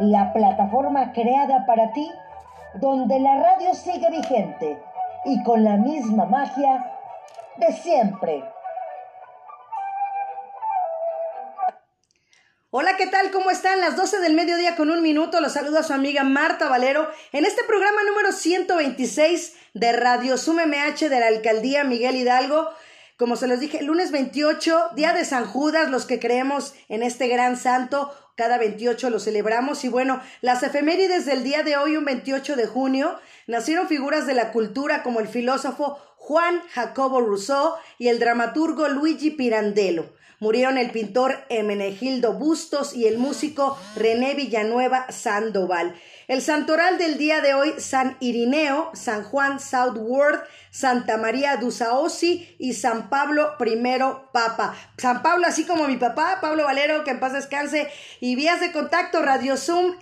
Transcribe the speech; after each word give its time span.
la 0.00 0.32
plataforma 0.32 1.12
creada 1.12 1.66
para 1.66 1.92
ti, 1.92 2.10
donde 2.80 3.20
la 3.20 3.36
radio 3.36 3.74
sigue 3.74 4.08
vigente 4.10 4.82
y 5.26 5.42
con 5.42 5.62
la 5.62 5.76
misma 5.76 6.24
magia 6.24 6.90
de 7.58 7.70
siempre. 7.72 8.42
Hola, 12.70 12.96
¿qué 12.96 13.08
tal? 13.08 13.30
¿Cómo 13.30 13.50
están? 13.50 13.80
Las 13.80 13.96
12 13.96 14.20
del 14.20 14.32
mediodía 14.32 14.74
con 14.74 14.90
un 14.90 15.02
minuto. 15.02 15.40
Los 15.42 15.52
saluda 15.52 15.82
su 15.82 15.92
amiga 15.92 16.24
Marta 16.24 16.70
Valero 16.70 17.06
en 17.32 17.44
este 17.44 17.62
programa 17.64 18.02
número 18.08 18.32
126 18.32 19.54
de 19.74 19.92
Radio 19.92 20.38
Sum 20.38 20.60
MH 20.64 21.10
de 21.10 21.20
la 21.20 21.26
Alcaldía 21.26 21.84
Miguel 21.84 22.16
Hidalgo. 22.16 22.70
Como 23.18 23.36
se 23.36 23.48
los 23.48 23.60
dije, 23.60 23.82
lunes 23.82 24.12
28, 24.12 24.92
día 24.94 25.12
de 25.12 25.26
San 25.26 25.44
Judas, 25.44 25.90
los 25.90 26.06
que 26.06 26.18
creemos 26.18 26.74
en 26.88 27.02
este 27.02 27.28
gran 27.28 27.58
santo, 27.58 28.14
cada 28.40 28.56
28 28.56 29.10
lo 29.10 29.20
celebramos. 29.20 29.84
Y 29.84 29.88
bueno, 29.90 30.22
las 30.40 30.62
efemérides 30.62 31.26
del 31.26 31.44
día 31.44 31.62
de 31.62 31.76
hoy, 31.76 31.98
un 31.98 32.06
28 32.06 32.56
de 32.56 32.66
junio, 32.66 33.18
nacieron 33.46 33.86
figuras 33.86 34.26
de 34.26 34.32
la 34.32 34.50
cultura 34.50 35.02
como 35.02 35.20
el 35.20 35.28
filósofo 35.28 35.98
Juan 36.16 36.62
Jacobo 36.72 37.20
Rousseau 37.20 37.74
y 37.98 38.08
el 38.08 38.18
dramaturgo 38.18 38.88
Luigi 38.88 39.30
Pirandello. 39.30 40.14
Murieron 40.38 40.78
el 40.78 40.90
pintor 40.90 41.36
Emenegildo 41.50 42.32
Bustos 42.32 42.96
y 42.96 43.06
el 43.06 43.18
músico 43.18 43.76
René 43.94 44.34
Villanueva 44.34 45.12
Sandoval. 45.12 45.94
El 46.26 46.40
santoral 46.40 46.96
del 46.96 47.18
día 47.18 47.42
de 47.42 47.52
hoy, 47.52 47.74
San 47.76 48.16
Irineo, 48.20 48.90
San 48.94 49.22
Juan 49.22 49.60
Southward, 49.60 50.44
Santa 50.70 51.16
María 51.16 51.56
Dusaosi 51.56 52.54
y 52.58 52.74
San 52.74 53.10
Pablo 53.10 53.56
I 53.58 53.76
Papa. 54.32 54.76
San 54.96 55.22
Pablo, 55.22 55.46
así 55.46 55.64
como 55.64 55.88
mi 55.88 55.96
papá, 55.96 56.38
Pablo 56.40 56.64
Valero, 56.64 57.02
que 57.02 57.10
en 57.10 57.20
paz 57.20 57.32
descanse. 57.32 57.90
Y 58.20 58.36
vías 58.36 58.60
de 58.60 58.70
contacto, 58.70 59.20
radiosummh 59.22 59.96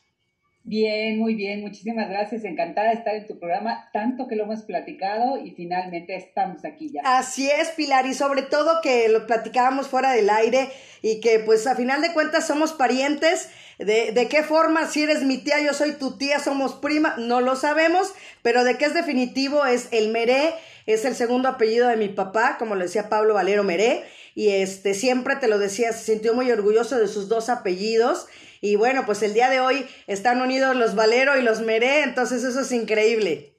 Bien, 0.63 1.19
muy 1.19 1.35
bien, 1.35 1.63
muchísimas 1.63 2.11
gracias, 2.11 2.45
encantada 2.45 2.91
de 2.91 2.97
estar 2.97 3.15
en 3.15 3.27
tu 3.27 3.39
programa, 3.39 3.89
tanto 3.95 4.29
que 4.29 4.37
lo 4.37 4.45
hemos 4.45 4.63
platicado 4.63 5.39
y 5.43 5.53
finalmente 5.53 6.15
estamos 6.15 6.67
aquí 6.67 6.93
ya. 6.93 7.01
Así 7.03 7.51
es, 7.51 7.71
Pilar, 7.71 8.05
y 8.05 8.13
sobre 8.13 8.43
todo 8.43 8.83
que 8.83 9.09
lo 9.09 9.27
platicábamos 9.27 9.89
fuera 9.89 10.13
del 10.13 10.29
aire 10.29 10.69
y 11.01 11.21
que 11.21 11.39
pues 11.39 11.67
a 11.67 11.77
final 11.77 12.03
de 12.03 12.13
cuentas 12.13 12.47
somos 12.47 12.75
parientes, 12.75 13.49
de, 13.79 14.13
de 14.13 14.29
qué 14.29 14.43
forma, 14.43 14.87
si 14.87 15.03
eres 15.03 15.23
mi 15.23 15.39
tía, 15.39 15.61
yo 15.61 15.73
soy 15.73 15.93
tu 15.93 16.19
tía, 16.19 16.39
somos 16.39 16.75
prima, 16.75 17.15
no 17.17 17.41
lo 17.41 17.57
sabemos, 17.57 18.13
pero 18.43 18.63
de 18.63 18.77
qué 18.77 18.85
es 18.85 18.93
definitivo 18.93 19.65
es 19.65 19.89
el 19.93 20.11
Meré, 20.11 20.53
es 20.85 21.07
el 21.07 21.15
segundo 21.15 21.49
apellido 21.49 21.89
de 21.89 21.97
mi 21.97 22.11
papá, 22.11 22.57
como 22.59 22.75
lo 22.75 22.83
decía 22.83 23.09
Pablo 23.09 23.33
Valero 23.33 23.65
Meré, 23.65 24.05
y 24.35 24.49
este 24.49 24.95
siempre 24.95 25.37
te 25.37 25.49
lo 25.49 25.59
decía, 25.59 25.93
se 25.93 26.13
sintió 26.13 26.35
muy 26.35 26.51
orgulloso 26.51 26.99
de 26.99 27.09
sus 27.09 27.29
dos 27.29 27.49
apellidos 27.49 28.27
y 28.61 28.77
bueno, 28.77 29.07
pues 29.07 29.23
el 29.23 29.35
día 29.35 29.49
de 29.49 29.61
hoy 29.61 29.87
están 30.07 30.41
unidos 30.41 30.77
los 30.77 30.95
Valero 30.95 31.39
y 31.39 31.43
los 31.43 31.61
Meré, 31.61 32.03
entonces 32.03 32.45
eso 32.45 32.61
es 32.61 32.73
increíble. 32.73 33.55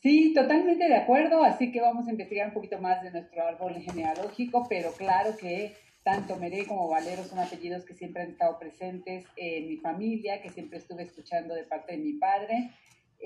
Sí, 0.00 0.32
totalmente 0.34 0.86
de 0.86 0.96
acuerdo, 0.96 1.42
así 1.44 1.72
que 1.72 1.80
vamos 1.80 2.06
a 2.06 2.10
investigar 2.10 2.48
un 2.48 2.54
poquito 2.54 2.78
más 2.78 3.02
de 3.02 3.10
nuestro 3.10 3.42
árbol 3.46 3.74
genealógico, 3.76 4.66
pero 4.68 4.92
claro 4.92 5.36
que 5.36 5.74
tanto 6.02 6.36
Meré 6.36 6.66
como 6.66 6.88
Valero 6.88 7.24
son 7.24 7.38
apellidos 7.38 7.84
que 7.84 7.94
siempre 7.94 8.22
han 8.22 8.32
estado 8.32 8.58
presentes 8.58 9.24
en 9.36 9.66
mi 9.66 9.78
familia, 9.78 10.42
que 10.42 10.50
siempre 10.50 10.78
estuve 10.78 11.02
escuchando 11.02 11.54
de 11.54 11.64
parte 11.64 11.92
de 11.92 11.98
mi 11.98 12.12
padre 12.12 12.70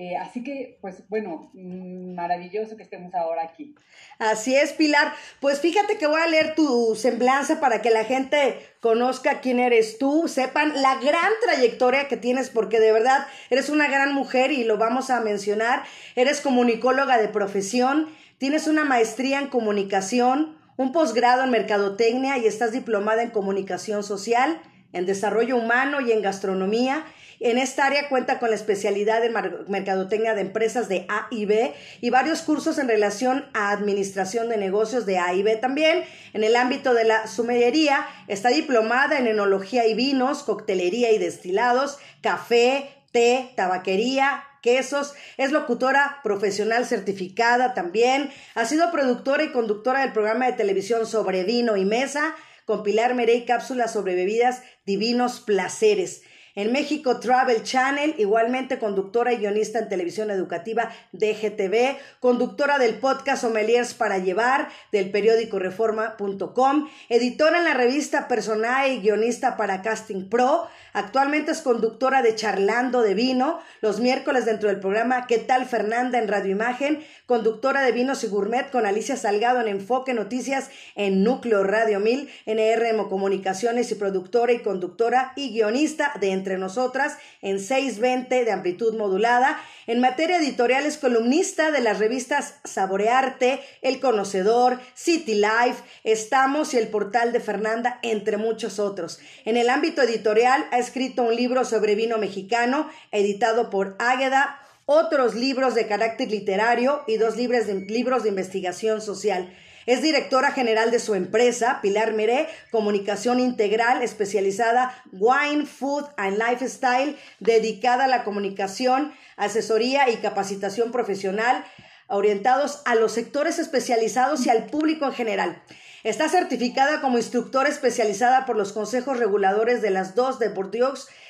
eh, 0.01 0.17
así 0.17 0.45
que, 0.45 0.79
pues 0.81 1.03
bueno, 1.09 1.51
mm, 1.55 2.15
maravilloso 2.15 2.77
que 2.77 2.85
estemos 2.85 3.13
ahora 3.17 3.43
aquí. 3.43 3.75
Así 4.21 4.55
es, 4.55 4.73
Pilar. 4.73 5.13
Pues 5.41 5.61
fíjate 5.61 5.99
que 5.99 6.07
voy 6.07 6.21
a 6.21 6.29
leer 6.29 6.55
tu 6.55 6.95
semblanza 6.95 7.59
para 7.59 7.83
que 7.83 7.91
la 7.91 8.05
gente 8.05 8.61
conozca 8.79 9.41
quién 9.41 9.59
eres 9.59 9.99
tú, 9.99 10.29
sepan 10.29 10.81
la 10.83 11.01
gran 11.01 11.33
trayectoria 11.43 12.07
que 12.07 12.17
tienes, 12.17 12.49
porque 12.49 12.79
de 12.79 12.93
verdad 12.93 13.27
eres 13.51 13.71
una 13.71 13.89
gran 13.89 14.15
mujer 14.15 14.53
y 14.53 14.63
lo 14.63 14.79
vamos 14.79 15.11
a 15.11 15.21
mencionar. 15.21 15.83
Eres 16.15 16.41
comunicóloga 16.43 17.19
de 17.19 17.27
profesión, 17.27 18.07
tienes 18.39 18.69
una 18.69 18.85
maestría 18.85 19.41
en 19.41 19.49
comunicación, 19.49 20.57
un 20.77 20.93
posgrado 20.93 21.43
en 21.43 21.51
mercadotecnia 21.51 22.39
y 22.39 22.47
estás 22.47 22.71
diplomada 22.71 23.25
en 23.25 23.31
comunicación 23.31 24.05
social, 24.05 24.63
en 24.93 25.07
desarrollo 25.07 25.57
humano 25.57 26.01
y 26.01 26.13
en 26.13 26.23
gastronomía 26.23 27.05
en 27.41 27.59
esta 27.59 27.87
área 27.87 28.09
cuenta 28.09 28.39
con 28.39 28.51
la 28.51 28.57
especialidad 28.57 29.21
de 29.21 29.31
mercadotecnia 29.69 30.35
de 30.35 30.41
empresas 30.41 30.89
de 30.89 31.07
A 31.09 31.29
y 31.31 31.47
B 31.47 31.75
y 32.01 32.11
varios 32.11 32.43
cursos 32.43 32.79
en 32.79 32.89
relación 32.89 33.47
a 33.55 33.71
administración 33.71 34.49
de 34.49 34.57
negocios 34.57 35.07
de 35.07 35.19
A 35.19 35.35
y 35.35 35.43
B 35.43 35.57
también. 35.57 36.05
En 36.33 36.45
el 36.45 36.57
ámbito 36.57 36.95
de 36.95 37.05
la 37.05 37.27
sumellería 37.27 38.07
está 38.27 38.49
diplomada 38.49 39.19
en 39.19 39.27
enología 39.27 39.87
y 39.87 39.95
vinos, 39.95 40.43
coctelería 40.43 41.13
y 41.13 41.19
destilados, 41.19 41.99
café, 42.23 42.91
té, 43.13 43.53
tabaquería, 43.57 44.45
quesos, 44.63 45.15
es 45.37 45.53
locutora 45.53 46.19
profesional 46.23 46.85
certificada 46.85 47.75
también, 47.75 48.31
ha 48.55 48.65
sido 48.65 48.91
productora 48.91 49.45
y 49.45 49.53
conductora 49.53 50.01
del 50.01 50.13
programa 50.13 50.47
de 50.47 50.55
televisión 50.55 51.07
sobre 51.07 51.45
vino 51.45 51.77
y 51.77 51.85
mesa, 51.85 52.35
con 52.65 52.83
Pilar 52.83 53.15
Merey 53.15 53.47
cápsulas 53.47 53.93
sobre 53.93 54.15
bebidas 54.15 54.63
divinos 54.85 55.41
placeres. 55.41 56.23
En 56.59 56.73
México, 56.73 57.21
Travel 57.21 57.63
Channel, 57.63 58.17
igualmente 58.19 58.81
conductora 58.81 59.33
y 59.33 59.37
guionista 59.37 59.79
en 59.79 59.89
televisión 59.89 60.29
educativa 60.33 60.91
de 61.13 61.33
GTV, 61.33 62.01
conductora 62.19 62.81
del 62.81 62.97
podcast 62.97 63.43
Sommeliers 63.43 63.95
para 63.95 64.19
Llevar 64.19 64.69
del 64.91 65.13
periódico 65.13 65.61
Reforma.com, 65.61 66.89
editora 67.09 67.59
en 67.59 67.65
la 67.65 67.75
revista 67.75 68.27
Personae 68.27 68.95
y 68.95 69.03
guionista 69.03 69.57
para 69.57 69.83
Casting 69.83 70.29
Pro. 70.29 70.67
Actualmente 70.93 71.53
es 71.53 71.61
conductora 71.61 72.23
de 72.23 72.35
Charlando 72.35 73.03
de 73.03 73.15
Vino, 73.15 73.61
los 73.81 74.01
miércoles 74.01 74.47
dentro 74.47 74.69
del 74.69 74.81
programa 74.81 75.27
¿Qué 75.27 75.39
tal 75.39 75.67
Fernanda 75.67 76.19
en 76.19 76.29
Radio 76.29 76.53
Imagen? 76.53 77.05
Conductora 77.27 77.83
de 77.83 77.93
Vinos 77.93 78.25
y 78.25 78.29
Gourmet 78.29 78.71
con 78.71 78.87
Alicia 78.87 79.17
Salgado 79.17 79.61
en 79.61 79.69
Enfoque 79.69 80.15
Noticias 80.15 80.71
en 80.95 81.23
Núcleo 81.23 81.63
Radio 81.63 82.01
1000, 82.01 82.31
NRM 82.47 83.09
Comunicaciones 83.09 83.91
y 83.93 83.97
productora 83.97 84.53
y 84.53 84.61
conductora 84.61 85.33
y 85.37 85.51
guionista 85.51 86.13
de 86.21 86.31
entre 86.31 86.57
nosotras 86.57 87.19
en 87.43 87.61
620 87.61 88.45
de 88.45 88.53
amplitud 88.53 88.97
modulada. 88.97 89.61
En 89.87 90.01
materia 90.01 90.39
editorial 90.39 90.87
es 90.87 90.99
columnista 90.99 91.71
de 91.71 91.81
las 91.81 91.99
revistas 91.99 92.55
Saborearte, 92.65 93.61
El 93.83 94.01
Conocedor, 94.01 94.79
City 94.95 95.35
Life, 95.35 95.83
Estamos 96.05 96.75
y 96.75 96.79
el 96.79 96.89
portal 96.89 97.33
de 97.33 97.41
Fernanda, 97.41 97.99
entre 98.03 98.37
muchos 98.37 98.79
otros. 98.79 99.19
En 99.45 99.57
el 99.57 99.69
ámbito 99.71 100.03
editorial 100.03 100.67
escrito 100.79 101.23
un 101.23 101.35
libro 101.35 101.65
sobre 101.65 101.95
vino 101.95 102.19
mexicano, 102.19 102.89
editado 103.13 103.71
por 103.71 103.97
Águeda, 103.99 104.61
otros 104.87 105.35
libros 105.35 105.75
de 105.75 105.87
carácter 105.87 106.31
literario 106.31 107.03
y 107.07 107.19
dos 107.19 107.37
libros 107.37 107.67
de, 107.67 107.75
libros 107.75 108.23
de 108.23 108.31
investigación 108.31 109.03
social. 109.03 109.55
Es 109.85 110.03
directora 110.03 110.51
general 110.53 110.91
de 110.91 110.99
su 110.99 111.15
empresa, 111.15 111.81
Pilar 111.81 112.13
Meré, 112.13 112.47
Comunicación 112.71 113.41
Integral, 113.41 114.03
especializada 114.03 115.03
Wine, 115.13 115.65
Food 115.65 116.05
and 116.19 116.39
Lifestyle, 116.39 117.17
dedicada 117.41 118.05
a 118.05 118.09
la 118.09 118.23
comunicación, 118.23 119.15
asesoría 119.37 120.11
y 120.11 120.17
capacitación 120.17 120.93
profesional, 120.93 121.65
orientados 122.07 122.83
a 122.85 122.95
los 122.95 123.13
sectores 123.13 123.59
especializados 123.59 124.45
y 124.47 124.51
al 124.51 124.67
público 124.67 125.07
en 125.07 125.13
general. 125.13 125.63
Está 126.09 126.31
certificada 126.31 127.03
como 127.03 127.19
instructora 127.19 127.69
especializada 127.69 128.47
por 128.47 128.57
los 128.57 128.73
consejos 128.73 129.19
reguladores 129.19 129.83
de 129.83 129.91
las 129.91 130.15
dos 130.15 130.39
de 130.39 130.51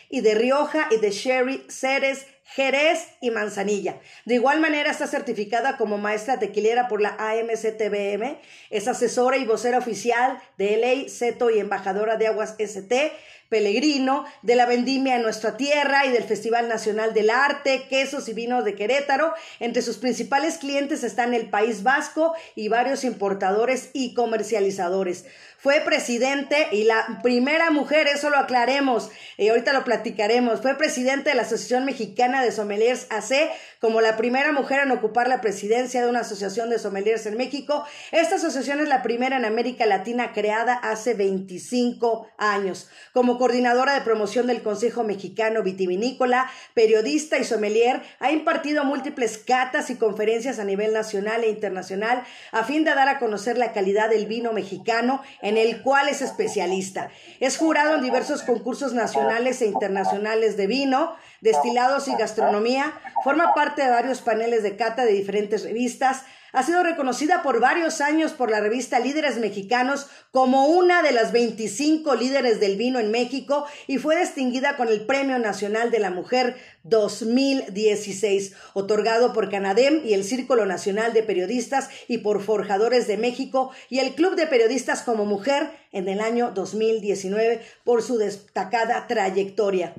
y 0.08 0.20
de 0.20 0.34
Rioja 0.36 0.86
y 0.92 0.98
de 0.98 1.10
Sherry, 1.10 1.66
Ceres, 1.69 2.26
Jerez 2.44 3.08
y 3.20 3.32
Manzanilla. 3.32 3.98
De 4.25 4.34
igual 4.34 4.60
manera 4.60 4.92
está 4.92 5.08
certificada 5.08 5.78
como 5.78 5.98
maestra 5.98 6.38
tequilera 6.38 6.86
por 6.86 7.00
la 7.00 7.16
AMCTBM, 7.19 8.38
es 8.70 8.86
asesora 8.86 9.36
y 9.36 9.46
vocera 9.46 9.78
oficial 9.78 10.40
de 10.58 10.76
LA, 10.76 11.10
CETO 11.10 11.50
y 11.50 11.58
embajadora 11.58 12.16
de 12.16 12.28
Aguas 12.28 12.54
ST, 12.60 13.12
Pellegrino, 13.49 14.25
de 14.43 14.56
la 14.56 14.67
Vendimia 14.67 15.17
en 15.17 15.23
nuestra 15.23 15.56
tierra 15.56 16.05
y 16.06 16.11
del 16.11 16.25
Festival 16.25 16.69
Nacional 16.69 17.15
del 17.15 17.31
Arte, 17.31 17.87
Quesos 17.89 18.29
y 18.29 18.35
Vinos 18.35 18.65
de 18.65 18.75
Querétaro. 18.75 19.33
Entre 19.61 19.83
sus 19.83 19.97
principales 19.97 20.59
clientes 20.59 21.03
están 21.03 21.35
el 21.35 21.49
País 21.49 21.83
Vasco 21.83 22.35
y 22.55 22.69
varios 22.69 23.05
importadores 23.05 23.91
y 23.93 24.15
comercializadores. 24.15 25.25
Fue 25.61 25.81
presidente 25.81 26.69
y 26.71 26.85
la 26.85 27.19
primera 27.21 27.73
mujer, 27.73 28.06
eso 28.06 28.31
lo 28.31 28.37
aclaremos, 28.37 29.11
y 29.37 29.49
ahorita 29.49 29.73
lo 29.73 29.83
platicaremos, 29.83 30.61
fue 30.61 30.77
presidente 30.77 31.31
de 31.31 31.35
la 31.35 31.43
Asociación 31.43 31.85
Mexicana 31.85 32.45
de 32.45 32.53
Sommeliers 32.53 33.09
AC, 33.11 33.50
como 33.81 34.00
la 34.00 34.17
primera 34.17 34.53
mujer 34.53 34.81
en 34.85 34.93
ocupar 34.93 35.27
la 35.27 35.41
presidencia 35.41 36.00
de 36.00 36.09
una 36.09 36.21
asociación 36.21 36.71
de 36.71 36.79
sommeliers 36.79 37.27
en 37.27 37.37
México. 37.37 37.85
Esta 38.12 38.37
asociación 38.37 38.81
es 38.81 38.89
la 38.89 39.03
primera 39.03 39.37
en 39.37 39.45
América 39.45 39.85
Latina 39.87 40.33
creada 40.33 40.75
hace 40.75 41.15
25 41.15 42.29
años. 42.39 42.89
Como 43.12 43.38
coordinadora 43.38 43.94
de 43.94 44.00
promoción 44.00 44.46
del 44.46 44.62
Consejo 44.62 45.05
Mexicano 45.05 45.62
Vitivinícola, 45.62 46.50
periodista 46.75 47.38
y 47.38 47.44
sommelier, 47.44 48.02
ha 48.20 48.32
impartido 48.32 48.85
múltiples 48.85 49.38
catas 49.38 49.90
y 49.90 49.96
conferencias 49.96 50.58
a 50.58 50.64
nivel 50.64 50.93
nacional 50.93 51.44
e 51.44 51.49
internacional 51.49 52.25
a 52.52 52.64
fin 52.64 52.85
de 52.85 52.94
dar 52.94 53.08
a 53.08 53.19
conocer 53.19 53.56
la 53.56 53.73
calidad 53.73 54.11
del 54.11 54.26
vino 54.26 54.52
mexicano 54.52 55.23
en 55.40 55.56
el 55.56 55.82
cual 55.82 56.08
es 56.08 56.23
especialista. 56.23 57.11
Es 57.40 57.56
jurado 57.56 57.96
en 57.96 58.02
diversos 58.02 58.43
concursos 58.43 58.93
nacionales 58.93 59.62
e 59.62 59.67
internacionales 59.67 60.56
de 60.56 60.67
vino, 60.67 61.17
destilados 61.40 62.08
y 62.08 62.17
gastronomía. 62.17 62.93
Forma 63.25 63.55
parte 63.55 63.82
de 63.82 63.90
varios 63.90 64.20
paneles 64.20 64.62
de 64.62 64.76
cata 64.76 65.05
de 65.05 65.12
diferentes 65.12 65.62
revistas. 65.62 66.25
Ha 66.53 66.62
sido 66.62 66.83
reconocida 66.83 67.43
por 67.43 67.61
varios 67.61 68.00
años 68.00 68.33
por 68.33 68.50
la 68.50 68.61
revista 68.61 68.99
Líderes 69.00 69.37
Mexicanos 69.37 70.06
como 70.31 70.67
una 70.69 71.03
de 71.03 71.12
las 71.12 71.31
25 71.31 72.15
líderes 72.15 72.59
del 72.59 72.77
vino 72.77 72.99
en 72.99 73.11
México 73.11 73.67
y 73.87 73.99
fue 73.99 74.19
distinguida 74.19 74.77
con 74.77 74.89
el 74.89 75.05
Premio 75.05 75.39
Nacional 75.39 75.91
de 75.91 75.99
la 75.99 76.11
Mujer 76.11 76.56
2016, 76.85 78.55
otorgado 78.73 79.35
por 79.35 79.50
Canadem 79.50 80.00
y 80.06 80.15
el 80.15 80.25
Círculo 80.25 80.65
Nacional 80.65 81.12
de 81.12 81.23
Periodistas 81.23 81.91
y 82.09 82.19
por 82.19 82.43
Forjadores 82.43 83.06
de 83.06 83.19
México 83.19 83.71
y 83.91 83.99
el 83.99 84.15
Club 84.15 84.35
de 84.35 84.47
Periodistas 84.47 85.03
como 85.03 85.27
Mujer 85.27 85.71
en 85.93 86.09
el 86.09 86.21
año 86.21 86.53
2019 86.53 87.61
por 87.85 88.03
su 88.03 88.17
destacada 88.17 89.06
trayectoria 89.06 89.95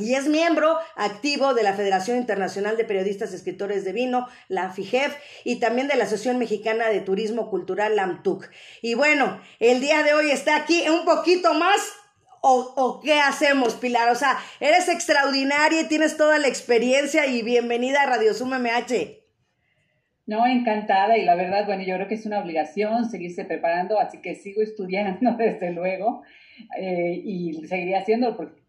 y 0.00 0.14
es 0.14 0.28
miembro 0.28 0.78
activo 0.96 1.54
de 1.54 1.62
la 1.62 1.74
Federación 1.74 2.16
Internacional 2.16 2.76
de 2.76 2.84
Periodistas 2.84 3.32
y 3.32 3.36
Escritores 3.36 3.84
de 3.84 3.92
Vino, 3.92 4.26
la 4.48 4.70
FIGEF, 4.70 5.16
y 5.44 5.56
también 5.56 5.88
de 5.88 5.96
la 5.96 6.04
Asociación 6.04 6.38
Mexicana 6.38 6.88
de 6.88 7.00
Turismo 7.00 7.50
Cultural, 7.50 7.96
LAMTUC. 7.96 8.48
Y 8.82 8.94
bueno, 8.94 9.40
el 9.58 9.80
día 9.80 10.02
de 10.02 10.14
hoy 10.14 10.30
está 10.30 10.56
aquí 10.56 10.88
un 10.88 11.04
poquito 11.04 11.54
más. 11.54 11.80
¿O, 12.42 12.72
¿O 12.76 13.00
qué 13.00 13.20
hacemos, 13.20 13.74
Pilar? 13.74 14.08
O 14.08 14.14
sea, 14.14 14.38
eres 14.60 14.88
extraordinaria 14.88 15.82
y 15.82 15.88
tienes 15.88 16.16
toda 16.16 16.38
la 16.38 16.48
experiencia 16.48 17.26
y 17.26 17.42
bienvenida 17.42 18.02
a 18.02 18.06
Radio 18.06 18.32
Suma 18.32 18.58
MH. 18.58 19.20
No, 20.30 20.46
encantada 20.46 21.18
y 21.18 21.24
la 21.24 21.34
verdad, 21.34 21.66
bueno, 21.66 21.82
yo 21.82 21.96
creo 21.96 22.06
que 22.06 22.14
es 22.14 22.24
una 22.24 22.38
obligación 22.38 23.10
seguirse 23.10 23.44
preparando, 23.44 23.98
así 23.98 24.18
que 24.18 24.36
sigo 24.36 24.62
estudiando 24.62 25.32
desde 25.38 25.72
luego 25.72 26.22
eh, 26.78 27.20
y 27.24 27.66
seguiré 27.66 27.96
haciendo 27.96 28.36
porque 28.36 28.60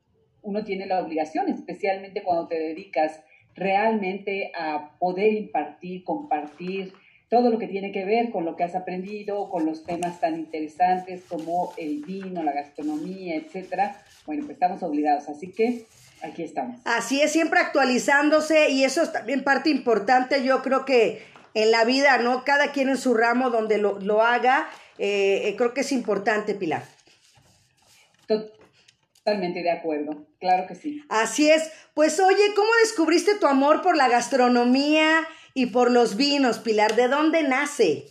uno 0.43 0.63
tiene 0.63 0.85
la 0.85 1.01
obligación, 1.01 1.49
especialmente 1.49 2.23
cuando 2.23 2.47
te 2.47 2.59
dedicas 2.59 3.21
realmente 3.55 4.51
a 4.57 4.97
poder 4.99 5.33
impartir, 5.33 6.03
compartir 6.03 6.93
todo 7.29 7.49
lo 7.49 7.59
que 7.59 7.67
tiene 7.67 7.91
que 7.91 8.03
ver 8.03 8.29
con 8.29 8.43
lo 8.43 8.57
que 8.57 8.63
has 8.65 8.75
aprendido, 8.75 9.49
con 9.49 9.65
los 9.65 9.85
temas 9.85 10.19
tan 10.19 10.35
interesantes 10.35 11.23
como 11.27 11.73
el 11.77 12.03
vino, 12.03 12.43
la 12.43 12.51
gastronomía, 12.51 13.35
etcétera. 13.35 14.01
Bueno, 14.25 14.43
pues 14.45 14.55
estamos 14.55 14.83
obligados, 14.83 15.29
así 15.29 15.51
que 15.51 15.85
aquí 16.21 16.43
estamos. 16.43 16.81
Así 16.83 17.21
es, 17.21 17.31
siempre 17.31 17.61
actualizándose 17.61 18.69
y 18.69 18.83
eso 18.83 19.01
es 19.01 19.13
también 19.13 19.43
parte 19.43 19.69
importante, 19.69 20.43
yo 20.43 20.61
creo 20.61 20.83
que 20.83 21.21
en 21.53 21.71
la 21.71 21.85
vida, 21.85 22.17
¿no? 22.17 22.43
Cada 22.43 22.71
quien 22.71 22.89
en 22.89 22.97
su 22.97 23.13
ramo 23.13 23.49
donde 23.49 23.77
lo, 23.77 24.21
haga, 24.21 24.69
eh, 24.97 25.43
eh, 25.45 25.55
creo 25.55 25.73
que 25.73 25.81
es 25.81 25.91
importante, 25.91 26.53
Pilar. 26.53 26.83
Totalmente 29.23 29.61
de 29.61 29.69
acuerdo, 29.69 30.25
claro 30.39 30.65
que 30.67 30.73
sí. 30.73 31.03
Así 31.07 31.47
es. 31.47 31.71
Pues 31.93 32.19
oye, 32.19 32.41
¿cómo 32.55 32.69
descubriste 32.81 33.37
tu 33.39 33.45
amor 33.45 33.83
por 33.83 33.95
la 33.95 34.09
gastronomía 34.09 35.27
y 35.53 35.67
por 35.67 35.91
los 35.91 36.17
vinos, 36.17 36.57
Pilar? 36.57 36.95
¿De 36.95 37.07
dónde 37.07 37.43
nace? 37.43 38.05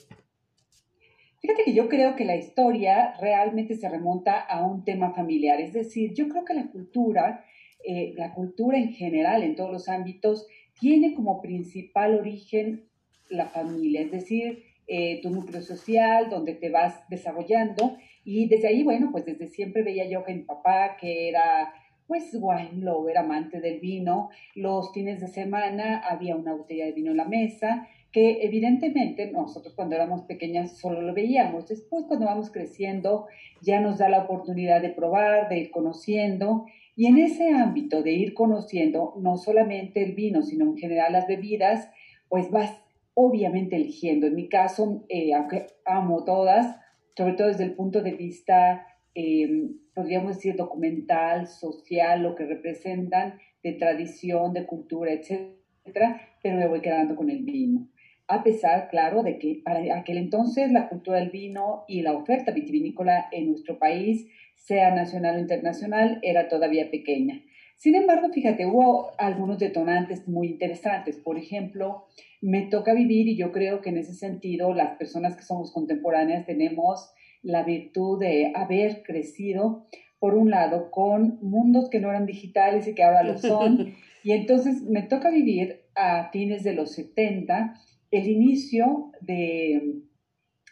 Fíjate 1.41 1.65
que 1.65 1.75
yo 1.75 1.89
creo 1.89 2.15
que 2.15 2.25
la 2.25 2.37
historia 2.37 3.15
realmente 3.21 3.75
se 3.75 3.89
remonta 3.89 4.39
a 4.39 4.65
un 4.65 4.85
tema 4.85 5.13
familiar, 5.13 5.61
es 5.61 5.73
decir, 5.73 6.15
yo 6.15 6.29
creo 6.29 6.45
que 6.45 6.55
la 6.55 6.69
cultura, 6.69 7.45
eh, 7.85 8.13
la 8.17 8.33
cultura 8.33 8.79
en 8.79 8.93
general, 8.93 9.43
en 9.43 9.57
todos 9.57 9.73
los 9.73 9.89
ámbitos, 9.89 10.47
tiene 10.79 11.15
como 11.15 11.43
principal 11.43 12.15
origen 12.15 12.89
la 13.31 13.47
familia, 13.47 14.03
es 14.03 14.13
decir, 14.13 14.63
eh, 14.87 15.21
tu 15.23 15.31
núcleo 15.31 15.63
social, 15.63 16.31
donde 16.31 16.55
te 16.55 16.69
vas 16.69 17.03
desarrollando 17.09 17.97
y 18.25 18.49
desde 18.49 18.69
ahí, 18.69 18.83
bueno, 18.83 19.11
pues 19.11 19.25
desde 19.25 19.49
siempre 19.49 19.83
veía 19.83 20.09
yo 20.09 20.25
que 20.25 20.35
mi 20.35 20.43
papá, 20.43 20.97
que 21.01 21.29
era 21.29 21.73
pues 22.11 22.37
wine 22.41 22.85
era 23.09 23.21
amante 23.21 23.61
del 23.61 23.79
vino, 23.79 24.31
los 24.57 24.93
fines 24.93 25.21
de 25.21 25.29
semana 25.29 25.99
había 25.99 26.35
una 26.35 26.55
botella 26.55 26.87
de 26.87 26.93
vino 26.93 27.13
en 27.13 27.17
la 27.17 27.25
mesa, 27.25 27.87
que 28.11 28.43
evidentemente 28.43 29.31
nosotros 29.31 29.75
cuando 29.77 29.95
éramos 29.95 30.23
pequeñas 30.23 30.77
solo 30.77 31.03
lo 31.03 31.15
veíamos, 31.15 31.69
después 31.69 32.07
cuando 32.09 32.27
vamos 32.27 32.51
creciendo 32.51 33.27
ya 33.63 33.81
nos 33.81 33.99
da 33.99 34.09
la 34.09 34.25
oportunidad 34.25 34.83
de 34.83 34.89
probar, 34.89 35.49
de 35.49 35.59
ir 35.59 35.71
conociendo, 35.71 36.67
y 36.97 37.07
en 37.07 37.19
ese 37.19 37.51
ámbito 37.51 38.03
de 38.03 38.11
ir 38.11 38.35
conociendo 38.35 39.15
no 39.21 39.37
solamente 39.37 40.03
el 40.03 40.17
vino, 40.17 40.43
sino 40.43 40.65
en 40.65 40.79
general 40.79 41.13
las 41.13 41.29
bebidas, 41.29 41.89
pues 42.29 42.51
vas 42.51 42.73
obviamente 43.15 43.77
eligiendo. 43.77 44.27
En 44.27 44.35
mi 44.35 44.49
caso, 44.49 45.05
eh, 45.09 45.33
aunque 45.33 45.69
amo 45.85 46.25
todas, 46.25 46.80
sobre 47.17 47.35
todo 47.35 47.49
desde 47.49 47.65
el 47.65 47.75
punto 47.75 48.03
de 48.03 48.13
vista, 48.13 48.87
em, 49.15 49.75
podríamos 49.95 50.37
decir, 50.37 50.57
documental, 50.57 51.47
social, 51.47 52.23
lo 52.23 52.35
que 52.35 52.47
representan 52.47 53.39
de 53.63 53.73
tradición, 53.73 54.53
de 54.53 54.67
cultura, 54.67 55.13
etcétera, 55.13 56.21
pero 56.43 56.57
me 56.57 56.69
voy 56.69 56.81
quedando 56.81 57.17
con 57.17 57.31
el 57.31 57.43
vino. 57.45 57.89
A 58.29 58.45
pesar, 58.45 58.89
claro, 58.89 59.23
de 59.25 59.39
que 59.39 59.61
para 59.65 59.99
aquel 59.99 60.19
entonces 60.19 60.71
la 60.71 60.89
cultura 60.89 61.19
del 61.19 61.31
vino 61.31 61.85
y 61.89 62.03
la 62.03 62.13
oferta 62.13 62.53
vitivinícola 62.53 63.27
en 63.33 63.49
nuestro 63.49 63.79
país, 63.79 64.29
sea 64.55 64.95
nacional 64.95 65.37
o 65.37 65.41
internacional, 65.41 66.21
era 66.23 66.49
todavía 66.49 66.91
pequeña. 66.91 67.43
Sin 67.81 67.95
embargo, 67.95 68.29
fíjate, 68.29 68.67
hubo 68.67 69.13
algunos 69.17 69.59
detonantes 69.59 70.29
muy 70.29 70.49
interesantes. 70.49 71.17
Por 71.17 71.39
ejemplo, 71.39 72.05
me 72.43 72.67
toca 72.67 72.93
vivir 72.93 73.27
y 73.27 73.39
yo 73.39 73.53
creo 73.53 73.81
que 73.81 73.89
en 73.89 73.97
ese 73.97 74.13
sentido 74.13 74.75
las 74.75 74.99
personas 74.99 75.35
que 75.35 75.45
somos 75.45 75.73
contemporáneas 75.73 76.45
tenemos 76.45 77.11
la 77.43 77.63
virtud 77.63 78.21
de 78.21 78.53
haber 78.55 79.03
crecido, 79.03 79.87
por 80.19 80.35
un 80.35 80.51
lado, 80.51 80.91
con 80.91 81.39
mundos 81.41 81.89
que 81.89 82.01
no 82.01 82.11
eran 82.11 82.27
digitales 82.27 82.87
y 82.87 82.95
que 82.95 83.03
ahora 83.03 83.23
lo 83.23 83.39
son. 83.39 83.95
Y 84.23 84.33
entonces 84.33 84.83
me 84.83 85.01
toca 85.01 85.31
vivir 85.31 85.81
a 85.95 86.29
fines 86.31 86.63
de 86.63 86.75
los 86.75 86.93
70 86.93 87.81
el 88.11 88.29
inicio 88.29 89.13
de 89.23 90.03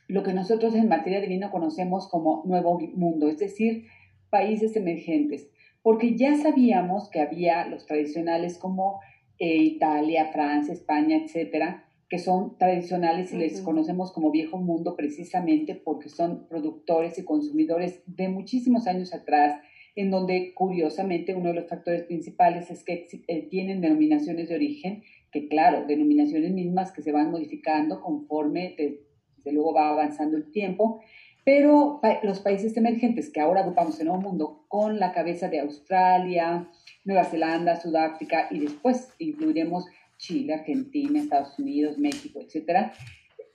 lo 0.08 0.22
que 0.22 0.34
nosotros 0.34 0.74
en 0.74 0.90
materia 0.90 1.22
de 1.22 1.28
vino 1.28 1.50
conocemos 1.50 2.06
como 2.10 2.42
nuevo 2.44 2.78
mundo, 2.94 3.26
es 3.30 3.38
decir, 3.38 3.86
países 4.28 4.76
emergentes 4.76 5.48
porque 5.82 6.16
ya 6.16 6.37
sabíamos 6.37 7.08
que 7.11 7.20
había 7.20 7.66
los 7.66 7.87
tradicionales 7.87 8.58
como 8.58 9.00
eh, 9.38 9.56
Italia, 9.56 10.30
Francia, 10.32 10.75
España, 10.75 11.16
etcétera, 11.16 11.88
que 12.08 12.18
son 12.18 12.56
tradicionales 12.56 13.32
y 13.32 13.37
les 13.37 13.61
conocemos 13.61 14.12
como 14.12 14.30
viejo 14.30 14.56
mundo 14.56 14.97
precisamente 14.97 15.75
porque 15.75 16.08
son 16.08 16.49
productores 16.49 17.18
y 17.18 17.25
consumidores 17.25 18.02
de 18.06 18.28
muchísimos 18.28 18.87
años 18.87 19.12
atrás, 19.14 19.61
en 19.94 20.11
donde 20.11 20.54
curiosamente 20.54 21.35
uno 21.35 21.50
de 21.50 21.56
los 21.56 21.68
factores 21.68 22.04
principales 22.04 22.70
es 22.70 22.82
que 22.82 23.06
eh, 23.26 23.42
tienen 23.50 23.80
denominaciones 23.80 24.49
de 24.49 24.54
origen, 24.54 25.02
que 25.30 25.49
claro, 25.49 25.87
denominaciones 25.87 26.52
mismas 26.52 26.92
que 26.92 27.02
se 27.02 27.12
van 27.12 27.30
modificando 27.30 28.00
conforme 28.00 28.75
desde 28.78 29.52
luego 29.52 29.75
va 29.75 29.90
avanzando 29.90 30.37
el 30.37 30.50
tiempo, 30.50 31.00
pero 31.48 32.02
los 32.24 32.40
países 32.40 32.76
emergentes 32.76 33.30
que 33.30 33.40
ahora 33.40 33.60
agrupamos 33.60 33.98
en 34.00 34.08
el 34.08 34.18
mundo 34.18 34.66
con 34.68 35.00
la 35.00 35.12
cabeza 35.12 35.48
de 35.48 35.60
Australia, 35.60 36.68
Nueva 37.06 37.24
Zelanda, 37.24 37.80
Sudáfrica 37.80 38.48
y 38.50 38.58
después 38.58 39.08
incluiremos 39.18 39.86
Chile, 40.18 40.52
Argentina, 40.52 41.18
Estados 41.18 41.58
Unidos, 41.58 41.96
México, 41.96 42.38
etcétera, 42.42 42.92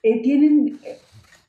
eh, 0.02 0.24
tienen, 0.24 0.80
eh, 0.84 0.98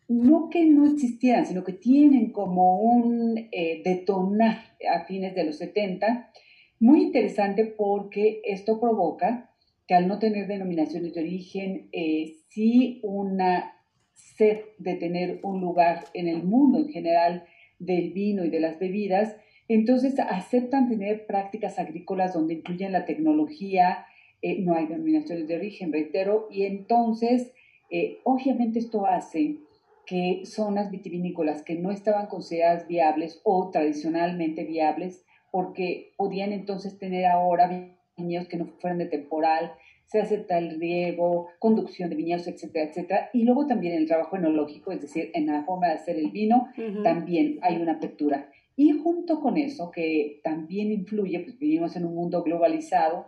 no 0.09 0.51
que 0.51 0.67
no 0.67 0.87
existieran, 0.87 1.47
sino 1.47 1.65
que 1.65 1.73
tienen 1.73 2.31
como 2.31 2.79
un 2.79 3.49
eh, 3.51 3.81
detonar 3.83 4.59
a 4.95 5.07
fines 5.07 5.35
de 5.35 5.45
los 5.45 5.57
70, 5.57 6.31
muy 6.79 7.05
interesante 7.05 7.65
porque 7.65 8.43
esto 8.45 8.79
provoca 8.79 9.51
que 9.87 9.95
al 9.95 10.09
no 10.09 10.19
tener 10.19 10.47
denominaciones 10.47 11.15
de 11.15 11.23
origen, 11.23 11.89
sí 12.51 13.01
una 13.03 13.74
sed 14.15 14.61
de 14.79 14.95
tener 14.95 15.41
un 15.43 15.61
lugar 15.61 16.05
en 16.15 16.29
el 16.29 16.43
mundo 16.43 16.79
en 16.79 16.89
general 16.89 17.45
del 17.79 18.13
vino 18.13 18.45
y 18.45 18.51
de 18.51 18.61
las 18.61 18.79
bebidas, 18.79 19.37
entonces 19.69 20.19
aceptan 20.19 20.89
tener 20.89 21.27
prácticas 21.27 21.79
agrícolas 21.79 22.35
donde 22.35 22.55
incluyen 22.55 22.93
la 22.93 23.05
tecnología, 23.05 24.07
eh, 24.43 24.61
no 24.61 24.75
hay 24.75 24.87
denominaciones 24.87 25.49
de 25.49 25.57
origen, 25.57 25.93
reitero, 25.93 26.49
y 26.51 26.65
entonces, 26.65 27.53
eh, 27.91 28.19
obviamente 28.25 28.79
esto 28.79 29.07
hace 29.07 29.57
que 30.07 30.43
zonas 30.45 30.91
vitivinícolas 30.91 31.63
que 31.63 31.77
no 31.77 31.91
estaban 31.91 32.27
consideradas 32.27 32.87
viables 32.87 33.41
o 33.43 33.71
tradicionalmente 33.71 34.65
viables, 34.65 35.25
porque 35.51 36.13
podían 36.17 36.53
entonces 36.53 36.99
tener 36.99 37.27
ahora 37.27 37.95
viñedos 38.19 38.49
que 38.49 38.59
no 38.59 38.67
fueran 38.67 38.99
de 38.99 39.07
temporal, 39.07 39.73
se 40.07 40.21
acepta 40.21 40.59
el 40.59 40.79
riego, 40.79 41.49
conducción 41.59 42.11
de 42.11 42.17
viñedos, 42.17 42.47
etcétera, 42.47 42.91
etcétera. 42.91 43.31
Y 43.33 43.43
luego 43.43 43.67
también 43.67 43.95
el 43.95 44.07
trabajo 44.07 44.37
enológico, 44.37 44.93
es 44.93 45.01
decir, 45.01 45.31
en 45.35 45.47
la 45.47 45.65
forma 45.65 45.89
de 45.89 45.95
hacer 45.95 46.17
el 46.17 46.31
vino, 46.31 46.69
también 47.03 47.59
hay 47.63 47.77
una 47.77 47.95
apertura. 47.95 48.51
Y 48.77 48.91
junto 48.93 49.41
con 49.41 49.57
eso, 49.57 49.91
que 49.91 50.41
también 50.43 50.93
influye, 50.93 51.41
pues 51.41 51.59
vivimos 51.59 51.97
en 51.97 52.05
un 52.05 52.15
mundo 52.15 52.43
globalizado, 52.43 53.27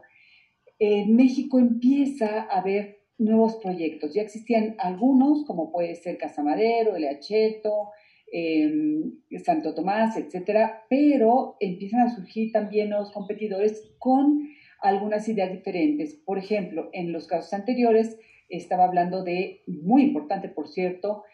en 0.78 1.16
México 1.16 1.58
empieza 1.58 2.42
a 2.42 2.58
haber 2.58 2.98
nuevos 3.18 3.56
proyectos. 3.56 4.12
Ya 4.12 4.22
existían 4.22 4.74
algunos, 4.78 5.44
como 5.44 5.72
puede 5.72 5.94
ser 5.94 6.18
Casamadero, 6.18 6.96
El 6.96 7.08
Acheto, 7.08 7.90
em, 8.30 9.12
Santo 9.42 9.74
Tomás, 9.74 10.16
etcétera, 10.16 10.84
pero 10.90 11.56
empiezan 11.60 12.00
a 12.00 12.14
surgir 12.14 12.52
también 12.52 12.90
nuevos 12.90 13.10
competidores 13.12 13.94
con 13.98 14.48
algunas 14.80 15.28
ideas 15.28 15.52
diferentes. 15.52 16.14
Por 16.14 16.38
ejemplo, 16.38 16.90
en 16.92 17.12
los 17.12 17.26
casos 17.26 17.52
anteriores 17.52 18.18
estaba 18.48 18.84
hablando 18.84 19.24
de, 19.24 19.62
muy 19.66 20.02
importante 20.02 20.48
por 20.48 20.68
cierto, 20.68 21.24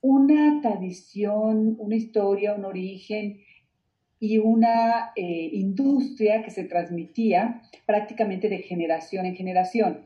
una 0.00 0.60
tradición, 0.60 1.76
una 1.78 1.96
historia, 1.96 2.54
un 2.54 2.64
origen 2.64 3.40
y 4.18 4.38
una 4.38 5.12
eh, 5.16 5.50
industria 5.52 6.42
que 6.42 6.50
se 6.50 6.64
transmitía 6.64 7.62
prácticamente 7.86 8.48
de 8.48 8.58
generación 8.58 9.26
en 9.26 9.36
generación. 9.36 10.04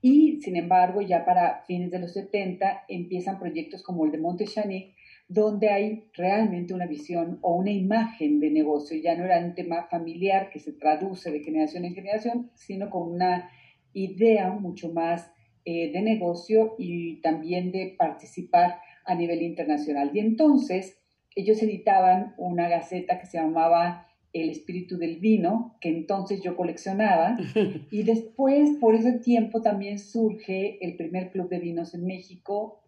Y, 0.00 0.40
sin 0.42 0.56
embargo, 0.56 1.02
ya 1.02 1.24
para 1.24 1.64
fines 1.66 1.90
de 1.90 1.98
los 1.98 2.12
70 2.12 2.84
empiezan 2.88 3.38
proyectos 3.38 3.82
como 3.82 4.04
el 4.04 4.12
de 4.12 4.18
Monte 4.18 4.46
donde 5.28 5.68
hay 5.68 6.08
realmente 6.14 6.72
una 6.72 6.86
visión 6.86 7.38
o 7.42 7.56
una 7.56 7.70
imagen 7.70 8.40
de 8.40 8.50
negocio. 8.50 8.98
Ya 9.00 9.14
no 9.14 9.24
era 9.24 9.38
un 9.38 9.54
tema 9.54 9.86
familiar 9.90 10.48
que 10.50 10.58
se 10.58 10.72
traduce 10.72 11.30
de 11.30 11.40
generación 11.40 11.84
en 11.84 11.94
generación, 11.94 12.50
sino 12.54 12.88
con 12.88 13.12
una 13.12 13.50
idea 13.92 14.50
mucho 14.50 14.90
más 14.92 15.30
eh, 15.64 15.92
de 15.92 16.00
negocio 16.00 16.74
y 16.78 17.20
también 17.20 17.70
de 17.72 17.94
participar 17.98 18.80
a 19.04 19.14
nivel 19.14 19.42
internacional. 19.42 20.10
Y 20.14 20.20
entonces, 20.20 20.98
ellos 21.34 21.62
editaban 21.62 22.34
una 22.38 22.68
gaceta 22.68 23.20
que 23.20 23.26
se 23.26 23.38
llamaba 23.38 24.07
El 24.32 24.50
espíritu 24.50 24.98
del 24.98 25.18
vino, 25.18 25.76
que 25.80 25.88
entonces 25.88 26.42
yo 26.42 26.56
coleccionaba, 26.56 27.36
y 27.90 28.02
después, 28.02 28.76
por 28.80 28.94
ese 28.94 29.12
tiempo, 29.12 29.62
también 29.62 29.98
surge 29.98 30.78
el 30.84 30.96
primer 30.96 31.30
club 31.30 31.48
de 31.48 31.58
vinos 31.58 31.94
en 31.94 32.06
México, 32.06 32.82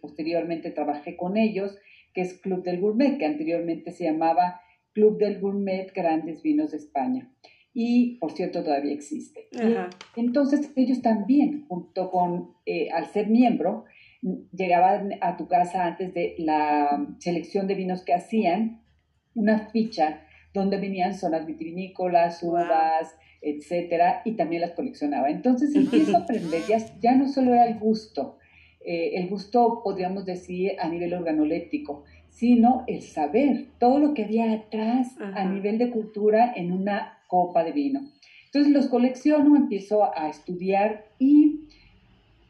posteriormente 0.00 0.70
trabajé 0.70 1.16
con 1.16 1.36
ellos, 1.36 1.76
que 2.14 2.22
es 2.22 2.34
Club 2.34 2.62
del 2.62 2.80
Gourmet, 2.80 3.18
que 3.18 3.26
anteriormente 3.26 3.92
se 3.92 4.04
llamaba 4.04 4.60
Club 4.92 5.18
del 5.18 5.38
Gourmet 5.38 5.92
Grandes 5.94 6.42
Vinos 6.42 6.70
de 6.70 6.78
España. 6.78 7.30
Y, 7.74 8.16
por 8.16 8.32
cierto, 8.32 8.64
todavía 8.64 8.94
existe. 8.94 9.48
Entonces, 10.16 10.72
ellos 10.76 11.02
también, 11.02 11.66
junto 11.68 12.10
con, 12.10 12.54
eh, 12.64 12.88
al 12.90 13.04
ser 13.04 13.28
miembro, 13.28 13.84
llegaban 14.50 15.12
a 15.20 15.36
tu 15.36 15.46
casa 15.46 15.84
antes 15.84 16.14
de 16.14 16.36
la 16.38 17.06
selección 17.18 17.66
de 17.66 17.74
vinos 17.74 18.02
que 18.02 18.14
hacían, 18.14 18.80
una 19.34 19.68
ficha 19.68 20.25
donde 20.56 20.78
venían 20.78 21.14
zonas 21.14 21.46
vitivinícolas, 21.46 22.42
uvas, 22.42 23.14
etcétera, 23.40 24.22
y 24.24 24.32
también 24.32 24.62
las 24.62 24.72
coleccionaba. 24.72 25.30
Entonces 25.30 25.74
empiezo 25.76 26.16
a 26.16 26.20
aprender, 26.20 26.62
ya, 26.68 26.78
ya 27.00 27.14
no 27.14 27.28
solo 27.28 27.54
era 27.54 27.66
el 27.66 27.78
gusto, 27.78 28.38
eh, 28.84 29.12
el 29.14 29.28
gusto 29.28 29.80
podríamos 29.84 30.24
decir 30.24 30.72
a 30.80 30.88
nivel 30.88 31.14
organoléptico, 31.14 32.04
sino 32.30 32.84
el 32.86 33.02
saber, 33.02 33.66
todo 33.78 33.98
lo 33.98 34.14
que 34.14 34.24
había 34.24 34.52
atrás 34.52 35.16
a 35.18 35.44
nivel 35.44 35.78
de 35.78 35.90
cultura 35.90 36.52
en 36.54 36.70
una 36.70 37.18
copa 37.28 37.64
de 37.64 37.72
vino. 37.72 38.00
Entonces 38.46 38.72
los 38.72 38.86
colecciono, 38.86 39.56
empiezo 39.56 40.04
a 40.04 40.28
estudiar 40.28 41.06
y 41.18 41.66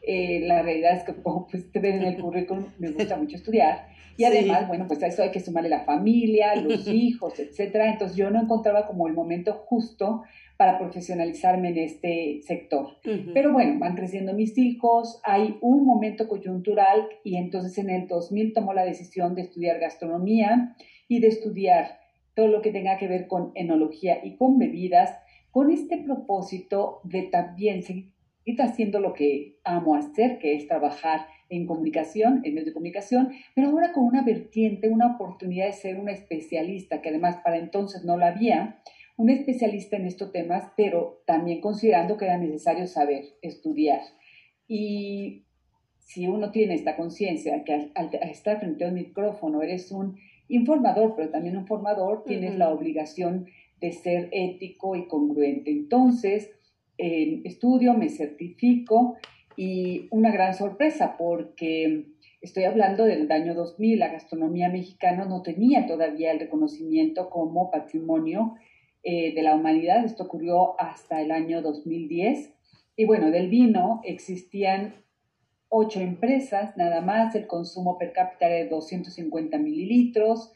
eh, 0.06 0.40
la 0.46 0.62
realidad 0.62 0.96
es 0.96 1.04
que, 1.04 1.14
como 1.22 1.46
pues, 1.46 1.70
te 1.70 1.80
ven 1.80 2.02
en 2.02 2.02
el 2.02 2.16
currículum, 2.20 2.66
me 2.78 2.90
gusta 2.90 3.16
mucho 3.16 3.36
estudiar. 3.36 3.88
Y 4.16 4.24
además, 4.24 4.68
bueno, 4.68 4.86
pues 4.86 5.02
a 5.02 5.06
eso 5.06 5.22
hay 5.22 5.30
que 5.30 5.40
sumarle 5.40 5.68
la 5.68 5.84
familia, 5.84 6.56
los 6.56 6.86
hijos, 6.88 7.38
etcétera. 7.38 7.90
Entonces 7.90 8.16
yo 8.16 8.30
no 8.30 8.40
encontraba 8.40 8.86
como 8.86 9.06
el 9.06 9.14
momento 9.14 9.52
justo 9.66 10.22
para 10.56 10.78
profesionalizarme 10.78 11.68
en 11.68 11.78
este 11.78 12.40
sector. 12.42 12.96
Pero 13.34 13.52
bueno, 13.52 13.78
van 13.78 13.94
creciendo 13.94 14.32
mis 14.32 14.56
hijos, 14.56 15.20
hay 15.22 15.58
un 15.60 15.84
momento 15.84 16.28
coyuntural 16.28 17.08
y 17.24 17.36
entonces 17.36 17.76
en 17.78 17.90
el 17.90 18.06
2000 18.06 18.54
tomó 18.54 18.72
la 18.72 18.84
decisión 18.84 19.34
de 19.34 19.42
estudiar 19.42 19.78
gastronomía 19.78 20.74
y 21.08 21.20
de 21.20 21.28
estudiar 21.28 21.98
todo 22.34 22.48
lo 22.48 22.62
que 22.62 22.72
tenga 22.72 22.96
que 22.96 23.08
ver 23.08 23.26
con 23.26 23.52
enología 23.54 24.24
y 24.24 24.36
con 24.36 24.58
bebidas, 24.58 25.18
con 25.50 25.70
este 25.70 25.98
propósito 25.98 27.00
de 27.04 27.24
también 27.24 27.82
seguir 27.82 28.12
haciendo 28.58 29.00
lo 29.00 29.12
que 29.12 29.58
amo 29.64 29.94
hacer, 29.94 30.38
que 30.38 30.54
es 30.54 30.68
trabajar 30.68 31.26
en 31.48 31.66
comunicación, 31.66 32.42
en 32.44 32.54
medios 32.54 32.66
de 32.66 32.72
comunicación, 32.72 33.32
pero 33.54 33.68
ahora 33.68 33.92
con 33.92 34.04
una 34.04 34.22
vertiente, 34.22 34.88
una 34.88 35.14
oportunidad 35.14 35.66
de 35.66 35.72
ser 35.72 35.98
una 35.98 36.12
especialista, 36.12 37.00
que 37.00 37.10
además 37.10 37.38
para 37.44 37.58
entonces 37.58 38.04
no 38.04 38.16
la 38.16 38.28
había, 38.28 38.80
un 39.16 39.30
especialista 39.30 39.96
en 39.96 40.06
estos 40.06 40.32
temas, 40.32 40.70
pero 40.76 41.22
también 41.26 41.60
considerando 41.60 42.16
que 42.16 42.26
era 42.26 42.36
necesario 42.36 42.86
saber, 42.86 43.24
estudiar. 43.40 44.00
Y 44.68 45.44
si 45.98 46.26
uno 46.26 46.50
tiene 46.50 46.74
esta 46.74 46.96
conciencia 46.96 47.64
que 47.64 47.90
al, 47.94 48.10
estar 48.30 48.60
frente 48.60 48.84
a 48.84 48.88
un 48.88 48.94
micrófono 48.94 49.62
eres 49.62 49.90
un 49.90 50.18
informador, 50.48 51.14
pero 51.16 51.30
también 51.30 51.56
un 51.56 51.66
formador, 51.66 52.24
tienes 52.24 52.56
la 52.56 52.70
obligación 52.70 53.46
de 53.80 53.92
ser 53.92 54.28
ético 54.32 54.96
y 54.96 55.08
congruente. 55.08 55.70
Entonces, 55.70 56.50
estudio, 56.98 57.94
me 57.94 58.08
certifico 58.08 59.16
y 59.56 60.08
una 60.10 60.30
gran 60.30 60.54
sorpresa 60.54 61.16
porque 61.16 62.06
estoy 62.40 62.64
hablando 62.64 63.04
del 63.04 63.30
año 63.32 63.54
2000, 63.54 63.98
la 63.98 64.08
gastronomía 64.08 64.68
mexicana 64.68 65.24
no 65.24 65.42
tenía 65.42 65.86
todavía 65.86 66.32
el 66.32 66.40
reconocimiento 66.40 67.30
como 67.30 67.70
patrimonio 67.70 68.56
eh, 69.02 69.34
de 69.34 69.42
la 69.42 69.54
humanidad, 69.54 70.04
esto 70.04 70.24
ocurrió 70.24 70.78
hasta 70.80 71.20
el 71.22 71.30
año 71.30 71.62
2010 71.62 72.52
y 72.96 73.04
bueno, 73.04 73.30
del 73.30 73.48
vino 73.48 74.00
existían 74.04 74.94
ocho 75.68 76.00
empresas, 76.00 76.76
nada 76.76 77.00
más, 77.00 77.34
el 77.34 77.46
consumo 77.46 77.98
per 77.98 78.12
cápita 78.12 78.48
de 78.48 78.68
250 78.68 79.58
mililitros, 79.58 80.52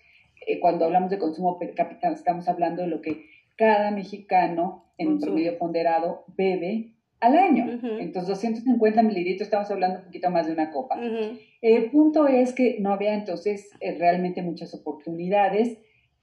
eh, 0.47 0.61
cuando 0.61 0.85
hablamos 0.85 1.11
de 1.11 1.19
consumo 1.19 1.59
per 1.59 1.75
cápita 1.75 2.11
estamos 2.11 2.49
hablando 2.49 2.83
de 2.83 2.89
lo 2.89 3.03
que 3.03 3.27
cada 3.57 3.91
mexicano 3.91 4.85
en 4.97 5.19
promedio 5.19 5.59
ponderado 5.59 6.25
bebe 6.37 6.93
al 7.21 7.37
año. 7.37 7.81
Entonces, 7.99 8.29
250 8.29 9.03
mililitros, 9.03 9.47
estamos 9.47 9.71
hablando 9.71 10.01
un 10.01 10.05
poquito 10.07 10.31
más 10.31 10.47
de 10.47 10.53
una 10.53 10.71
copa. 10.71 10.99
El 11.61 11.91
punto 11.91 12.27
es 12.27 12.53
que 12.53 12.79
no 12.81 12.93
había 12.93 13.15
entonces 13.15 13.71
eh, 13.81 13.97
realmente 13.99 14.43
muchas 14.43 14.75
oportunidades 14.75 15.79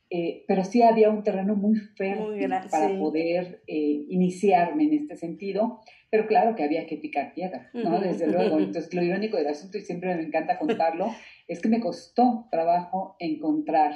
eh, 0.10 0.46
pero 0.48 0.64
sí 0.64 0.82
había 0.82 1.10
un 1.10 1.22
terreno 1.24 1.56
muy 1.56 1.76
fértil 1.76 2.50
para 2.72 2.98
poder 2.98 3.62
eh, 3.68 4.06
iniciarme 4.08 4.86
en 4.86 4.94
este 4.94 5.18
sentido, 5.18 5.82
pero 6.10 6.28
claro 6.28 6.56
que 6.56 6.64
había 6.64 6.86
que 6.86 6.96
picar 6.96 7.34
piedra, 7.34 7.70
¿no? 7.74 8.00
Desde 8.00 8.28
luego. 8.28 8.58
Entonces, 8.58 8.94
lo 8.94 9.04
irónico 9.04 9.36
del 9.36 9.48
asunto, 9.48 9.78
y 9.78 9.82
siempre 9.82 10.16
me 10.16 10.24
encanta 10.24 10.58
contarlo, 10.58 11.08
es 11.50 11.62
que 11.62 11.68
me 11.68 11.82
costó 11.82 12.48
trabajo 12.50 13.18
encontrar 13.20 13.96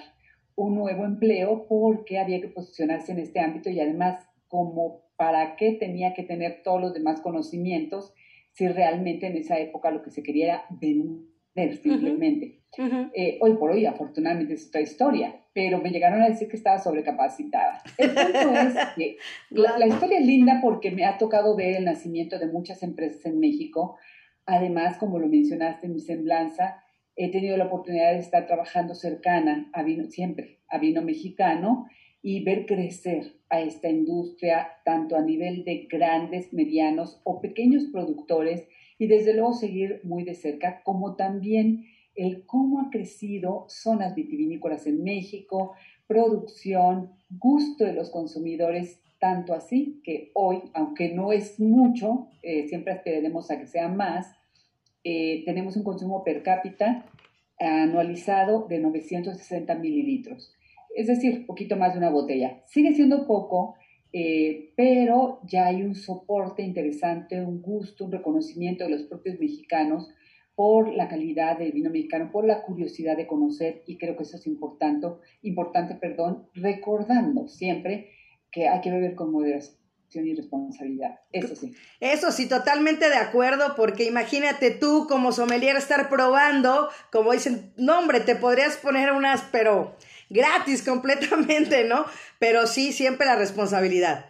un 0.55 0.75
nuevo 0.75 1.05
empleo 1.05 1.65
porque 1.69 2.19
había 2.19 2.41
que 2.41 2.49
posicionarse 2.49 3.13
en 3.13 3.19
este 3.19 3.39
ámbito 3.39 3.69
y 3.69 3.79
además 3.79 4.27
como 4.49 5.05
para 5.21 5.55
qué 5.55 5.73
tenía 5.73 6.15
que 6.15 6.23
tener 6.23 6.63
todos 6.63 6.81
los 6.81 6.95
demás 6.95 7.21
conocimientos 7.21 8.11
si 8.53 8.67
realmente 8.67 9.27
en 9.27 9.37
esa 9.37 9.59
época 9.59 9.91
lo 9.91 10.01
que 10.01 10.09
se 10.09 10.23
quería 10.23 10.45
era 10.45 10.65
vender 10.71 11.77
simplemente. 11.77 12.63
Eh, 13.13 13.37
hoy 13.39 13.53
por 13.53 13.69
hoy, 13.69 13.85
afortunadamente, 13.85 14.55
es 14.55 14.69
otra 14.69 14.81
historia, 14.81 15.39
pero 15.53 15.77
me 15.77 15.91
llegaron 15.91 16.23
a 16.23 16.27
decir 16.27 16.47
que 16.47 16.55
estaba 16.55 16.79
sobrecapacitada. 16.79 17.83
El 17.99 18.15
punto 18.15 18.39
es 18.55 18.73
que 18.95 19.17
la, 19.51 19.85
historia 19.85 20.17
es 20.17 20.25
linda 20.25 20.57
porque 20.59 20.89
me 20.89 21.05
ha 21.05 21.19
tocado 21.19 21.55
ver 21.55 21.75
el 21.75 21.85
nacimiento 21.85 22.39
de 22.39 22.47
muchas 22.47 22.81
empresas 22.81 23.23
en 23.27 23.39
México. 23.39 23.97
Además, 24.47 24.97
como 24.97 25.19
lo 25.19 25.27
mencionaste 25.27 25.85
en 25.85 25.93
mi 25.93 25.99
semblanza, 25.99 26.83
he 27.15 27.29
tenido 27.29 27.57
la 27.57 27.65
oportunidad 27.65 28.13
de 28.13 28.17
estar 28.21 28.47
trabajando 28.47 28.95
cercana 28.95 29.69
a 29.71 29.83
vino, 29.83 30.07
siempre, 30.07 30.61
a 30.67 30.79
vino 30.79 31.03
mexicano 31.03 31.85
y 32.23 32.43
ver 32.43 32.65
crecer 32.65 33.39
a 33.51 33.61
esta 33.61 33.89
industria 33.89 34.69
tanto 34.85 35.15
a 35.15 35.21
nivel 35.21 35.63
de 35.65 35.87
grandes, 35.91 36.53
medianos 36.53 37.19
o 37.23 37.41
pequeños 37.41 37.83
productores 37.91 38.67
y 38.97 39.07
desde 39.07 39.33
luego 39.33 39.53
seguir 39.53 39.99
muy 40.03 40.23
de 40.23 40.33
cerca, 40.33 40.81
como 40.83 41.15
también 41.15 41.85
el 42.15 42.45
cómo 42.45 42.79
ha 42.79 42.89
crecido 42.89 43.65
zonas 43.67 44.15
vitivinícolas 44.15 44.87
en 44.87 45.03
México, 45.03 45.73
producción, 46.07 47.11
gusto 47.29 47.83
de 47.83 47.93
los 47.93 48.09
consumidores, 48.09 49.01
tanto 49.19 49.53
así 49.53 50.01
que 50.03 50.31
hoy, 50.33 50.61
aunque 50.73 51.13
no 51.13 51.31
es 51.31 51.59
mucho, 51.59 52.27
eh, 52.41 52.67
siempre 52.67 52.93
esperemos 52.93 53.51
a 53.51 53.59
que 53.59 53.67
sea 53.67 53.87
más, 53.87 54.35
eh, 55.03 55.43
tenemos 55.45 55.75
un 55.75 55.83
consumo 55.83 56.23
per 56.23 56.43
cápita 56.43 57.05
anualizado 57.59 58.67
de 58.67 58.79
960 58.79 59.75
mililitros. 59.75 60.53
Es 60.95 61.07
decir, 61.07 61.45
poquito 61.45 61.75
más 61.77 61.93
de 61.93 61.99
una 61.99 62.09
botella. 62.09 62.63
Sigue 62.67 62.93
siendo 62.93 63.25
poco, 63.27 63.75
eh, 64.13 64.73
pero 64.75 65.39
ya 65.47 65.67
hay 65.67 65.83
un 65.83 65.95
soporte 65.95 66.63
interesante, 66.63 67.41
un 67.41 67.61
gusto, 67.61 68.05
un 68.05 68.11
reconocimiento 68.11 68.83
de 68.83 68.91
los 68.91 69.03
propios 69.03 69.39
mexicanos 69.39 70.09
por 70.55 70.93
la 70.93 71.07
calidad 71.07 71.57
del 71.57 71.71
vino 71.71 71.89
mexicano, 71.89 72.29
por 72.31 72.45
la 72.45 72.61
curiosidad 72.63 73.15
de 73.15 73.25
conocer, 73.25 73.83
y 73.87 73.97
creo 73.97 74.17
que 74.17 74.23
eso 74.23 74.35
es 74.37 74.45
importante, 74.47 75.07
importante 75.41 75.95
perdón, 75.95 76.49
recordando 76.53 77.47
siempre 77.47 78.11
que 78.51 78.67
hay 78.67 78.81
que 78.81 78.91
beber 78.91 79.15
con 79.15 79.31
moderación 79.31 79.81
y 80.13 80.35
responsabilidad. 80.35 81.19
Eso 81.31 81.55
sí. 81.55 81.73
Eso 82.01 82.31
sí, 82.31 82.49
totalmente 82.49 83.07
de 83.07 83.15
acuerdo, 83.15 83.75
porque 83.77 84.03
imagínate 84.03 84.71
tú 84.71 85.07
como 85.07 85.31
sommelier 85.31 85.77
estar 85.77 86.09
probando, 86.09 86.89
como 87.13 87.31
dicen, 87.31 87.71
no 87.77 87.97
hombre, 87.97 88.19
te 88.19 88.35
podrías 88.35 88.75
poner 88.75 89.13
unas, 89.13 89.41
pero 89.53 89.95
gratis 90.31 90.83
completamente, 90.83 91.83
¿no? 91.83 92.05
Pero 92.39 92.67
sí, 92.67 92.91
siempre 92.91 93.27
la 93.27 93.35
responsabilidad. 93.35 94.25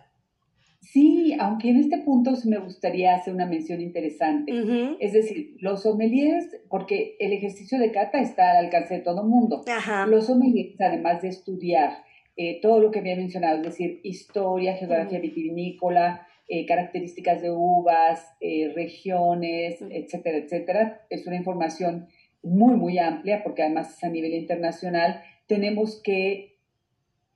Sí, 0.82 1.38
aunque 1.40 1.70
en 1.70 1.78
este 1.78 2.00
punto 2.00 2.34
me 2.46 2.58
gustaría 2.58 3.16
hacer 3.16 3.34
una 3.34 3.46
mención 3.46 3.80
interesante. 3.80 4.52
Es 5.00 5.14
decir, 5.14 5.56
los 5.60 5.84
sommeliers, 5.84 6.46
porque 6.70 7.16
el 7.20 7.32
ejercicio 7.32 7.80
de 7.80 7.92
cata 7.92 8.20
está 8.20 8.52
al 8.52 8.66
alcance 8.66 8.96
de 8.96 9.00
todo 9.00 9.22
el 9.22 9.28
mundo. 9.28 9.64
Los 10.08 10.26
sommeliers, 10.26 10.76
además 10.82 11.22
de 11.22 11.30
estudiar 11.30 12.04
eh, 12.36 12.60
todo 12.62 12.80
lo 12.80 12.92
que 12.92 13.00
había 13.00 13.16
mencionado, 13.16 13.58
es 13.58 13.64
decir, 13.64 14.02
historia, 14.04 14.76
geografía 14.76 15.20
vitivinícola, 15.20 16.28
eh, 16.48 16.66
características 16.66 17.42
de 17.42 17.52
uvas, 17.52 18.36
eh, 18.42 18.74
regiones, 18.76 19.82
etcétera, 19.82 20.38
etcétera, 20.40 21.06
es 21.10 21.26
una 21.26 21.38
información 21.38 22.08
muy, 22.44 22.76
muy 22.76 23.00
amplia, 23.00 23.44
porque 23.44 23.64
además 23.64 23.98
es 23.98 24.04
a 24.04 24.10
nivel 24.10 24.34
internacional, 24.34 25.22
tenemos 25.48 26.02
que 26.02 26.52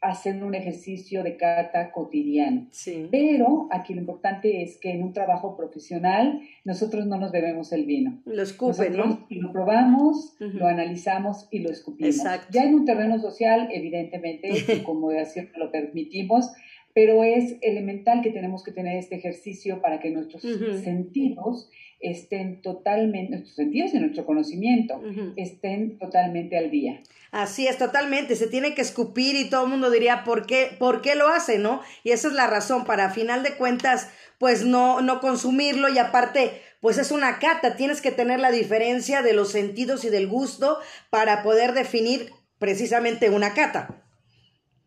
hacer 0.02 0.44
un 0.44 0.56
ejercicio 0.56 1.24
de 1.24 1.38
cata 1.38 1.92
cotidiano. 1.92 2.68
Pero 3.12 3.68
aquí 3.72 3.94
lo 3.94 4.02
importante 4.02 4.62
es 4.62 4.78
que 4.78 4.92
en 4.92 5.04
un 5.04 5.14
trabajo 5.14 5.56
profesional 5.56 6.42
nosotros 6.64 7.06
no 7.08 7.18
nos 7.18 7.32
bebemos 7.32 7.72
el 7.72 7.86
vino. 7.86 8.22
Lo 8.26 8.42
escupen, 8.42 8.96
¿no? 8.96 9.26
Lo 9.30 9.52
probamos, 9.52 10.36
lo 10.40 10.68
analizamos 10.68 11.48
y 11.52 11.60
lo 11.60 11.72
escupimos. 11.72 12.24
Ya 12.52 12.64
en 12.64 12.76
un 12.76 12.86
terreno 12.86 13.20
social, 13.20 13.70
evidentemente, 13.72 14.50
como 14.86 15.10
así 15.10 15.42
lo 15.56 15.72
permitimos, 15.72 16.52
pero 16.96 17.26
es 17.26 17.58
elemental 17.62 18.22
que 18.24 18.32
tenemos 18.32 18.64
que 18.64 18.72
tener 18.72 18.98
este 18.98 19.18
ejercicio 19.18 19.82
para 19.82 20.00
que 20.00 20.12
nuestros 20.12 20.42
sentidos 20.42 21.70
estén 22.00 22.62
totalmente, 22.62 23.32
nuestros 23.32 23.56
sentidos 23.56 23.94
y 23.94 24.00
nuestro 24.00 24.26
conocimiento 24.26 25.02
estén 25.36 26.00
totalmente 26.00 26.58
al 26.58 26.72
día. 26.72 27.02
Así 27.32 27.68
es, 27.68 27.78
totalmente, 27.78 28.38
se 28.38 28.48
tiene 28.48 28.76
que 28.76 28.82
escupir 28.82 29.36
y 29.36 29.50
todo 29.50 29.66
el 29.66 29.72
mundo 29.72 29.92
diría, 29.92 30.24
¿por 30.24 30.46
qué, 30.46 30.70
por 30.80 31.02
qué 31.02 31.16
lo 31.16 31.28
hace, 31.28 31.60
no? 31.60 31.82
Y 32.06 32.12
esa 32.12 32.30
es 32.30 32.34
la 32.34 32.48
razón, 32.48 32.86
para 32.86 33.08
a 33.08 33.10
final 33.10 33.44
de 33.44 33.56
cuentas, 33.56 34.10
pues 34.40 34.66
no, 34.66 35.02
no 35.02 35.20
consumirlo 35.20 35.90
y 35.90 35.98
aparte, 35.98 36.62
pues 36.80 36.98
es 36.98 37.12
una 37.12 37.40
cata, 37.40 37.76
tienes 37.76 38.02
que 38.02 38.12
tener 38.12 38.40
la 38.40 38.52
diferencia 38.52 39.22
de 39.22 39.34
los 39.34 39.52
sentidos 39.52 40.06
y 40.06 40.10
del 40.10 40.30
gusto 40.30 40.80
para 41.10 41.44
poder 41.44 41.74
definir 41.74 42.32
precisamente 42.58 43.30
una 43.30 43.54
cata. 43.54 44.05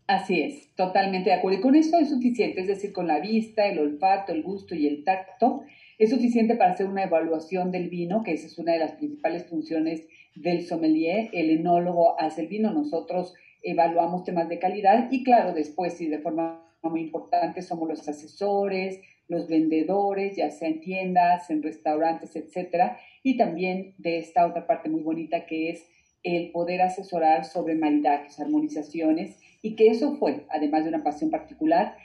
Así 0.08 0.40
es, 0.40 0.74
totalmente 0.74 1.28
de 1.28 1.36
acuerdo. 1.36 1.58
Y 1.58 1.60
con 1.60 1.74
eso 1.74 1.98
es 1.98 2.08
suficiente, 2.08 2.62
es 2.62 2.66
decir, 2.66 2.94
con 2.94 3.06
la 3.06 3.20
vista, 3.20 3.66
el 3.66 3.78
olfato, 3.78 4.32
el 4.32 4.42
gusto 4.42 4.74
y 4.74 4.86
el 4.86 5.04
tacto, 5.04 5.64
es 5.98 6.08
suficiente 6.08 6.56
para 6.56 6.72
hacer 6.72 6.86
una 6.86 7.04
evaluación 7.04 7.70
del 7.70 7.90
vino, 7.90 8.22
que 8.22 8.32
esa 8.32 8.46
es 8.46 8.58
una 8.58 8.72
de 8.72 8.78
las 8.78 8.92
principales 8.92 9.44
funciones 9.44 10.06
del 10.34 10.64
sommelier. 10.64 11.28
El 11.34 11.50
enólogo 11.50 12.18
hace 12.18 12.40
el 12.40 12.48
vino, 12.48 12.72
nosotros 12.72 13.34
evaluamos 13.62 14.24
temas 14.24 14.48
de 14.48 14.58
calidad 14.58 15.08
y 15.10 15.24
claro, 15.24 15.52
después 15.52 16.00
y 16.00 16.08
de 16.08 16.20
forma 16.20 16.64
muy 16.82 17.02
importante 17.02 17.60
somos 17.60 17.86
los 17.86 18.08
asesores, 18.08 19.02
los 19.28 19.46
vendedores, 19.46 20.36
ya 20.36 20.50
sea 20.50 20.68
en 20.68 20.80
tiendas, 20.80 21.50
en 21.50 21.62
restaurantes, 21.62 22.34
etcétera, 22.34 22.98
y 23.22 23.36
también 23.36 23.92
de 23.98 24.16
esta 24.16 24.46
otra 24.46 24.66
parte 24.66 24.88
muy 24.88 25.02
bonita 25.02 25.44
que 25.44 25.68
es 25.68 25.86
el 26.22 26.50
poder 26.50 26.80
asesorar 26.80 27.44
sobre 27.44 27.74
maridajes, 27.74 28.40
armonizaciones 28.40 29.38
y 29.62 29.76
que 29.76 29.88
eso 29.88 30.16
fue, 30.16 30.46
además 30.50 30.84
de 30.84 30.90
una 30.90 31.02
pasión 31.02 31.30
particular, 31.30 31.96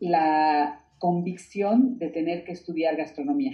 la 0.00 0.84
convicción 0.98 1.98
de 1.98 2.08
tener 2.08 2.44
que 2.44 2.52
estudiar 2.52 2.96
gastronomía. 2.96 3.52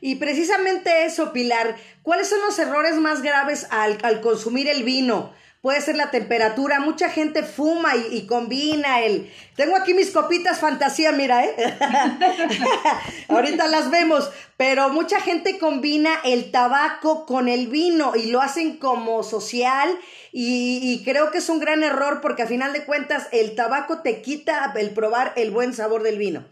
Y 0.00 0.16
precisamente 0.16 1.04
eso, 1.04 1.32
Pilar, 1.32 1.76
¿cuáles 2.02 2.28
son 2.28 2.40
los 2.40 2.58
errores 2.58 2.96
más 2.96 3.22
graves 3.22 3.66
al, 3.70 3.98
al 4.02 4.20
consumir 4.20 4.68
el 4.68 4.84
vino? 4.84 5.32
Puede 5.60 5.80
ser 5.80 5.96
la 5.96 6.10
temperatura, 6.10 6.80
mucha 6.80 7.08
gente 7.10 7.42
fuma 7.42 7.92
y, 7.96 8.26
combina 8.26 9.00
el... 9.00 9.30
Tengo 9.56 9.76
aquí 9.76 9.92
mis 9.92 10.10
copitas 10.10 10.60
fantasía, 10.60 11.12
mira, 11.12 11.44
¿eh? 11.44 11.54
Ahorita 13.28 13.66
las 13.66 13.90
vemos, 13.90 14.30
pero 14.56 14.88
mucha 14.90 15.20
gente 15.20 15.58
combina 15.58 16.10
el 16.24 16.50
tabaco 16.50 17.26
con 17.26 17.48
el 17.48 17.66
vino 17.66 18.14
y 18.14 18.30
lo 18.30 18.40
hacen 18.40 18.76
como 18.76 19.22
social 19.22 19.90
y, 20.32 20.80
y 20.82 21.04
creo 21.04 21.30
que 21.30 21.38
es 21.38 21.48
un 21.48 21.58
gran 21.58 21.82
error 21.82 22.20
porque 22.20 22.42
a 22.42 22.46
final 22.46 22.72
de 22.72 22.84
cuentas 22.84 23.28
el 23.32 23.54
tabaco 23.56 24.02
te 24.02 24.22
quita 24.22 24.72
el 24.76 24.90
probar 24.90 25.32
el 25.36 25.50
buen 25.50 25.74
sabor 25.74 26.02
del 26.02 26.18
vino. 26.18 26.44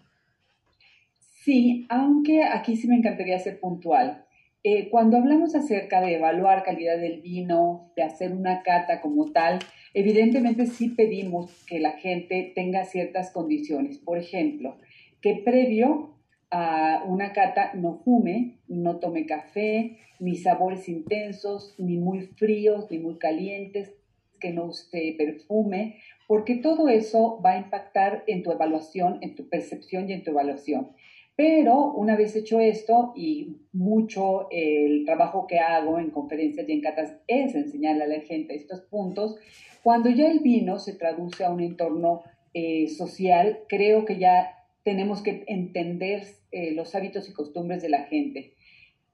Sí, 1.45 1.87
aunque 1.91 2.43
aquí 2.43 2.77
sí 2.77 2.89
me 2.89 2.97
encantaría 2.97 3.39
ser 3.39 3.61
puntual. 3.61 4.27
Eh, 4.69 4.89
cuando 4.89 5.17
hablamos 5.17 5.55
acerca 5.55 6.01
de 6.01 6.17
evaluar 6.17 6.65
calidad 6.65 6.99
del 6.99 7.21
vino, 7.21 7.93
de 7.95 8.03
hacer 8.03 8.33
una 8.33 8.65
cata 8.65 9.01
como 9.01 9.31
tal, 9.31 9.61
evidentemente 9.95 10.67
sí 10.67 10.89
pedimos 10.89 11.65
que 11.69 11.79
la 11.79 11.93
gente 11.93 12.51
tenga 12.53 12.85
ciertas 12.85 13.31
condiciones. 13.31 13.99
Por 13.99 14.19
ejemplo, 14.19 14.77
que 15.23 15.37
previo 15.37 16.17
a 16.51 17.05
una 17.07 17.33
cata 17.33 17.75
no 17.75 18.01
fume, 18.05 18.59
no 18.67 18.97
tome 18.97 19.25
café, 19.25 19.99
ni 20.19 20.35
sabores 20.35 20.89
intensos, 20.89 21.77
ni 21.79 21.97
muy 21.97 22.23
fríos, 22.23 22.91
ni 22.91 22.99
muy 22.99 23.19
calientes, 23.19 23.95
que 24.41 24.51
no 24.51 24.73
se 24.73 25.15
perfume, 25.17 26.01
porque 26.27 26.57
todo 26.57 26.89
eso 26.89 27.41
va 27.41 27.53
a 27.53 27.59
impactar 27.59 28.25
en 28.27 28.43
tu 28.43 28.51
evaluación, 28.51 29.19
en 29.21 29.37
tu 29.37 29.49
percepción 29.49 30.11
y 30.11 30.15
en 30.15 30.25
tu 30.25 30.33
evaluación. 30.33 30.91
Pero 31.37 31.93
una 31.93 32.17
vez 32.17 32.35
hecho 32.35 32.61
esto, 32.61 33.13
y 33.15 33.59
mucho 33.73 34.49
el 34.51 35.05
trabajo 35.05 35.47
que 35.47 35.59
hago 35.59 35.99
en 35.99 36.11
conferencias 36.11 36.67
y 36.67 36.73
en 36.73 36.81
catas 36.81 37.15
es 37.27 37.55
enseñarle 37.55 38.05
a 38.05 38.09
la 38.09 38.21
gente 38.21 38.55
estos 38.55 38.81
puntos, 38.81 39.37
cuando 39.83 40.09
ya 40.11 40.31
el 40.31 40.41
vino 40.41 40.79
se 40.79 40.95
traduce 40.95 41.45
a 41.45 41.51
un 41.51 41.61
entorno 41.61 42.23
eh, 42.55 42.89
social, 42.89 43.61
creo 43.69 44.07
que 44.07 44.19
ya 44.19 44.51
tenemos 44.83 45.23
que 45.23 45.45
entender 45.47 46.23
eh, 46.53 46.73
los 46.73 46.95
hábitos 46.95 47.29
y 47.29 47.35
costumbres 47.35 47.83
de 47.83 47.91
la 47.91 48.05
gente. 48.05 48.55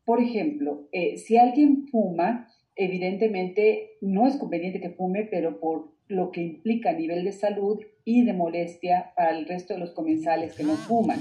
Por 0.05 0.23
ejemplo, 0.23 0.89
eh, 0.93 1.17
si 1.17 1.37
alguien 1.37 1.89
fuma, 1.89 2.49
evidentemente 2.77 3.97
no 4.01 4.29
es 4.29 4.37
conveniente 4.37 4.81
que 4.81 4.91
fume, 4.91 5.25
pero 5.25 5.59
por 5.59 5.93
lo 6.09 6.31
que 6.31 6.41
implica 6.41 6.91
a 6.91 6.95
nivel 6.95 7.25
de 7.25 7.33
salud 7.33 7.81
y 8.05 8.25
de 8.25 8.33
molestia 8.33 9.13
para 9.17 9.37
el 9.37 9.47
resto 9.47 9.75
de 9.75 9.81
los 9.81 9.91
comensales 9.91 10.55
que 10.55 10.65
no 10.65 10.75
fuman. 10.75 11.21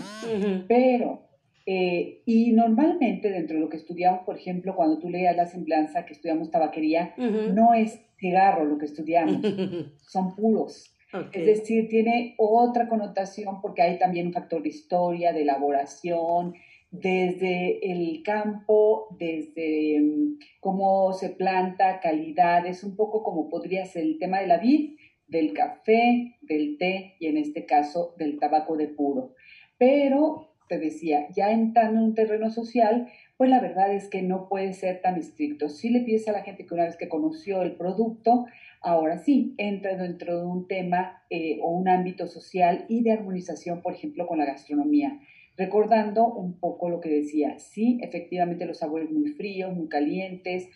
Pero, 0.67 1.27
eh, 1.65 2.21
y 2.25 2.51
normalmente 2.51 3.29
dentro 3.29 3.55
de 3.55 3.61
lo 3.61 3.69
que 3.69 3.77
estudiamos, 3.77 4.21
por 4.25 4.37
ejemplo, 4.37 4.75
cuando 4.75 4.99
tú 4.99 5.09
leías 5.09 5.35
la 5.35 5.45
semblanza 5.45 6.05
que 6.05 6.13
estudiamos 6.13 6.51
tabaquería, 6.51 7.13
no 7.17 7.73
es 7.73 7.99
cigarro 8.19 8.65
lo 8.65 8.77
que 8.77 8.85
estudiamos, 8.85 9.41
son 10.07 10.35
puros. 10.35 10.95
Es 11.33 11.45
decir, 11.45 11.89
tiene 11.89 12.35
otra 12.37 12.87
connotación 12.87 13.61
porque 13.61 13.81
hay 13.81 13.99
también 13.99 14.27
un 14.27 14.33
factor 14.33 14.63
de 14.63 14.69
historia, 14.69 15.33
de 15.33 15.41
elaboración, 15.41 16.53
desde 16.91 17.91
el 17.91 18.21
campo, 18.21 19.07
desde 19.17 19.99
mm, 20.01 20.39
cómo 20.59 21.13
se 21.13 21.29
planta, 21.29 21.99
calidades, 22.01 22.83
un 22.83 22.95
poco 22.95 23.23
como 23.23 23.49
podría 23.49 23.85
ser 23.85 24.03
el 24.03 24.19
tema 24.19 24.39
de 24.39 24.47
la 24.47 24.57
vid, 24.57 24.97
del 25.31 25.53
café, 25.53 26.35
del 26.41 26.77
té 26.77 27.15
y 27.19 27.27
en 27.27 27.37
este 27.37 27.65
caso 27.65 28.13
del 28.17 28.37
tabaco 28.37 28.75
de 28.75 28.89
puro. 28.89 29.33
Pero, 29.77 30.49
te 30.67 30.77
decía, 30.77 31.27
ya 31.35 31.51
entrando 31.51 31.99
en 31.99 32.05
un 32.05 32.15
terreno 32.15 32.49
social, 32.49 33.07
pues 33.37 33.49
la 33.49 33.59
verdad 33.59 33.93
es 33.93 34.09
que 34.09 34.21
no 34.21 34.47
puede 34.47 34.73
ser 34.73 35.01
tan 35.01 35.15
estricto. 35.15 35.69
Si 35.69 35.89
le 35.89 36.01
pides 36.01 36.27
a 36.27 36.33
la 36.33 36.43
gente 36.43 36.65
que 36.65 36.73
una 36.73 36.83
vez 36.83 36.97
que 36.97 37.09
conoció 37.09 37.61
el 37.61 37.75
producto, 37.75 38.45
ahora 38.81 39.17
sí, 39.17 39.55
entra 39.57 39.95
dentro 39.95 40.37
de 40.37 40.45
un 40.45 40.67
tema 40.67 41.23
eh, 41.29 41.59
o 41.61 41.71
un 41.71 41.87
ámbito 41.87 42.27
social 42.27 42.85
y 42.89 43.01
de 43.01 43.13
armonización, 43.13 43.81
por 43.81 43.93
ejemplo, 43.93 44.27
con 44.27 44.37
la 44.37 44.45
gastronomía. 44.45 45.19
Recordando 45.57 46.27
un 46.27 46.59
poco 46.59 46.89
lo 46.89 46.99
que 46.99 47.09
decía, 47.09 47.57
sí, 47.57 47.99
efectivamente 48.01 48.65
los 48.65 48.79
sabores 48.79 49.09
muy 49.09 49.29
fríos, 49.29 49.73
muy 49.73 49.87
calientes, 49.87 50.69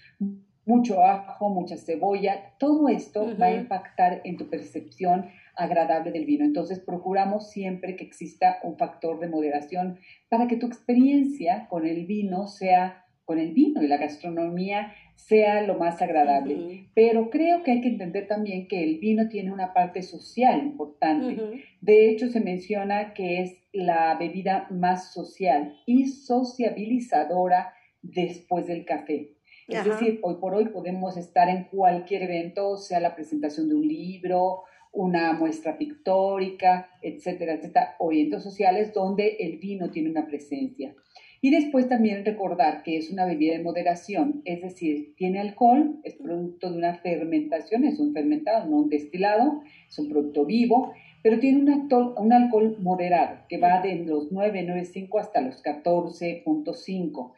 mucho 0.66 1.04
ajo, 1.04 1.50
mucha 1.50 1.78
cebolla, 1.78 2.54
todo 2.58 2.90
esto 2.90 3.38
va 3.40 3.48
a 3.48 3.56
impactar 3.56 4.22
en 4.24 4.38
tu 4.38 4.50
percepción 4.50 5.30
agradable 5.56 6.12
del 6.12 6.26
vino. 6.26 6.44
Entonces 6.44 6.80
procuramos 6.80 7.50
siempre 7.50 7.96
que 7.96 8.04
exista 8.04 8.60
un 8.64 8.78
factor 8.78 9.20
de 9.20 9.28
moderación 9.28 10.00
para 10.30 10.48
que 10.48 10.58
tu 10.58 10.66
experiencia 10.66 11.68
con 11.70 11.86
el 11.86 12.06
vino 12.06 12.48
sea, 12.48 13.06
con 13.26 13.40
el 13.40 13.54
vino 13.54 13.82
y 13.82 13.88
la 13.88 13.98
gastronomía 13.98 14.94
sea 15.16 15.62
lo 15.62 15.78
más 15.78 16.02
agradable. 16.02 16.90
Pero 16.94 17.30
creo 17.30 17.64
que 17.64 17.72
hay 17.72 17.82
que 17.82 17.88
entender 17.88 18.28
también 18.28 18.68
que 18.68 18.84
el 18.84 19.00
vino 19.00 19.30
tiene 19.30 19.52
una 19.52 19.74
parte 19.74 20.02
social 20.02 20.62
importante. 20.62 21.64
De 21.82 22.10
hecho, 22.10 22.28
se 22.28 22.42
menciona 22.42 23.14
que 23.14 23.42
es 23.42 23.58
la 23.72 24.16
bebida 24.16 24.68
más 24.70 25.14
social 25.14 25.76
y 25.86 26.08
sociabilizadora 26.08 27.74
después 28.02 28.68
del 28.68 28.86
café. 28.86 29.35
Es 29.68 29.84
decir, 29.84 30.20
hoy 30.22 30.36
por 30.36 30.54
hoy 30.54 30.66
podemos 30.66 31.18
estar 31.18 31.50
en 31.50 31.64
cualquier 31.66 32.24
evento, 32.24 32.78
sea 32.78 33.00
la 33.00 33.16
presentación 33.16 33.68
de 33.68 33.76
un 33.76 33.88
libro, 33.88 34.64
una 34.92 35.34
muestra 35.34 35.78
pictórica, 35.78 36.90
etcétera, 37.02 37.54
etcétera, 37.54 37.96
o 38.00 38.12
eventos 38.12 38.44
sociales 38.44 38.94
donde 38.94 39.38
el 39.40 39.58
vino 39.58 39.90
tiene 39.90 40.10
una 40.10 40.28
presencia. 40.28 40.94
Y 41.42 41.52
después 41.52 41.90
también 41.90 42.26
recordar 42.26 42.82
que 42.82 42.98
es 42.98 43.12
una 43.12 43.26
bebida 43.26 43.54
de 43.54 43.64
moderación, 43.64 44.42
es 44.46 44.62
decir, 44.62 45.14
tiene 45.16 45.40
alcohol, 45.40 46.00
es 46.04 46.16
producto 46.16 46.72
de 46.72 46.78
una 46.78 46.96
fermentación, 46.96 47.84
es 47.86 48.00
un 48.00 48.14
fermentado, 48.14 48.68
no 48.68 48.78
un 48.78 48.90
destilado, 48.90 49.62
es 49.88 50.00
un 50.00 50.10
producto 50.10 50.46
vivo, 50.46 50.94
pero 51.22 51.40
tiene 51.40 51.60
un, 51.60 52.14
un 52.18 52.34
alcohol 52.34 52.78
moderado 52.80 53.40
que 53.50 53.58
va 53.58 53.82
de 53.82 53.96
los 54.06 54.32
9,95 54.32 55.20
hasta 55.20 55.42
los 55.42 55.62
14.5 55.62 57.34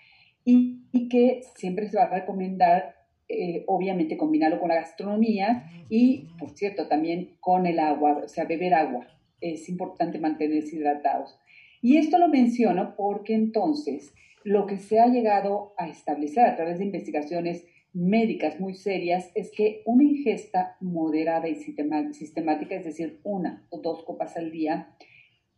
y, 0.48 1.10
que 1.10 1.42
siempre 1.56 1.88
se 1.90 1.98
va 1.98 2.04
a 2.04 2.20
recomendar, 2.20 2.96
eh, 3.30 3.64
obviamente, 3.68 4.18
combinarlo 4.18 4.60
con 4.60 4.70
la 4.70 4.76
gastronomía 4.76 5.70
y, 5.90 6.30
por 6.40 6.50
cierto, 6.52 6.88
también 6.88 7.38
con 7.40 7.66
el 7.66 7.80
agua, 7.80 8.22
o 8.26 8.28
sea, 8.28 8.46
beber 8.46 8.74
agua. 8.74 9.08
Es 9.40 9.70
importante 9.70 10.20
mantenerse 10.20 10.76
hidratados. 10.76 11.38
Y 11.82 11.98
esto 11.98 12.18
lo 12.18 12.30
menciono 12.30 12.96
porque 12.96 13.36
entonces 13.36 14.14
lo 14.44 14.66
que 14.66 14.78
se 14.78 15.00
ha 15.00 15.08
llegado 15.08 15.74
a 15.78 15.88
establecer 15.88 16.46
a 16.46 16.56
través 16.56 16.80
de 16.80 16.86
investigaciones 16.86 17.66
médicas 17.94 18.60
muy 18.60 18.74
serias 18.74 19.30
es 19.36 19.52
que 19.52 19.82
una 19.86 20.04
ingesta 20.04 20.78
moderada 20.82 21.48
y 21.48 21.56
sistemática, 21.56 22.76
es 22.76 22.86
decir, 22.86 23.20
una 23.24 23.66
o 23.70 23.82
dos 23.82 24.04
copas 24.04 24.36
al 24.38 24.52
día, 24.52 24.96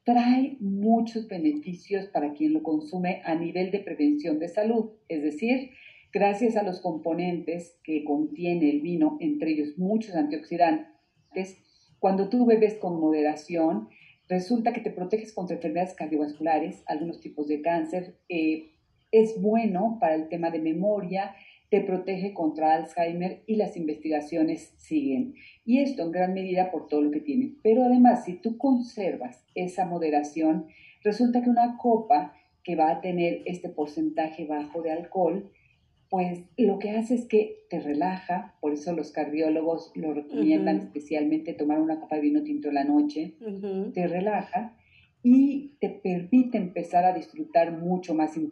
trae 0.03 0.57
muchos 0.59 1.27
beneficios 1.27 2.07
para 2.07 2.33
quien 2.33 2.53
lo 2.53 2.63
consume 2.63 3.21
a 3.25 3.35
nivel 3.35 3.71
de 3.71 3.79
prevención 3.79 4.39
de 4.39 4.47
salud, 4.47 4.91
es 5.07 5.21
decir, 5.21 5.71
gracias 6.12 6.55
a 6.55 6.63
los 6.63 6.79
componentes 6.81 7.77
que 7.83 8.03
contiene 8.03 8.69
el 8.69 8.81
vino, 8.81 9.17
entre 9.19 9.51
ellos 9.51 9.77
muchos 9.77 10.15
antioxidantes, 10.15 11.57
cuando 11.99 12.29
tú 12.29 12.45
bebes 12.45 12.75
con 12.75 12.99
moderación, 12.99 13.89
resulta 14.27 14.73
que 14.73 14.81
te 14.81 14.91
proteges 14.91 15.33
contra 15.33 15.55
enfermedades 15.55 15.95
cardiovasculares, 15.95 16.83
algunos 16.88 17.19
tipos 17.19 17.47
de 17.47 17.62
cáncer, 17.62 18.15
eh, 18.29 18.71
es 19.12 19.41
bueno 19.41 19.97
para 19.99 20.15
el 20.15 20.29
tema 20.29 20.49
de 20.51 20.59
memoria, 20.59 21.35
te 21.69 21.82
protege 21.82 22.34
contra 22.34 22.73
Alzheimer 22.73 23.43
y 23.45 23.55
las 23.55 23.77
investigaciones 23.77 24.73
siguen. 24.77 25.36
Y 25.65 25.79
esto 25.79 26.03
en 26.03 26.12
gran 26.12 26.34
medida 26.34 26.71
por 26.71 26.88
todo 26.88 27.01
lo 27.01 27.12
que 27.12 27.19
tiene. 27.19 27.53
Pero 27.62 27.84
además, 27.84 28.25
si 28.25 28.34
tú 28.34 28.58
conservas 28.58 29.43
esa 29.53 29.86
moderación, 29.86 30.67
resulta 31.03 31.43
que 31.43 31.49
una 31.49 31.77
copa 31.77 32.34
que 32.63 32.75
va 32.75 32.91
a 32.91 33.01
tener 33.01 33.43
este 33.45 33.69
porcentaje 33.69 34.45
bajo 34.45 34.82
de 34.82 34.91
alcohol, 34.91 35.51
pues 36.10 36.41
lo 36.58 36.79
que 36.79 36.91
hace 36.91 37.13
es 37.13 37.25
que 37.25 37.65
te 37.69 37.79
relaja, 37.79 38.55
por 38.62 38.73
eso 38.73 38.93
los 38.93 39.12
cardiólogos 39.12 39.91
lo 39.95 40.13
recomiendan 40.13 40.77
especialmente 40.77 41.53
tomar 41.53 41.79
una 41.79 41.99
copa 41.99 42.15
de 42.15 42.21
vino 42.21 42.41
tinto 42.41 42.69
en 42.69 42.73
la 42.73 42.84
noche, 42.84 43.36
te 43.93 44.08
relaja 44.08 44.75
y 45.21 45.75
te 45.79 45.89
permite 45.89 46.58
empezar 46.58 47.05
a 47.05 47.13
disfrutar 47.13 47.77
mucho 47.77 48.15
más 48.15 48.34
sin 48.34 48.49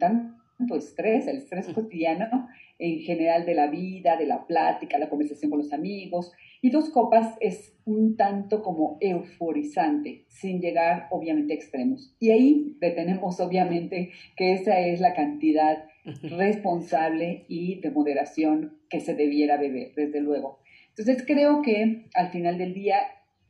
tanto 0.58 0.76
estrés, 0.76 1.26
el 1.28 1.38
estrés 1.38 1.68
cotidiano 1.68 2.48
en 2.78 3.00
general 3.00 3.46
de 3.46 3.54
la 3.54 3.68
vida, 3.68 4.16
de 4.16 4.26
la 4.26 4.46
plática, 4.46 4.98
la 4.98 5.08
conversación 5.08 5.50
con 5.50 5.60
los 5.60 5.72
amigos. 5.72 6.32
Y 6.60 6.70
dos 6.70 6.90
copas 6.90 7.36
es 7.40 7.76
un 7.84 8.16
tanto 8.16 8.62
como 8.62 8.98
euforizante, 9.00 10.24
sin 10.28 10.60
llegar 10.60 11.06
obviamente 11.10 11.52
a 11.52 11.56
extremos. 11.56 12.14
Y 12.18 12.30
ahí 12.30 12.76
detenemos 12.80 13.40
obviamente 13.40 14.10
que 14.36 14.52
esa 14.52 14.80
es 14.80 15.00
la 15.00 15.14
cantidad 15.14 15.84
responsable 16.22 17.44
y 17.48 17.80
de 17.80 17.90
moderación 17.90 18.78
que 18.88 19.00
se 19.00 19.14
debiera 19.14 19.56
beber, 19.56 19.92
desde 19.94 20.20
luego. 20.20 20.58
Entonces 20.96 21.24
creo 21.26 21.62
que 21.62 22.06
al 22.14 22.30
final 22.30 22.58
del 22.58 22.74
día, 22.74 22.98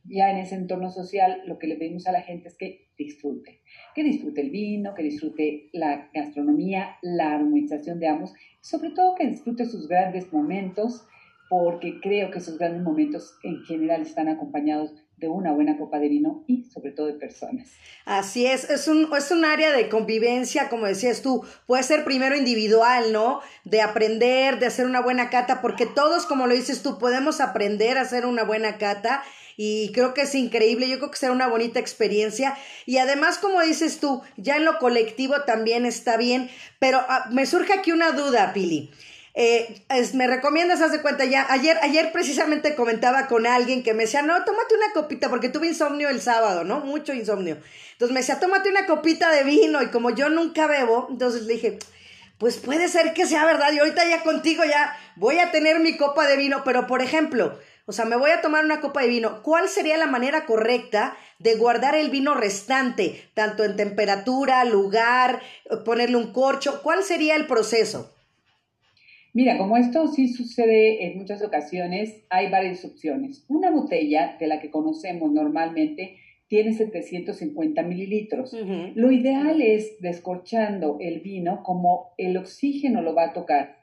ya 0.05 0.31
en 0.31 0.37
ese 0.37 0.55
entorno 0.55 0.89
social, 0.91 1.41
lo 1.45 1.59
que 1.59 1.67
le 1.67 1.75
pedimos 1.75 2.07
a 2.07 2.11
la 2.11 2.21
gente 2.21 2.47
es 2.47 2.55
que 2.55 2.89
disfrute, 2.97 3.61
que 3.95 4.03
disfrute 4.03 4.41
el 4.41 4.49
vino, 4.49 4.93
que 4.93 5.03
disfrute 5.03 5.69
la 5.73 6.09
gastronomía, 6.13 6.97
la 7.01 7.33
armonización 7.33 7.99
de 7.99 8.07
ambos, 8.07 8.33
sobre 8.61 8.91
todo 8.91 9.15
que 9.15 9.27
disfrute 9.27 9.65
sus 9.65 9.87
grandes 9.87 10.31
momentos, 10.33 11.05
porque 11.49 11.99
creo 12.01 12.29
que 12.29 12.39
esos 12.39 12.57
grandes 12.57 12.83
momentos 12.83 13.37
en 13.43 13.63
general 13.63 14.01
están 14.01 14.27
acompañados 14.27 14.93
de 15.19 15.27
una 15.27 15.51
buena 15.51 15.77
copa 15.77 15.99
de 15.99 16.07
vino 16.07 16.43
y 16.47 16.63
sobre 16.65 16.91
todo 16.91 17.07
de 17.07 17.13
personas. 17.13 17.69
Así 18.05 18.45
es, 18.45 18.69
es 18.69 18.87
un, 18.87 19.09
es 19.15 19.31
un 19.31 19.43
área 19.43 19.71
de 19.73 19.89
convivencia, 19.89 20.69
como 20.69 20.85
decías 20.85 21.21
tú, 21.21 21.45
puede 21.67 21.83
ser 21.83 22.05
primero 22.05 22.37
individual, 22.37 23.11
¿no? 23.11 23.41
De 23.65 23.81
aprender, 23.81 24.59
de 24.59 24.67
hacer 24.67 24.85
una 24.85 25.01
buena 25.01 25.29
cata, 25.29 25.61
porque 25.61 25.85
todos, 25.85 26.25
como 26.25 26.47
lo 26.47 26.55
dices 26.55 26.81
tú, 26.81 26.97
podemos 26.97 27.41
aprender 27.41 27.97
a 27.97 28.01
hacer 28.01 28.25
una 28.25 28.43
buena 28.43 28.77
cata 28.77 29.23
y 29.57 29.91
creo 29.91 30.13
que 30.13 30.21
es 30.21 30.35
increíble, 30.35 30.87
yo 30.87 30.99
creo 30.99 31.11
que 31.11 31.17
será 31.17 31.33
una 31.33 31.47
bonita 31.47 31.79
experiencia 31.79 32.57
y 32.85 32.97
además 32.97 33.39
como 33.39 33.61
dices 33.61 33.99
tú, 33.99 34.21
ya 34.37 34.55
en 34.55 34.63
lo 34.63 34.79
colectivo 34.79 35.41
también 35.45 35.85
está 35.85 36.15
bien, 36.15 36.49
pero 36.79 37.01
ah, 37.09 37.27
me 37.31 37.45
surge 37.45 37.73
aquí 37.73 37.91
una 37.91 38.11
duda, 38.13 38.53
Pili. 38.53 38.89
Eh, 39.35 39.85
me 40.13 40.27
recomiendas, 40.27 40.81
haz 40.81 40.91
de 40.91 41.01
cuenta 41.01 41.25
ya, 41.25 41.45
ayer, 41.49 41.77
ayer 41.81 42.11
precisamente 42.11 42.75
comentaba 42.75 43.27
con 43.27 43.45
alguien 43.45 43.83
que 43.83 43.93
me 43.93 44.03
decía, 44.03 44.21
no, 44.21 44.43
tómate 44.43 44.75
una 44.75 44.93
copita, 44.93 45.29
porque 45.29 45.49
tuve 45.49 45.67
insomnio 45.67 46.09
el 46.09 46.21
sábado, 46.21 46.63
¿no? 46.63 46.79
Mucho 46.79 47.13
insomnio. 47.13 47.57
Entonces 47.93 48.13
me 48.13 48.21
decía, 48.21 48.39
tómate 48.39 48.69
una 48.69 48.85
copita 48.85 49.31
de 49.31 49.43
vino, 49.43 49.81
y 49.81 49.87
como 49.87 50.09
yo 50.09 50.29
nunca 50.29 50.67
bebo, 50.67 51.07
entonces 51.09 51.43
le 51.43 51.53
dije, 51.53 51.79
pues 52.37 52.57
puede 52.57 52.87
ser 52.87 53.13
que 53.13 53.25
sea 53.25 53.45
verdad, 53.45 53.71
y 53.71 53.79
ahorita 53.79 54.07
ya 54.09 54.23
contigo 54.23 54.63
ya 54.65 54.97
voy 55.15 55.39
a 55.39 55.51
tener 55.51 55.79
mi 55.79 55.97
copa 55.97 56.27
de 56.27 56.37
vino, 56.37 56.63
pero 56.63 56.87
por 56.87 57.01
ejemplo, 57.01 57.59
o 57.85 57.91
sea, 57.91 58.05
me 58.05 58.15
voy 58.15 58.31
a 58.31 58.41
tomar 58.41 58.63
una 58.65 58.81
copa 58.81 59.01
de 59.01 59.07
vino. 59.07 59.41
¿Cuál 59.41 59.67
sería 59.67 59.97
la 59.97 60.05
manera 60.05 60.45
correcta 60.45 61.17
de 61.39 61.55
guardar 61.55 61.95
el 61.95 62.11
vino 62.11 62.35
restante, 62.35 63.31
tanto 63.33 63.63
en 63.63 63.75
temperatura, 63.75 64.63
lugar, 64.63 65.41
ponerle 65.85 66.15
un 66.15 66.31
corcho? 66.31 66.83
¿Cuál 66.83 67.03
sería 67.03 67.35
el 67.35 67.47
proceso? 67.47 68.13
Mira, 69.33 69.57
como 69.57 69.77
esto 69.77 70.07
sí 70.07 70.27
sucede 70.27 71.05
en 71.05 71.17
muchas 71.17 71.43
ocasiones, 71.43 72.23
hay 72.29 72.49
varias 72.49 72.83
opciones. 72.83 73.45
Una 73.47 73.69
botella 73.71 74.37
de 74.39 74.47
la 74.47 74.59
que 74.59 74.71
conocemos 74.71 75.31
normalmente 75.31 76.17
tiene 76.47 76.73
750 76.73 77.83
mililitros. 77.83 78.55
Lo 78.95 79.11
ideal 79.11 79.61
es 79.61 79.99
descorchando 80.01 80.97
el 80.99 81.19
vino 81.19 81.61
como 81.63 82.13
el 82.17 82.37
oxígeno 82.37 83.01
lo 83.01 83.13
va 83.13 83.25
a 83.25 83.33
tocar 83.33 83.79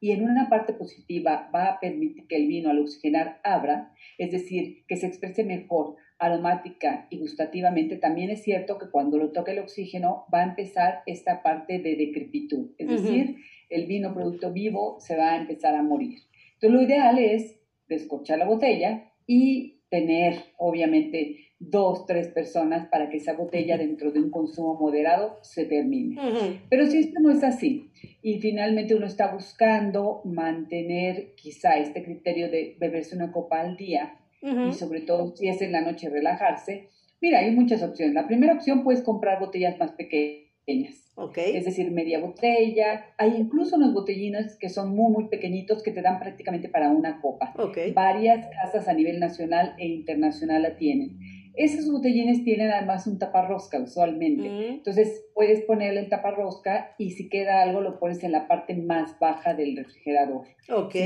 y 0.00 0.12
en 0.12 0.24
una 0.24 0.48
parte 0.48 0.72
positiva 0.72 1.50
va 1.54 1.66
a 1.66 1.80
permitir 1.80 2.26
que 2.26 2.36
el 2.36 2.48
vino 2.48 2.70
al 2.70 2.78
oxigenar 2.78 3.40
abra, 3.44 3.92
es 4.18 4.30
decir, 4.30 4.84
que 4.86 4.96
se 4.96 5.06
exprese 5.06 5.44
mejor 5.44 5.96
aromática 6.18 7.06
y 7.10 7.18
gustativamente, 7.18 7.96
también 7.96 8.30
es 8.30 8.42
cierto 8.42 8.78
que 8.78 8.90
cuando 8.90 9.18
lo 9.18 9.32
toque 9.32 9.52
el 9.52 9.58
oxígeno 9.58 10.24
va 10.32 10.40
a 10.40 10.44
empezar 10.44 11.02
esta 11.04 11.42
parte 11.42 11.78
de 11.78 11.96
decrepitud, 11.96 12.70
es 12.78 12.88
decir, 12.88 13.36
el 13.70 13.86
vino 13.86 14.14
producto 14.14 14.52
vivo 14.52 14.96
se 15.00 15.16
va 15.16 15.32
a 15.32 15.36
empezar 15.36 15.74
a 15.74 15.82
morir. 15.82 16.18
Entonces 16.54 16.70
lo 16.70 16.82
ideal 16.82 17.18
es 17.18 17.56
descorchar 17.88 18.38
la 18.38 18.46
botella 18.46 19.12
y 19.26 19.80
tener, 19.90 20.34
obviamente, 20.58 21.46
dos, 21.58 22.06
tres 22.06 22.28
personas 22.28 22.88
para 22.88 23.08
que 23.08 23.16
esa 23.16 23.32
botella 23.32 23.78
dentro 23.78 24.12
de 24.12 24.20
un 24.20 24.30
consumo 24.30 24.74
moderado 24.74 25.38
se 25.42 25.64
termine. 25.64 26.60
Pero 26.68 26.86
si 26.86 26.98
esto 26.98 27.20
no 27.20 27.30
es 27.30 27.42
así 27.42 27.90
y 28.22 28.40
finalmente 28.40 28.94
uno 28.94 29.06
está 29.06 29.32
buscando 29.32 30.20
mantener 30.24 31.34
quizá 31.34 31.78
este 31.78 32.02
criterio 32.02 32.50
de 32.50 32.76
beberse 32.78 33.16
una 33.16 33.32
copa 33.32 33.60
al 33.60 33.76
día 33.76 34.18
y 34.42 34.72
sobre 34.74 35.00
todo 35.00 35.34
si 35.34 35.48
es 35.48 35.60
en 35.62 35.72
la 35.72 35.80
noche 35.80 36.10
relajarse, 36.10 36.88
mira, 37.20 37.40
hay 37.40 37.50
muchas 37.52 37.82
opciones. 37.82 38.14
La 38.14 38.26
primera 38.26 38.54
opción 38.54 38.84
puedes 38.84 39.02
comprar 39.02 39.40
botellas 39.40 39.78
más 39.78 39.92
pequeñas. 39.92 41.05
Es 41.36 41.64
decir, 41.64 41.90
media 41.90 42.20
botella. 42.20 43.06
Hay 43.16 43.36
incluso 43.36 43.76
unos 43.76 43.94
botellines 43.94 44.56
que 44.58 44.68
son 44.68 44.94
muy, 44.94 45.12
muy 45.12 45.28
pequeñitos 45.28 45.82
que 45.82 45.90
te 45.90 46.02
dan 46.02 46.18
prácticamente 46.18 46.68
para 46.68 46.90
una 46.90 47.20
copa. 47.20 47.54
Varias 47.94 48.46
casas 48.48 48.86
a 48.86 48.92
nivel 48.92 49.18
nacional 49.18 49.74
e 49.78 49.86
internacional 49.86 50.62
la 50.62 50.76
tienen. 50.76 51.18
Esos 51.54 51.90
botellines 51.90 52.44
tienen 52.44 52.70
además 52.70 53.06
un 53.06 53.18
taparrosca 53.18 53.80
usualmente. 53.80 54.46
Mm. 54.46 54.74
Entonces 54.74 55.24
puedes 55.34 55.62
ponerle 55.62 56.00
el 56.00 56.10
taparrosca 56.10 56.94
y 56.98 57.12
si 57.12 57.30
queda 57.30 57.62
algo 57.62 57.80
lo 57.80 57.98
pones 57.98 58.22
en 58.22 58.32
la 58.32 58.46
parte 58.46 58.74
más 58.74 59.18
baja 59.18 59.54
del 59.54 59.74
refrigerador. 59.74 60.44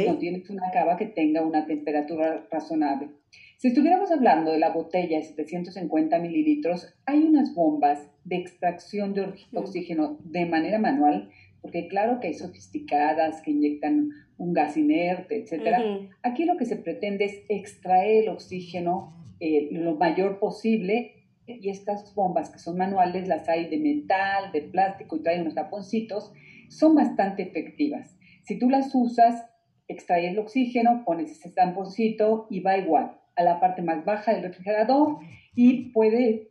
Si 0.03 0.09
no 0.09 0.19
tienes 0.19 0.51
una 0.51 0.73
cava 0.73 0.97
que 0.97 1.07
tenga 1.07 1.43
una 1.43 1.67
temperatura 1.67 2.49
razonable. 2.51 3.11
Si 3.59 3.69
estuviéramos 3.69 4.11
hablando 4.11 4.51
de 4.51 4.59
la 4.59 4.71
botella 4.71 5.19
de 5.19 5.23
750 5.23 6.19
mililitros, 6.19 6.95
hay 7.07 7.23
unas 7.23 7.55
bombas 7.55 8.10
de 8.31 8.37
extracción 8.37 9.13
de 9.13 9.35
oxígeno 9.53 10.19
de 10.25 10.47
manera 10.47 10.79
manual, 10.79 11.31
porque 11.61 11.89
claro 11.89 12.21
que 12.21 12.29
hay 12.29 12.35
sofisticadas 12.35 13.43
que 13.43 13.51
inyectan 13.51 14.11
un 14.39 14.55
gas 14.55 14.77
inerte, 14.77 15.37
etc. 15.37 16.09
Aquí 16.23 16.45
lo 16.45 16.57
que 16.57 16.65
se 16.65 16.77
pretende 16.77 17.25
es 17.25 17.43
extraer 17.49 18.23
el 18.23 18.29
oxígeno 18.31 19.13
eh, 19.41 19.69
lo 19.73 19.97
mayor 19.97 20.39
posible. 20.39 21.17
Y 21.47 21.69
estas 21.69 22.15
bombas 22.15 22.51
que 22.51 22.61
son 22.61 22.79
manuales, 22.79 23.27
las 23.27 23.49
hay 23.49 23.69
de 23.69 23.79
metal, 23.79 24.53
de 24.53 24.63
plástico 24.63 25.17
y 25.17 25.23
traen 25.23 25.41
unos 25.41 25.57
taponcitos, 25.57 26.33
son 26.69 26.95
bastante 26.95 27.43
efectivas. 27.43 28.17
Si 28.45 28.57
tú 28.61 28.71
las 28.71 28.95
usas, 28.95 29.51
extraes 29.89 30.31
el 30.31 30.39
oxígeno, 30.39 31.03
pones 31.05 31.33
ese 31.33 31.51
tamponcito 31.51 32.47
y 32.49 32.61
va 32.61 32.79
igual 32.79 33.17
a 33.35 33.43
la 33.43 33.59
parte 33.59 33.83
más 33.83 34.05
baja 34.05 34.33
del 34.33 34.45
refrigerador 34.45 35.19
y 35.55 35.91
puede, 35.91 36.50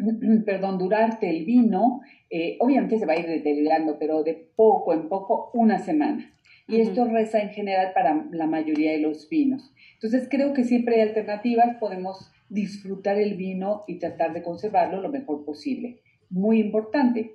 perdón, 0.44 0.78
durarte 0.78 1.28
el 1.30 1.44
vino. 1.44 2.00
Eh, 2.28 2.56
obviamente 2.60 2.98
se 2.98 3.06
va 3.06 3.14
a 3.14 3.18
ir 3.18 3.26
deteriorando, 3.26 3.98
pero 3.98 4.22
de 4.22 4.34
poco 4.56 4.92
en 4.92 5.08
poco, 5.08 5.50
una 5.54 5.78
semana. 5.78 6.32
Y 6.68 6.80
esto 6.80 7.04
reza 7.04 7.40
en 7.40 7.50
general 7.50 7.92
para 7.92 8.28
la 8.30 8.46
mayoría 8.46 8.92
de 8.92 9.00
los 9.00 9.28
vinos. 9.28 9.72
Entonces 9.94 10.28
creo 10.30 10.52
que 10.52 10.62
siempre 10.62 10.96
hay 10.96 11.08
alternativas, 11.08 11.76
podemos 11.80 12.30
disfrutar 12.48 13.18
el 13.18 13.36
vino 13.36 13.84
y 13.88 13.98
tratar 13.98 14.32
de 14.32 14.42
conservarlo 14.42 15.00
lo 15.00 15.08
mejor 15.08 15.44
posible. 15.44 16.00
Muy 16.28 16.60
importante. 16.60 17.32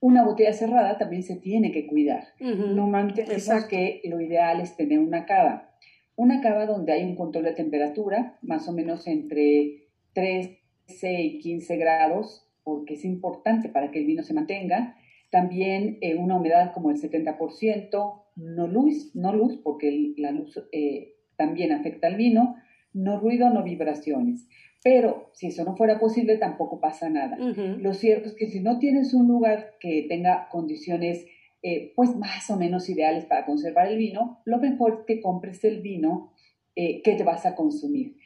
Una 0.00 0.24
botella 0.24 0.52
cerrada 0.52 0.98
también 0.98 1.22
se 1.22 1.36
tiene 1.36 1.70
que 1.70 1.86
cuidar. 1.86 2.24
Normalmente 2.40 3.24
decimos 3.24 3.66
que 3.66 4.02
lo 4.04 4.20
ideal 4.20 4.60
es 4.60 4.76
tener 4.76 4.98
una 4.98 5.24
cava. 5.24 5.70
Una 6.16 6.40
cava 6.40 6.66
donde 6.66 6.92
hay 6.92 7.04
un 7.04 7.16
control 7.16 7.44
de 7.44 7.52
temperatura, 7.54 8.38
más 8.42 8.68
o 8.68 8.72
menos 8.72 9.06
entre 9.06 9.88
13 10.14 10.63
y 10.86 11.38
15 11.38 11.76
grados, 11.76 12.46
porque 12.62 12.94
es 12.94 13.04
importante 13.04 13.68
para 13.68 13.90
que 13.90 14.00
el 14.00 14.06
vino 14.06 14.22
se 14.22 14.34
mantenga. 14.34 14.96
También 15.30 15.98
eh, 16.00 16.16
una 16.16 16.36
humedad 16.36 16.72
como 16.72 16.90
el 16.90 16.96
70%, 16.96 18.22
no 18.36 18.66
luz, 18.66 19.14
no 19.14 19.32
luz 19.34 19.60
porque 19.62 20.14
la 20.16 20.30
luz 20.30 20.60
eh, 20.72 21.14
también 21.36 21.72
afecta 21.72 22.06
al 22.06 22.16
vino, 22.16 22.56
no 22.92 23.18
ruido, 23.18 23.50
no 23.50 23.62
vibraciones. 23.62 24.48
Pero 24.82 25.30
si 25.32 25.46
eso 25.46 25.64
no 25.64 25.76
fuera 25.76 25.98
posible, 25.98 26.36
tampoco 26.36 26.78
pasa 26.78 27.08
nada. 27.08 27.38
Lo 27.38 27.94
cierto 27.94 28.28
es 28.28 28.34
que 28.34 28.48
si 28.48 28.60
no 28.60 28.78
tienes 28.78 29.14
un 29.14 29.26
lugar 29.26 29.74
que 29.80 30.04
tenga 30.08 30.48
condiciones 30.50 31.24
eh, 31.66 31.94
pues 31.96 32.14
más 32.14 32.50
o 32.50 32.58
menos 32.58 32.90
ideales 32.90 33.24
para 33.24 33.46
conservar 33.46 33.86
el 33.86 33.96
vino, 33.96 34.42
lo 34.44 34.58
mejor 34.58 34.98
es 35.00 35.06
que 35.06 35.22
compres 35.22 35.64
el 35.64 35.80
vino 35.80 36.34
eh, 36.76 37.00
que 37.00 37.14
te 37.14 37.24
vas 37.24 37.46
a 37.46 37.54
consumir. 37.54 38.16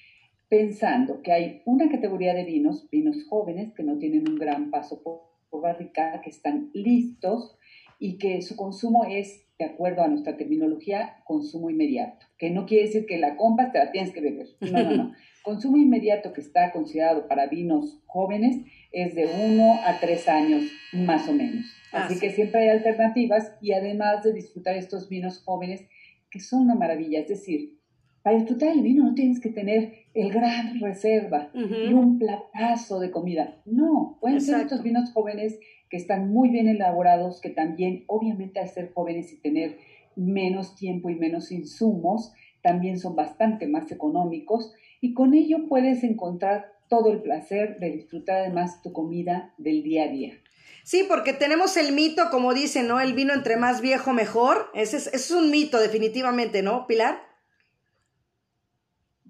Pensando 0.48 1.22
que 1.22 1.32
hay 1.32 1.62
una 1.66 1.90
categoría 1.90 2.34
de 2.34 2.44
vinos, 2.44 2.88
vinos 2.90 3.16
jóvenes 3.28 3.74
que 3.74 3.82
no 3.82 3.98
tienen 3.98 4.28
un 4.28 4.36
gran 4.36 4.70
paso 4.70 5.02
por, 5.02 5.20
por 5.50 5.62
barrica, 5.62 6.20
que 6.22 6.30
están 6.30 6.70
listos 6.72 7.58
y 7.98 8.18
que 8.18 8.42
su 8.42 8.56
consumo 8.56 9.04
es 9.04 9.44
de 9.58 9.64
acuerdo 9.64 10.02
a 10.02 10.08
nuestra 10.08 10.36
terminología, 10.36 11.16
consumo 11.24 11.68
inmediato, 11.68 12.26
que 12.38 12.50
no 12.50 12.64
quiere 12.64 12.84
decir 12.84 13.06
que 13.06 13.18
la 13.18 13.36
compras 13.36 13.72
te 13.72 13.78
la 13.78 13.90
tienes 13.90 14.12
que 14.12 14.20
beber. 14.20 14.46
No, 14.60 14.84
no, 14.84 14.96
no. 14.96 15.12
consumo 15.42 15.78
inmediato 15.78 16.32
que 16.32 16.40
está 16.40 16.70
considerado 16.72 17.26
para 17.26 17.46
vinos 17.46 18.00
jóvenes 18.06 18.64
es 18.92 19.14
de 19.14 19.26
1 19.26 19.80
a 19.84 19.98
3 19.98 20.28
años 20.28 20.64
más 20.92 21.28
o 21.28 21.32
menos. 21.32 21.66
Así 21.92 22.14
ah, 22.16 22.20
que 22.20 22.30
siempre 22.30 22.60
hay 22.60 22.68
alternativas 22.68 23.52
y 23.60 23.72
además 23.72 24.22
de 24.22 24.32
disfrutar 24.32 24.76
estos 24.76 25.08
vinos 25.08 25.42
jóvenes, 25.42 25.88
que 26.30 26.38
son 26.38 26.62
una 26.62 26.74
maravilla, 26.74 27.20
es 27.20 27.28
decir, 27.28 27.77
para 28.28 28.40
disfrutar 28.40 28.68
el 28.68 28.82
vino 28.82 29.04
no 29.04 29.14
tienes 29.14 29.40
que 29.40 29.48
tener 29.48 30.04
el 30.12 30.30
gran 30.30 30.78
reserva 30.80 31.50
y 31.54 31.94
un 31.94 32.18
platazo 32.18 33.00
de 33.00 33.10
comida. 33.10 33.56
No, 33.64 34.18
pueden 34.20 34.42
ser 34.42 34.60
estos 34.60 34.82
vinos 34.82 35.12
jóvenes 35.12 35.58
que 35.88 35.96
están 35.96 36.30
muy 36.30 36.50
bien 36.50 36.68
elaborados, 36.68 37.40
que 37.40 37.48
también, 37.48 38.04
obviamente, 38.06 38.60
al 38.60 38.68
ser 38.68 38.92
jóvenes 38.92 39.32
y 39.32 39.40
tener 39.40 39.78
menos 40.14 40.76
tiempo 40.76 41.08
y 41.08 41.14
menos 41.14 41.50
insumos, 41.50 42.34
también 42.60 42.98
son 42.98 43.16
bastante 43.16 43.66
más 43.66 43.90
económicos 43.90 44.74
y 45.00 45.14
con 45.14 45.32
ello 45.32 45.66
puedes 45.66 46.04
encontrar 46.04 46.66
todo 46.90 47.10
el 47.10 47.22
placer 47.22 47.78
de 47.78 47.92
disfrutar 47.92 48.40
además 48.40 48.82
tu 48.82 48.92
comida 48.92 49.54
del 49.56 49.82
día 49.82 50.04
a 50.04 50.08
día. 50.08 50.34
Sí, 50.84 51.06
porque 51.08 51.32
tenemos 51.32 51.78
el 51.78 51.94
mito, 51.94 52.24
como 52.30 52.52
dicen, 52.52 52.88
¿no? 52.88 53.00
El 53.00 53.14
vino 53.14 53.32
entre 53.32 53.56
más 53.56 53.80
viejo 53.80 54.12
mejor. 54.12 54.70
Ese 54.74 54.98
es, 54.98 55.06
ese 55.06 55.16
es 55.16 55.30
un 55.30 55.50
mito, 55.50 55.80
definitivamente, 55.80 56.60
¿no, 56.60 56.86
Pilar? 56.86 57.27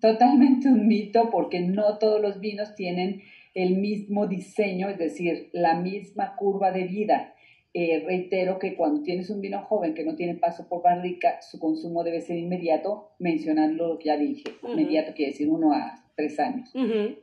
Totalmente 0.01 0.69
un 0.69 0.87
mito, 0.87 1.31
porque 1.31 1.61
no 1.61 1.99
todos 1.99 2.21
los 2.21 2.41
vinos 2.41 2.75
tienen 2.75 3.23
el 3.55 3.77
mismo 3.77 4.27
diseño, 4.27 4.89
es 4.89 4.99
decir, 4.99 5.51
la 5.53 5.81
misma 5.81 6.37
curva 6.37 6.71
de 6.71 6.85
vida. 6.85 7.35
Eh, 7.75 8.03
reitero 8.07 8.59
que 8.59 8.77
cuando 8.77 9.03
tienes 9.03 9.31
un 9.31 9.41
vino 9.41 9.63
joven 9.63 9.95
que 9.95 10.05
no 10.05 10.17
tiene 10.17 10.35
paso 10.35 10.69
por 10.69 10.83
barrica, 10.83 11.41
su 11.43 11.59
consumo 11.59 12.03
debe 12.03 12.21
ser 12.21 12.39
inmediato, 12.39 13.11
mencionando 13.19 13.89
lo 13.89 13.99
que 13.99 14.07
ya 14.07 14.17
dije. 14.17 14.45
Inmediato 14.63 15.13
quiere 15.15 15.33
decir 15.33 15.49
uno 15.49 15.73
a 15.73 16.05
tres 16.17 16.39
años. 16.41 16.73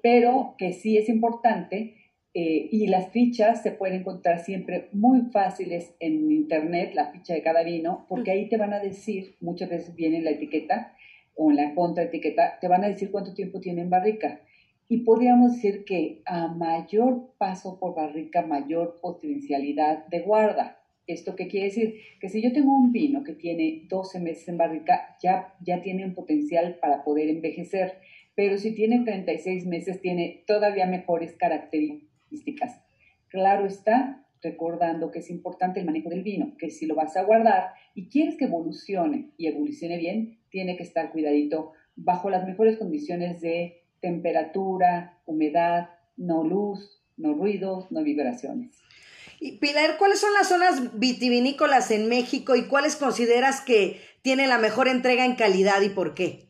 Pero 0.02 0.56
que 0.58 0.74
sí 0.74 0.98
es 0.98 1.10
importante 1.10 1.96
eh, 2.34 2.68
y 2.70 2.88
las 2.88 3.12
fichas 3.12 3.64
se 3.64 3.72
pueden 3.72 4.02
encontrar 4.02 4.40
siempre 4.40 4.90
muy 4.92 5.22
fáciles 5.32 5.96
en 6.00 6.32
internet, 6.32 6.92
la 6.94 7.12
ficha 7.12 7.34
de 7.34 7.42
cada 7.42 7.64
vino, 7.64 8.06
porque 8.10 8.32
ahí 8.32 8.50
te 8.50 8.58
van 8.58 8.74
a 8.74 8.80
decir, 8.80 9.36
muchas 9.40 9.70
veces 9.70 9.96
viene 9.96 10.18
en 10.18 10.26
la 10.26 10.32
etiqueta 10.32 10.94
o 11.36 11.52
en 11.52 11.58
la 11.58 11.76
contraetiqueta, 11.76 12.60
te 12.60 12.68
van 12.68 12.84
a 12.84 12.88
decir 12.88 13.12
cuánto 13.12 13.34
tiempo 13.34 13.60
tiene 13.60 13.82
en 13.82 13.90
barrica. 13.90 14.42
Y 14.88 14.98
podríamos 14.98 15.54
decir 15.54 15.84
que 15.84 16.22
a 16.26 16.48
mayor 16.48 17.34
paso 17.38 17.80
por 17.80 17.96
barrica, 17.96 18.46
mayor 18.46 19.00
potencialidad 19.02 20.06
de 20.08 20.22
guarda. 20.22 20.80
¿Esto 21.08 21.36
qué 21.36 21.48
quiere 21.48 21.68
decir? 21.68 21.96
Que 22.20 22.30
si 22.30 22.42
yo 22.42 22.52
tengo 22.52 22.76
un 22.76 22.92
vino 22.92 23.24
que 23.24 23.34
tiene 23.34 23.84
12 23.90 24.20
meses 24.20 24.48
en 24.48 24.58
barrica, 24.58 25.18
ya, 25.22 25.54
ya 25.64 25.82
tiene 25.82 26.06
un 26.06 26.14
potencial 26.14 26.78
para 26.82 27.04
poder 27.04 27.30
envejecer. 27.30 28.00
Pero 28.36 28.58
si 28.58 28.74
tiene 28.74 29.04
36 29.04 29.66
meses, 29.66 30.02
tiene 30.02 30.44
todavía 30.48 30.86
mejores 30.86 31.34
características. 31.34 32.82
Claro 33.30 33.66
está, 33.66 34.26
recordando 34.46 35.12
que 35.12 35.20
es 35.20 35.30
importante 35.30 35.80
el 35.80 35.86
manejo 35.86 36.10
del 36.10 36.24
vino, 36.24 36.56
que 36.58 36.70
si 36.70 36.86
lo 36.86 36.96
vas 36.96 37.18
a 37.18 37.24
guardar 37.24 37.72
y 37.96 38.10
quieres 38.10 38.38
que 38.38 38.46
evolucione 38.46 39.32
y 39.38 39.48
evolucione 39.48 39.98
bien, 39.98 40.38
tiene 40.56 40.78
que 40.78 40.84
estar 40.84 41.12
cuidadito 41.12 41.74
bajo 41.98 42.30
las 42.30 42.48
mejores 42.48 42.78
condiciones 42.78 43.42
de 43.42 43.84
temperatura, 44.00 45.20
humedad, 45.26 45.90
no 46.16 46.46
luz, 46.46 47.04
no 47.18 47.34
ruidos, 47.34 47.92
no 47.92 48.04
vibraciones. 48.04 48.82
Y 49.42 49.58
Pilar, 49.58 49.98
¿cuáles 50.00 50.22
son 50.22 50.34
las 50.34 50.48
zonas 50.48 50.98
vitivinícolas 50.98 51.92
en 51.92 52.08
México 52.08 52.56
y 52.56 52.70
cuáles 52.70 52.96
consideras 52.96 53.60
que 53.60 54.00
tienen 54.22 54.48
la 54.48 54.58
mejor 54.58 54.88
entrega 54.88 55.26
en 55.26 55.36
calidad 55.36 55.82
y 55.82 55.90
por 55.90 56.14
qué? 56.14 56.46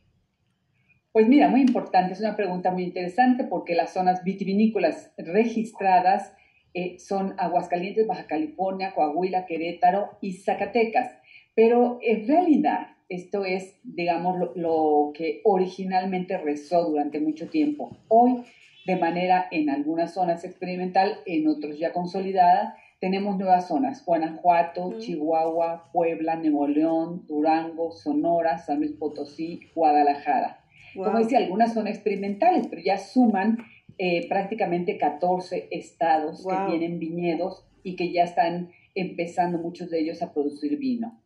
Pues 1.11 1.27
mira, 1.27 1.47
muy 1.47 1.61
importante, 1.61 2.13
es 2.13 2.19
una 2.19 2.35
pregunta 2.35 2.69
muy 2.69 2.83
interesante 2.83 3.43
porque 3.43 3.73
las 3.73 3.91
zonas 3.91 4.23
vitivinícolas 4.23 5.13
registradas 5.17 6.31
eh, 6.75 6.99
son 6.99 7.33
Aguascalientes, 7.39 8.05
Baja 8.05 8.27
California, 8.27 8.93
Coahuila, 8.93 9.47
Querétaro 9.47 10.19
y 10.21 10.33
Zacatecas. 10.33 11.09
Pero 11.55 11.97
en 12.03 12.27
realidad, 12.27 12.94
esto 13.09 13.45
es, 13.45 13.79
digamos, 13.83 14.37
lo, 14.55 15.11
que 15.13 15.41
originalmente 15.43 16.37
rezó 16.37 16.89
durante 16.89 17.19
mucho 17.19 17.49
tiempo. 17.49 17.97
Hoy, 18.07 18.43
de 18.85 18.95
manera 18.95 19.47
en 19.51 19.69
algunas 19.69 20.13
zonas 20.13 20.43
experimental, 20.43 21.19
en 21.25 21.47
otros 21.47 21.77
ya 21.77 21.93
consolidada, 21.93 22.75
tenemos 22.99 23.37
nuevas 23.37 23.67
zonas, 23.67 24.03
Guanajuato, 24.05 24.97
Chihuahua, 24.99 25.89
Puebla, 25.91 26.37
Nuevo 26.37 26.67
León, 26.67 27.25
Durango, 27.27 27.91
Sonora, 27.91 28.57
San 28.57 28.79
Luis 28.79 28.93
Potosí, 28.93 29.61
Guadalajara. 29.75 30.61
Como 30.95 31.19
decía, 31.19 31.39
algunas 31.39 31.73
son 31.73 31.87
experimentales, 31.87 32.67
pero 32.67 32.81
ya 32.81 32.97
suman 32.97 33.57
eh, 33.97 34.27
prácticamente 34.29 34.97
14 34.97 35.67
estados 35.71 36.45
que 36.45 36.55
tienen 36.69 36.99
viñedos 36.99 37.65
y 37.83 37.95
que 37.95 38.11
ya 38.11 38.23
están 38.23 38.71
empezando 38.95 39.57
muchos 39.57 39.89
de 39.89 39.99
ellos 39.99 40.21
a 40.21 40.33
producir 40.33 40.77
vino. 40.77 41.21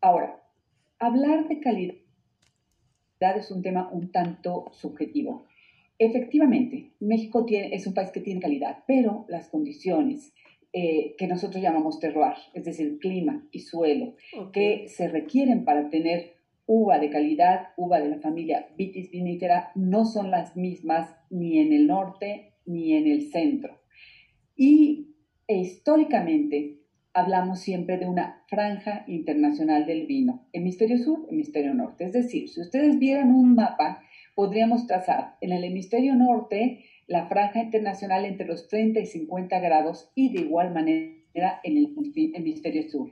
Ahora, 0.00 0.40
hablar 0.98 1.48
de 1.48 1.60
calidad 1.60 1.96
es 3.36 3.50
un 3.50 3.62
tema 3.62 3.88
un 3.92 4.12
tanto 4.12 4.66
subjetivo. 4.72 5.46
Efectivamente, 5.98 6.92
México 7.00 7.44
tiene, 7.46 7.74
es 7.74 7.86
un 7.86 7.94
país 7.94 8.10
que 8.10 8.20
tiene 8.20 8.40
calidad, 8.40 8.84
pero 8.86 9.24
las 9.28 9.48
condiciones 9.48 10.34
eh, 10.72 11.14
que 11.16 11.26
nosotros 11.26 11.62
llamamos 11.62 11.98
terroir, 11.98 12.36
es 12.52 12.64
decir, 12.64 12.98
clima 12.98 13.48
y 13.50 13.60
suelo, 13.60 14.14
que 14.52 14.88
se 14.88 15.08
requieren 15.08 15.64
para 15.64 15.88
tener 15.88 16.34
uva 16.66 16.98
de 16.98 17.08
calidad, 17.08 17.68
uva 17.76 18.00
de 18.00 18.10
la 18.10 18.18
familia 18.18 18.68
Vitis 18.76 19.10
vinifera, 19.10 19.70
no 19.74 20.04
son 20.04 20.30
las 20.30 20.56
mismas 20.56 21.16
ni 21.30 21.58
en 21.58 21.72
el 21.72 21.86
norte 21.86 22.52
ni 22.66 22.92
en 22.92 23.06
el 23.06 23.30
centro. 23.30 23.80
Y 24.54 25.14
históricamente 25.48 26.80
hablamos 27.16 27.60
siempre 27.60 27.96
de 27.96 28.06
una 28.06 28.44
franja 28.46 29.04
internacional 29.06 29.86
del 29.86 30.06
vino, 30.06 30.46
hemisferio 30.52 30.98
sur, 30.98 31.26
hemisferio 31.30 31.72
norte. 31.72 32.04
Es 32.04 32.12
decir, 32.12 32.50
si 32.50 32.60
ustedes 32.60 32.98
vieran 32.98 33.34
un 33.34 33.54
mapa, 33.54 34.02
podríamos 34.34 34.86
trazar 34.86 35.36
en 35.40 35.52
el 35.52 35.64
hemisferio 35.64 36.14
norte 36.14 36.84
la 37.06 37.26
franja 37.26 37.62
internacional 37.62 38.26
entre 38.26 38.46
los 38.46 38.68
30 38.68 39.00
y 39.00 39.06
50 39.06 39.58
grados 39.60 40.12
y 40.14 40.30
de 40.34 40.42
igual 40.42 40.74
manera 40.74 41.58
en 41.64 41.78
el 41.78 41.94
hemisferio 42.34 42.82
sur. 42.90 43.10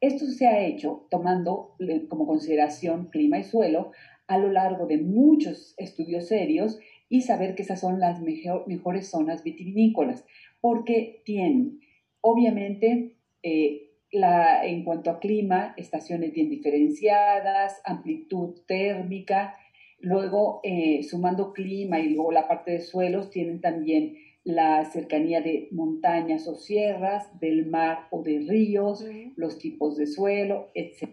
Esto 0.00 0.26
se 0.26 0.48
ha 0.48 0.66
hecho 0.66 1.06
tomando 1.08 1.76
como 2.08 2.26
consideración 2.26 3.06
clima 3.06 3.38
y 3.38 3.44
suelo 3.44 3.92
a 4.26 4.36
lo 4.36 4.50
largo 4.50 4.86
de 4.86 4.98
muchos 4.98 5.74
estudios 5.76 6.26
serios 6.26 6.80
y 7.08 7.22
saber 7.22 7.54
que 7.54 7.62
esas 7.62 7.80
son 7.80 8.00
las 8.00 8.20
mejores 8.20 9.08
zonas 9.08 9.44
vitivinícolas, 9.44 10.24
porque 10.60 11.22
tienen, 11.24 11.78
obviamente, 12.20 13.17
eh, 13.42 13.90
la, 14.10 14.64
en 14.66 14.84
cuanto 14.84 15.10
a 15.10 15.20
clima, 15.20 15.74
estaciones 15.76 16.32
bien 16.32 16.48
diferenciadas, 16.48 17.80
amplitud 17.84 18.60
térmica, 18.66 19.54
luego 20.00 20.60
eh, 20.62 21.02
sumando 21.02 21.52
clima 21.52 22.00
y 22.00 22.10
luego 22.14 22.32
la 22.32 22.48
parte 22.48 22.72
de 22.72 22.80
suelos, 22.80 23.30
tienen 23.30 23.60
también 23.60 24.16
la 24.44 24.84
cercanía 24.86 25.42
de 25.42 25.68
montañas 25.72 26.48
o 26.48 26.54
sierras, 26.54 27.38
del 27.38 27.66
mar 27.66 28.06
o 28.10 28.22
de 28.22 28.38
ríos, 28.48 29.04
los 29.36 29.58
tipos 29.58 29.96
de 29.96 30.06
suelo, 30.06 30.70
etc. 30.74 31.10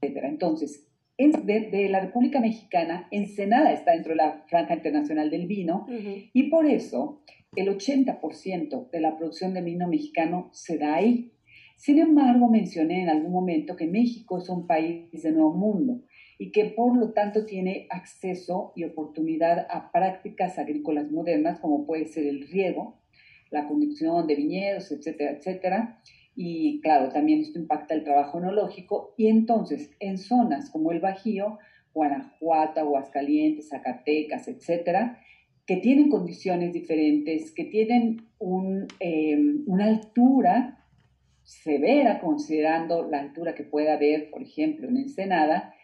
Entonces, 0.00 0.88
de, 1.18 1.60
de, 1.70 1.88
la 1.88 2.00
República 2.00 2.40
Mexicana, 2.40 3.06
Ensenada 3.12 3.72
está 3.72 3.92
dentro 3.92 4.10
de 4.10 4.16
la 4.16 4.44
Franja 4.48 4.74
Internacional 4.74 5.30
del 5.30 5.46
Vino 5.46 5.86
y 6.32 6.44
por 6.50 6.66
eso 6.66 7.22
el 7.54 7.68
80% 7.68 8.90
de 8.90 9.00
la 9.00 9.16
producción 9.16 9.52
de 9.52 9.60
vino 9.60 9.86
mexicano 9.86 10.48
se 10.52 10.78
da 10.78 10.94
ahí. 10.94 11.32
Sin 11.76 11.98
embargo, 11.98 12.48
mencioné 12.48 13.02
en 13.02 13.10
algún 13.10 13.32
momento 13.32 13.76
que 13.76 13.86
México 13.86 14.38
es 14.38 14.48
un 14.48 14.66
país 14.66 15.10
de 15.10 15.32
nuevo 15.32 15.52
mundo 15.52 16.00
y 16.38 16.50
que 16.50 16.66
por 16.66 16.96
lo 16.96 17.12
tanto 17.12 17.44
tiene 17.44 17.86
acceso 17.90 18.72
y 18.74 18.84
oportunidad 18.84 19.66
a 19.68 19.92
prácticas 19.92 20.58
agrícolas 20.58 21.10
modernas 21.10 21.60
como 21.60 21.84
puede 21.86 22.06
ser 22.06 22.26
el 22.26 22.48
riego, 22.48 23.00
la 23.50 23.68
conducción 23.68 24.26
de 24.26 24.34
viñedos, 24.34 24.90
etcétera, 24.90 25.32
etcétera. 25.32 26.00
Y 26.34 26.80
claro, 26.80 27.10
también 27.10 27.40
esto 27.40 27.58
impacta 27.58 27.92
el 27.94 28.04
trabajo 28.04 28.38
enológico 28.38 29.12
y 29.18 29.26
entonces 29.26 29.94
en 30.00 30.16
zonas 30.16 30.70
como 30.70 30.90
el 30.90 31.00
Bajío, 31.00 31.58
Guanajuato, 31.92 32.80
Aguascalientes, 32.80 33.68
Zacatecas, 33.68 34.48
etcétera, 34.48 35.18
que 35.66 35.76
tienen 35.76 36.08
condiciones 36.08 36.72
diferentes, 36.72 37.52
que 37.52 37.64
tienen 37.64 38.28
eh, 39.00 39.38
una 39.66 39.86
altura 39.86 40.86
severa, 41.44 42.20
considerando 42.20 43.08
la 43.08 43.20
altura 43.20 43.54
que 43.54 43.64
puede 43.64 43.90
haber, 43.90 44.30
por 44.30 44.42
ejemplo, 44.42 44.88
en 44.88 44.96
Ensenada, 44.96 45.74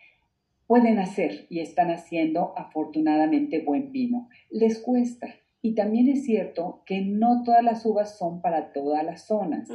pueden 0.66 0.98
hacer 0.98 1.46
y 1.48 1.60
están 1.60 1.90
haciendo 1.90 2.52
afortunadamente 2.56 3.60
buen 3.60 3.92
vino. 3.92 4.28
Les 4.50 4.78
cuesta. 4.78 5.34
Y 5.60 5.74
también 5.74 6.08
es 6.08 6.24
cierto 6.24 6.82
que 6.86 7.00
no 7.00 7.42
todas 7.42 7.64
las 7.64 7.84
uvas 7.84 8.16
son 8.16 8.40
para 8.40 8.72
todas 8.72 9.04
las 9.04 9.26
zonas. 9.26 9.68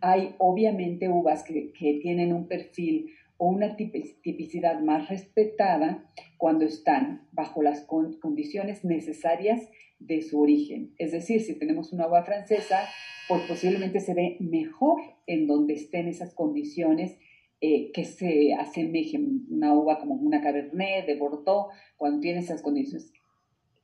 Hay 0.00 0.36
obviamente 0.38 1.08
uvas 1.08 1.42
que, 1.42 1.72
que 1.72 1.98
tienen 2.00 2.32
un 2.32 2.46
perfil 2.46 3.10
o 3.44 3.48
una 3.48 3.76
tipicidad 3.76 4.80
más 4.80 5.10
respetada 5.10 6.10
cuando 6.38 6.64
están 6.64 7.28
bajo 7.30 7.62
las 7.62 7.82
condiciones 7.82 8.86
necesarias 8.86 9.68
de 9.98 10.22
su 10.22 10.40
origen. 10.40 10.94
Es 10.96 11.12
decir, 11.12 11.42
si 11.42 11.58
tenemos 11.58 11.92
una 11.92 12.08
uva 12.08 12.24
francesa, 12.24 12.80
pues 13.28 13.42
posiblemente 13.42 14.00
se 14.00 14.14
ve 14.14 14.38
mejor 14.40 14.98
en 15.26 15.46
donde 15.46 15.74
estén 15.74 16.08
esas 16.08 16.32
condiciones 16.32 17.18
eh, 17.60 17.92
que 17.92 18.06
se 18.06 18.54
asemejen 18.54 19.44
una 19.50 19.74
uva 19.74 19.98
como 19.98 20.14
una 20.14 20.40
Cabernet 20.40 21.04
de 21.04 21.16
Bordeaux, 21.18 21.68
cuando 21.98 22.20
tiene 22.20 22.38
esas 22.38 22.62
condiciones. 22.62 23.12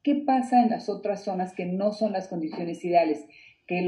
¿Qué 0.03 0.15
pasa 0.15 0.63
en 0.63 0.71
las 0.71 0.89
otras 0.89 1.23
zonas 1.23 1.53
que 1.55 1.67
no 1.67 1.93
son 1.93 2.13
las 2.13 2.29
condiciones 2.29 2.83
ideales? 2.83 3.27
Que 3.67 3.87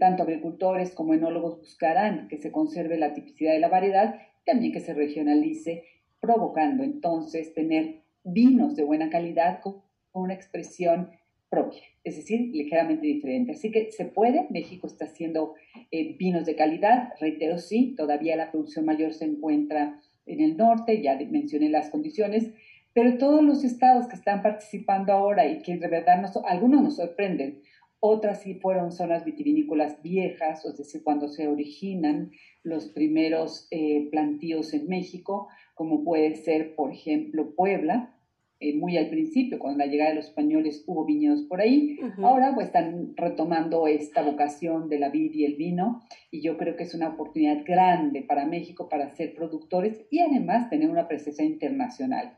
tanto 0.00 0.22
agricultores 0.22 0.94
como 0.94 1.12
enólogos 1.12 1.58
buscarán 1.58 2.26
que 2.28 2.38
se 2.38 2.50
conserve 2.50 2.96
la 2.96 3.12
tipicidad 3.12 3.52
de 3.52 3.60
la 3.60 3.68
variedad 3.68 4.14
también 4.44 4.72
que 4.72 4.80
se 4.80 4.94
regionalice, 4.94 5.84
provocando 6.20 6.82
entonces 6.82 7.52
tener 7.54 8.00
vinos 8.24 8.76
de 8.76 8.84
buena 8.84 9.10
calidad 9.10 9.60
con 9.60 9.82
una 10.12 10.34
expresión 10.34 11.10
propia, 11.50 11.82
es 12.02 12.16
decir, 12.16 12.40
ligeramente 12.52 13.06
diferente. 13.06 13.52
Así 13.52 13.70
que 13.70 13.92
se 13.92 14.06
puede, 14.06 14.46
México 14.50 14.86
está 14.86 15.04
haciendo 15.04 15.54
eh, 15.90 16.16
vinos 16.18 16.46
de 16.46 16.56
calidad, 16.56 17.12
reitero, 17.20 17.58
sí, 17.58 17.94
todavía 17.96 18.36
la 18.36 18.50
producción 18.50 18.84
mayor 18.84 19.12
se 19.12 19.24
encuentra 19.24 20.00
en 20.26 20.40
el 20.40 20.56
norte, 20.56 21.02
ya 21.02 21.16
mencioné 21.30 21.68
las 21.68 21.90
condiciones, 21.90 22.50
pero 22.92 23.18
todos 23.18 23.42
los 23.42 23.64
estados 23.64 24.06
que 24.06 24.16
están 24.16 24.42
participando 24.42 25.12
ahora 25.12 25.46
y 25.46 25.62
que 25.62 25.76
de 25.76 25.88
verdad 25.88 26.20
nos, 26.20 26.36
algunos 26.44 26.82
nos 26.82 26.96
sorprenden, 26.96 27.60
otras 28.06 28.42
sí 28.42 28.56
fueron 28.56 28.92
zonas 28.92 29.24
vitivinícolas 29.24 30.02
viejas, 30.02 30.62
es 30.66 30.76
decir, 30.76 31.02
cuando 31.02 31.26
se 31.26 31.48
originan 31.48 32.32
los 32.62 32.88
primeros 32.88 33.66
eh, 33.70 34.08
plantíos 34.10 34.74
en 34.74 34.88
México, 34.88 35.48
como 35.74 36.04
puede 36.04 36.36
ser, 36.36 36.74
por 36.74 36.92
ejemplo, 36.92 37.54
Puebla, 37.56 38.14
eh, 38.60 38.76
muy 38.76 38.98
al 38.98 39.08
principio, 39.08 39.58
cuando 39.58 39.78
la 39.78 39.90
llegada 39.90 40.10
de 40.10 40.16
los 40.16 40.26
españoles 40.26 40.84
hubo 40.86 41.06
viñedos 41.06 41.44
por 41.44 41.62
ahí. 41.62 41.98
Ahora 42.22 42.54
pues 42.54 42.66
están 42.66 43.14
retomando 43.16 43.86
esta 43.86 44.20
vocación 44.22 44.90
de 44.90 44.98
la 44.98 45.08
vid 45.08 45.32
y 45.32 45.46
el 45.46 45.56
vino 45.56 46.02
y 46.30 46.42
yo 46.42 46.58
creo 46.58 46.76
que 46.76 46.82
es 46.82 46.94
una 46.94 47.08
oportunidad 47.08 47.64
grande 47.64 48.20
para 48.20 48.44
México 48.44 48.90
para 48.90 49.08
ser 49.16 49.34
productores 49.34 50.04
y 50.10 50.20
además 50.20 50.68
tener 50.68 50.90
una 50.90 51.08
presencia 51.08 51.44
internacional. 51.44 52.36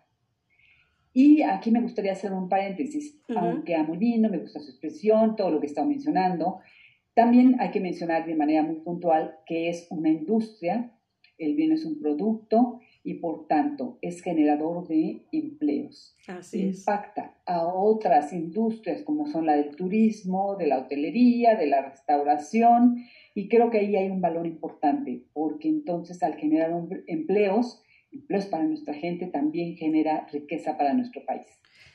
Y 1.18 1.40
aquí 1.40 1.70
me 1.70 1.81
gustaría 1.81 2.12
hacer 2.12 2.31
un 2.35 2.46
paréntesis, 2.46 3.18
aunque 3.35 3.74
a 3.74 3.83
Molino 3.83 4.29
me 4.29 4.37
gusta 4.37 4.61
su 4.61 4.68
expresión, 4.68 5.35
todo 5.35 5.50
lo 5.50 5.61
que 5.61 5.66
estado 5.66 5.88
mencionando, 5.88 6.59
también 7.14 7.57
hay 7.59 7.70
que 7.70 7.81
mencionar 7.81 8.26
de 8.26 8.35
manera 8.35 8.62
muy 8.62 8.81
puntual 8.81 9.38
que 9.46 9.70
es 9.70 9.87
una 9.88 10.11
industria, 10.11 10.92
el 11.38 11.55
vino 11.55 11.72
es 11.74 11.87
un 11.87 11.98
producto 11.98 12.81
y 13.02 13.14
por 13.14 13.46
tanto 13.46 13.98
es 14.02 14.20
generador 14.20 14.87
de 14.88 15.22
empleos. 15.33 16.14
Así 16.29 16.61
Impacta 16.61 17.38
a 17.46 17.66
otras 17.66 18.35
industrias 18.35 19.00
como 19.00 19.26
son 19.26 19.46
la 19.46 19.57
del 19.57 19.74
turismo, 19.74 20.57
de 20.57 20.66
la 20.66 20.81
hotelería, 20.81 21.55
de 21.57 21.66
la 21.66 21.81
restauración 21.81 23.07
y 23.35 23.48
creo 23.48 23.70
que 23.70 23.79
ahí 23.79 23.96
hay 23.96 24.11
un 24.11 24.20
valor 24.20 24.46
importante 24.46 25.24
porque 25.33 25.68
entonces 25.68 26.22
al 26.22 26.35
generar 26.35 26.72
empleos 27.07 27.83
empleos 28.20 28.46
para 28.46 28.64
nuestra 28.64 28.94
gente, 28.94 29.26
también 29.26 29.76
genera 29.76 30.26
riqueza 30.33 30.76
para 30.76 30.92
nuestro 30.94 31.24
país. 31.24 31.46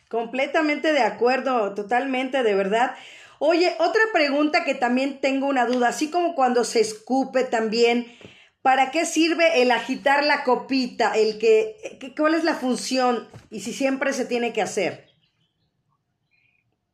Completamente 0.10 0.92
de 0.92 1.02
acuerdo, 1.02 1.74
totalmente, 1.74 2.44
de 2.44 2.54
verdad. 2.54 2.92
Oye, 3.40 3.72
otra 3.80 4.02
pregunta 4.14 4.66
que 4.66 4.76
también 4.76 5.20
tengo 5.20 5.48
una 5.48 5.66
duda, 5.66 5.88
así 5.88 6.12
como 6.12 6.36
cuando 6.36 6.64
se 6.64 6.80
escupe 6.80 7.44
también, 7.44 8.06
¿para 8.62 8.92
qué 8.92 9.06
sirve 9.06 9.62
el 9.62 9.72
agitar 9.72 10.24
la 10.24 10.44
copita? 10.44 11.14
El 11.16 11.40
que, 11.40 12.14
¿Cuál 12.18 12.36
es 12.36 12.44
la 12.44 12.56
función 12.56 13.28
y 13.50 13.62
si 13.62 13.74
siempre 13.74 14.14
se 14.14 14.26
tiene 14.26 14.54
que 14.54 14.62
hacer? 14.62 15.06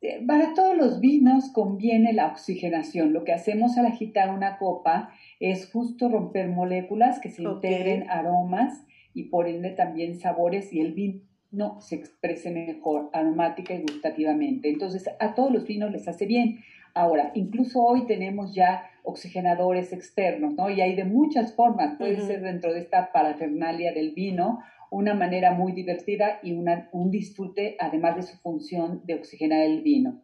Eh, 0.00 0.24
para 0.26 0.54
todos 0.54 0.76
los 0.76 1.00
vinos 1.00 1.50
conviene 1.52 2.12
la 2.12 2.28
oxigenación. 2.28 3.12
Lo 3.12 3.24
que 3.24 3.32
hacemos 3.32 3.76
al 3.76 3.86
agitar 3.86 4.30
una 4.30 4.58
copa 4.58 5.12
es 5.40 5.70
justo 5.70 6.08
romper 6.08 6.48
moléculas 6.48 7.18
que 7.18 7.30
se 7.30 7.42
integren 7.42 8.08
aromas 8.08 8.86
y 9.14 9.24
por 9.24 9.48
ende 9.48 9.70
también 9.70 10.18
sabores 10.18 10.72
y 10.72 10.80
el 10.80 10.92
vino 10.92 11.80
se 11.80 11.96
exprese 11.96 12.50
mejor 12.50 13.10
aromática 13.12 13.74
y 13.74 13.82
gustativamente. 13.82 14.68
Entonces 14.68 15.08
a 15.18 15.34
todos 15.34 15.52
los 15.52 15.66
vinos 15.66 15.90
les 15.90 16.06
hace 16.08 16.26
bien. 16.26 16.60
Ahora, 16.94 17.32
incluso 17.34 17.82
hoy 17.82 18.06
tenemos 18.06 18.54
ya 18.54 18.84
oxigenadores 19.04 19.92
externos, 19.92 20.54
¿no? 20.54 20.68
Y 20.68 20.80
hay 20.80 20.96
de 20.96 21.04
muchas 21.04 21.54
formas. 21.54 21.96
Puede 21.96 22.20
ser 22.20 22.40
dentro 22.42 22.72
de 22.72 22.80
esta 22.80 23.12
parafernalia 23.12 23.92
del 23.92 24.12
vino 24.12 24.58
una 24.90 25.14
manera 25.14 25.52
muy 25.52 25.72
divertida 25.72 26.40
y 26.42 26.52
un 26.52 27.10
disfrute, 27.10 27.76
además 27.78 28.16
de 28.16 28.22
su 28.22 28.36
función 28.38 29.02
de 29.04 29.14
oxigenar 29.14 29.60
el 29.60 29.82
vino. 29.82 30.22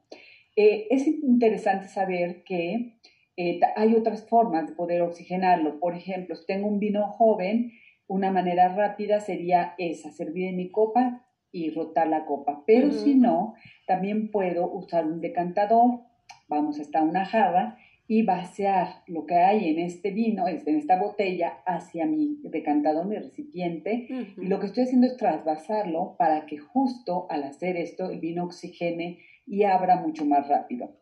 Eh, 0.56 0.86
es 0.90 1.06
interesante 1.06 1.88
saber 1.88 2.44
que 2.44 2.94
eh, 3.36 3.60
hay 3.76 3.94
otras 3.94 4.26
formas 4.28 4.68
de 4.68 4.74
poder 4.74 5.02
oxigenarlo. 5.02 5.80
Por 5.80 5.94
ejemplo, 5.94 6.36
si 6.36 6.46
tengo 6.46 6.68
un 6.68 6.78
vino 6.78 7.08
joven, 7.08 7.72
una 8.06 8.30
manera 8.30 8.74
rápida 8.74 9.20
sería 9.20 9.74
esa, 9.78 10.10
servir 10.10 10.48
en 10.48 10.56
mi 10.56 10.70
copa 10.70 11.26
y 11.52 11.70
rotar 11.70 12.08
la 12.08 12.26
copa. 12.26 12.64
Pero 12.66 12.92
si 12.92 13.14
no, 13.14 13.54
también 13.86 14.30
puedo 14.30 14.70
usar 14.70 15.06
un 15.06 15.20
decantador, 15.20 16.00
vamos 16.48 16.80
hasta 16.80 17.02
una 17.02 17.24
jarra, 17.24 17.78
y 18.06 18.22
vaciar 18.22 19.02
lo 19.06 19.24
que 19.24 19.36
hay 19.36 19.70
en 19.70 19.78
este 19.78 20.10
vino, 20.10 20.46
en 20.46 20.76
esta 20.76 20.98
botella, 20.98 21.60
hacia 21.64 22.04
mi 22.04 22.38
decantador, 22.42 23.06
mi 23.06 23.16
recipiente. 23.16 24.06
Y 24.36 24.46
lo 24.46 24.60
que 24.60 24.66
estoy 24.66 24.84
haciendo 24.84 25.06
es 25.06 25.16
trasvasarlo 25.16 26.16
para 26.18 26.44
que 26.44 26.58
justo 26.58 27.26
al 27.30 27.44
hacer 27.44 27.76
esto 27.76 28.10
el 28.10 28.20
vino 28.20 28.44
oxigene 28.44 29.20
y 29.46 29.64
abra 29.64 29.96
mucho 29.96 30.26
más 30.26 30.48
rápido. 30.48 30.98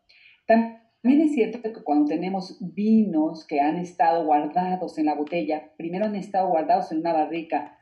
También 0.47 0.82
es 1.03 1.33
cierto 1.33 1.61
que 1.61 1.83
cuando 1.83 2.05
tenemos 2.05 2.57
vinos 2.61 3.45
que 3.45 3.59
han 3.59 3.77
estado 3.77 4.25
guardados 4.25 4.97
en 4.97 5.05
la 5.05 5.15
botella, 5.15 5.71
primero 5.77 6.05
han 6.05 6.15
estado 6.15 6.47
guardados 6.49 6.91
en 6.91 6.99
una 6.99 7.13
barrica 7.13 7.77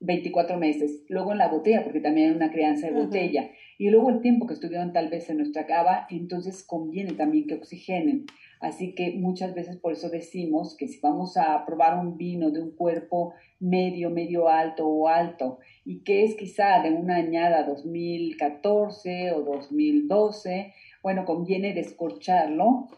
24 0.00 0.58
meses, 0.58 1.02
luego 1.08 1.32
en 1.32 1.38
la 1.38 1.48
botella, 1.48 1.82
porque 1.82 2.00
también 2.00 2.30
hay 2.30 2.36
una 2.36 2.50
crianza 2.52 2.86
de 2.86 2.92
botella, 2.92 3.50
y 3.78 3.88
luego 3.88 4.10
el 4.10 4.20
tiempo 4.20 4.46
que 4.46 4.54
estuvieron 4.54 4.92
tal 4.92 5.08
vez 5.08 5.30
en 5.30 5.38
nuestra 5.38 5.66
cava, 5.66 6.06
entonces 6.10 6.62
conviene 6.62 7.12
también 7.12 7.46
que 7.46 7.54
oxigenen. 7.54 8.26
Así 8.60 8.94
que 8.94 9.12
muchas 9.12 9.54
veces 9.54 9.76
por 9.76 9.92
eso 9.92 10.08
decimos 10.08 10.76
que 10.76 10.88
si 10.88 10.98
vamos 11.00 11.36
a 11.36 11.64
probar 11.66 11.98
un 11.98 12.16
vino 12.16 12.50
de 12.50 12.62
un 12.62 12.70
cuerpo 12.70 13.34
medio, 13.60 14.10
medio 14.10 14.48
alto 14.48 14.86
o 14.86 15.08
alto, 15.08 15.58
y 15.84 16.00
que 16.00 16.24
es 16.24 16.34
quizá 16.36 16.82
de 16.82 16.90
una 16.90 17.16
añada 17.16 17.64
2014 17.64 19.32
o 19.32 19.42
2012, 19.42 20.74
bueno, 21.06 21.24
conviene 21.24 21.72
descorcharlo 21.72 22.88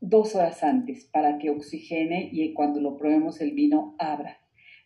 dos 0.00 0.34
horas 0.34 0.64
antes 0.64 1.04
para 1.04 1.36
que 1.36 1.50
oxigene 1.50 2.30
y 2.32 2.54
cuando 2.54 2.80
lo 2.80 2.96
probemos 2.96 3.42
el 3.42 3.52
vino 3.52 3.96
abra. 3.98 4.38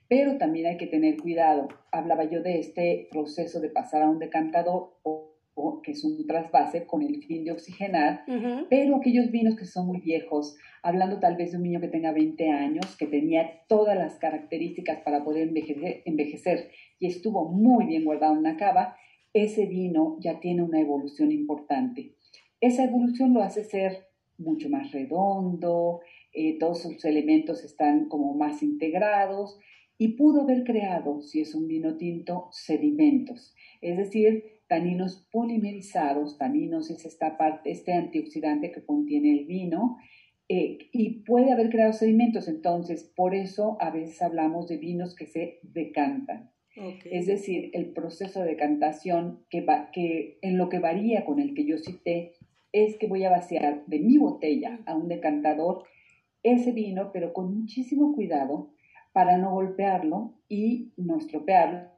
Pero 0.09 0.39
también 0.39 0.66
hay 0.66 0.77
que 0.77 0.89
tener 0.89 1.16
cuidado. 1.18 1.68
Hablaba 1.93 2.25
yo 2.25 2.43
de 2.43 2.59
este 2.59 3.07
proceso 3.12 3.61
de 3.61 3.68
pasar 3.68 4.03
a 4.03 4.11
un 4.11 4.18
decantador 4.18 4.91
o 5.05 5.83
que 5.85 5.93
es 5.93 6.03
un 6.03 6.27
trasvase 6.27 6.85
con 6.85 7.03
el 7.03 7.22
fin 7.22 7.45
de 7.45 7.53
oxigenar, 7.53 8.25
pero 8.68 8.97
aquellos 8.97 9.31
vinos 9.31 9.55
que 9.55 9.66
son 9.66 9.87
muy 9.87 10.01
viejos, 10.01 10.57
hablando 10.83 11.20
tal 11.20 11.37
vez 11.37 11.53
de 11.53 11.59
un 11.59 11.62
niño 11.62 11.81
que 11.81 11.87
tenga 11.87 12.11
20 12.11 12.49
años, 12.51 12.97
que 12.97 13.07
tenía 13.07 13.53
todas 13.68 13.97
las 13.97 14.16
características 14.16 14.99
para 15.05 15.22
poder 15.22 15.47
envejecer, 15.47 16.03
envejecer 16.07 16.72
y 16.99 17.07
estuvo 17.07 17.49
muy 17.49 17.87
bien 17.87 18.05
guardado 18.05 18.33
en 18.33 18.41
una 18.41 18.57
cava, 18.57 18.97
ese 19.33 19.66
vino 19.66 20.16
ya 20.18 20.41
tiene 20.41 20.64
una 20.64 20.81
evolución 20.81 21.31
importante. 21.31 22.16
Esa 22.65 22.85
evolución 22.85 23.35
lo 23.35 23.43
hace 23.43 23.62
ser 23.62 24.07
mucho 24.39 24.71
más 24.71 24.91
redondo, 24.91 26.01
eh, 26.33 26.57
todos 26.59 26.81
sus 26.81 27.05
elementos 27.05 27.62
están 27.62 28.09
como 28.09 28.33
más 28.33 28.62
integrados 28.62 29.59
y 29.99 30.17
pudo 30.17 30.41
haber 30.41 30.65
creado, 30.65 31.21
si 31.21 31.43
es 31.43 31.55
un 31.55 31.69
vino 31.69 31.99
tinto, 31.99 32.49
sedimentos, 32.53 33.55
es 33.83 33.99
decir, 33.99 34.45
taninos 34.67 35.29
polimerizados, 35.31 36.39
taninos 36.39 36.91
es 36.91 37.05
esta 37.05 37.37
parte, 37.37 37.71
este 37.71 37.93
antioxidante 37.93 38.73
que 38.73 38.83
contiene 38.83 39.39
el 39.39 39.45
vino, 39.45 39.99
eh, 40.49 40.79
y 40.91 41.23
puede 41.25 41.53
haber 41.53 41.69
creado 41.69 41.93
sedimentos, 41.93 42.49
entonces 42.49 43.12
por 43.15 43.35
eso 43.35 43.77
a 43.79 43.91
veces 43.91 44.23
hablamos 44.23 44.69
de 44.69 44.79
vinos 44.79 45.15
que 45.15 45.27
se 45.27 45.59
decantan. 45.65 46.51
Es 47.05 47.27
decir, 47.27 47.71
el 47.73 47.93
proceso 47.93 48.41
de 48.41 48.49
decantación 48.49 49.45
que, 49.49 49.65
que 49.93 50.39
en 50.43 50.59
lo 50.59 50.69
que 50.69 50.81
varía 50.81 51.25
con 51.25 51.39
el 51.39 51.55
que 51.55 51.67
yo 51.67 51.79
cité 51.79 52.33
es 52.75 52.99
que 52.99 53.07
voy 53.07 53.25
a 53.25 53.31
vaciar 53.31 53.87
de 53.87 54.01
mi 54.01 54.18
botella 54.18 54.81
a 54.85 54.95
un 54.95 55.09
decantador 55.09 55.85
ese 56.43 56.72
vino, 56.72 57.11
pero 57.12 57.33
con 57.33 57.59
muchísimo 57.59 58.14
cuidado 58.14 58.75
para 59.12 59.39
no 59.39 59.53
golpearlo 59.53 60.35
y 60.49 60.93
no 60.99 61.16
estropearlo 61.16 61.95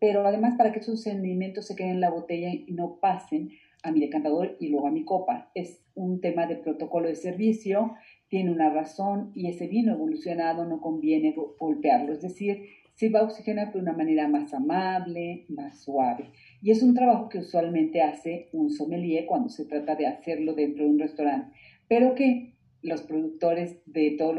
pero 0.00 0.26
además 0.26 0.54
para 0.56 0.72
que 0.72 0.78
esos 0.78 1.02
sedimentos 1.02 1.66
se 1.66 1.76
queden 1.76 1.92
en 1.92 2.00
la 2.00 2.10
botella 2.10 2.50
y 2.52 2.72
no 2.72 2.98
pasen 3.00 3.50
a 3.82 3.92
mi 3.92 4.00
decantador 4.00 4.56
y 4.58 4.68
luego 4.68 4.86
a 4.86 4.90
mi 4.90 5.04
copa. 5.04 5.50
Es 5.54 5.82
un 5.94 6.20
tema 6.20 6.46
de 6.46 6.56
protocolo 6.56 7.08
de 7.08 7.14
servicio, 7.14 7.94
tiene 8.28 8.50
una 8.50 8.70
razón 8.70 9.32
y 9.34 9.48
ese 9.48 9.66
vino 9.66 9.92
evolucionado 9.92 10.64
no 10.64 10.80
conviene 10.80 11.34
golpearlo, 11.58 12.12
es 12.12 12.22
decir, 12.22 12.68
se 13.00 13.08
va 13.08 13.20
a 13.20 13.24
oxigenar 13.24 13.72
de 13.72 13.78
una 13.78 13.94
manera 13.94 14.28
más 14.28 14.52
amable, 14.52 15.46
más 15.48 15.80
suave. 15.80 16.30
Y 16.60 16.70
es 16.70 16.82
un 16.82 16.94
trabajo 16.94 17.30
que 17.30 17.38
usualmente 17.38 18.02
hace 18.02 18.50
un 18.52 18.70
sommelier 18.70 19.24
cuando 19.24 19.48
se 19.48 19.64
trata 19.64 19.96
de 19.96 20.06
hacerlo 20.06 20.52
dentro 20.52 20.84
de 20.84 20.90
un 20.90 20.98
restaurante, 20.98 21.56
pero 21.88 22.14
que 22.14 22.52
los 22.82 23.00
productores 23.02 23.78
de 23.86 24.16
todos 24.18 24.36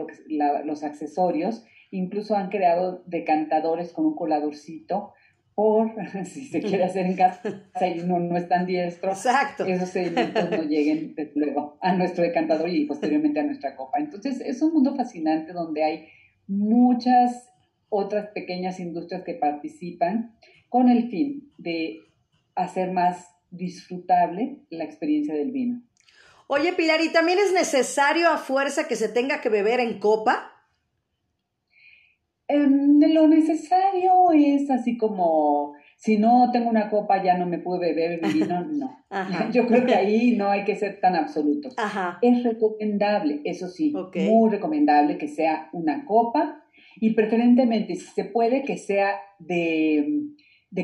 los 0.64 0.84
accesorios 0.84 1.66
Incluso 1.92 2.38
han 2.38 2.50
creado 2.50 3.04
decantadores 3.06 3.92
con 3.92 4.06
un 4.06 4.16
coladorcito 4.16 5.14
por 5.54 5.92
si 6.26 6.46
se 6.46 6.62
quiere 6.62 6.86
hacer 6.86 7.06
en 7.06 7.18
casa 7.18 7.42
y 7.86 8.00
no, 8.00 8.18
no 8.18 8.38
es 8.38 8.48
tan 8.48 8.66
diestro, 8.66 9.12
Exacto. 9.12 9.66
esos 9.66 9.90
sedimentos 9.90 10.50
no 10.50 10.64
lleguen 10.64 11.14
luego 11.36 11.78
a 11.82 11.94
nuestro 11.94 12.24
decantador 12.24 12.70
y 12.70 12.86
posteriormente 12.86 13.42
a 13.42 13.44
nuestra 13.44 13.76
copa. 13.76 14.00
Entonces 14.00 14.40
es 14.40 14.62
un 14.62 14.74
mundo 14.74 14.96
fascinante 14.96 15.52
donde 15.52 15.84
hay 15.84 16.08
muchas 16.48 17.51
otras 17.92 18.30
pequeñas 18.30 18.80
industrias 18.80 19.24
que 19.24 19.36
participan 19.36 20.36
con 20.70 20.90
el 20.90 21.10
fin 21.10 21.52
de 21.58 22.00
hacer 22.56 22.92
más 22.92 23.28
disfrutable 23.52 24.60
la 24.70 24.86
experiencia 24.86 25.36
del 25.36 25.52
vino. 25.52 25.84
Oye, 26.48 26.74
Pilar, 26.74 27.02
¿y 27.02 27.10
también 27.10 27.38
es 27.38 27.54
necesario 27.54 28.30
a 28.30 28.38
fuerza 28.38 28.88
que 28.88 28.96
se 28.96 29.10
tenga 29.10 29.42
que 29.42 29.50
beber 29.50 29.80
en 29.80 30.00
copa? 30.00 30.48
lo 32.54 33.28
necesario 33.28 34.32
es 34.34 34.70
así 34.70 34.98
como, 34.98 35.74
si 35.96 36.18
no 36.18 36.50
tengo 36.52 36.70
una 36.70 36.90
copa 36.90 37.24
ya 37.24 37.38
no 37.38 37.46
me 37.46 37.60
puedo 37.60 37.80
beber 37.80 38.20
vino, 38.22 38.62
no. 38.72 38.98
Yo 39.54 39.68
creo 39.68 39.86
que 39.86 39.96
ahí 39.96 40.32
no 40.38 40.50
hay 40.50 40.64
que 40.64 40.76
ser 40.76 41.00
tan 41.00 41.16
absolutos. 41.16 41.76
Es 42.22 42.44
recomendable, 42.44 43.42
eso 43.46 43.68
sí, 43.68 43.94
muy 43.94 44.50
recomendable 44.50 45.18
que 45.18 45.28
sea 45.28 45.70
una 45.74 46.06
copa 46.06 46.61
y 47.00 47.12
preferentemente, 47.12 47.96
si 47.96 48.08
se 48.08 48.26
puede, 48.26 48.64
que 48.64 48.78
sea 48.78 49.20
de, 49.40 50.06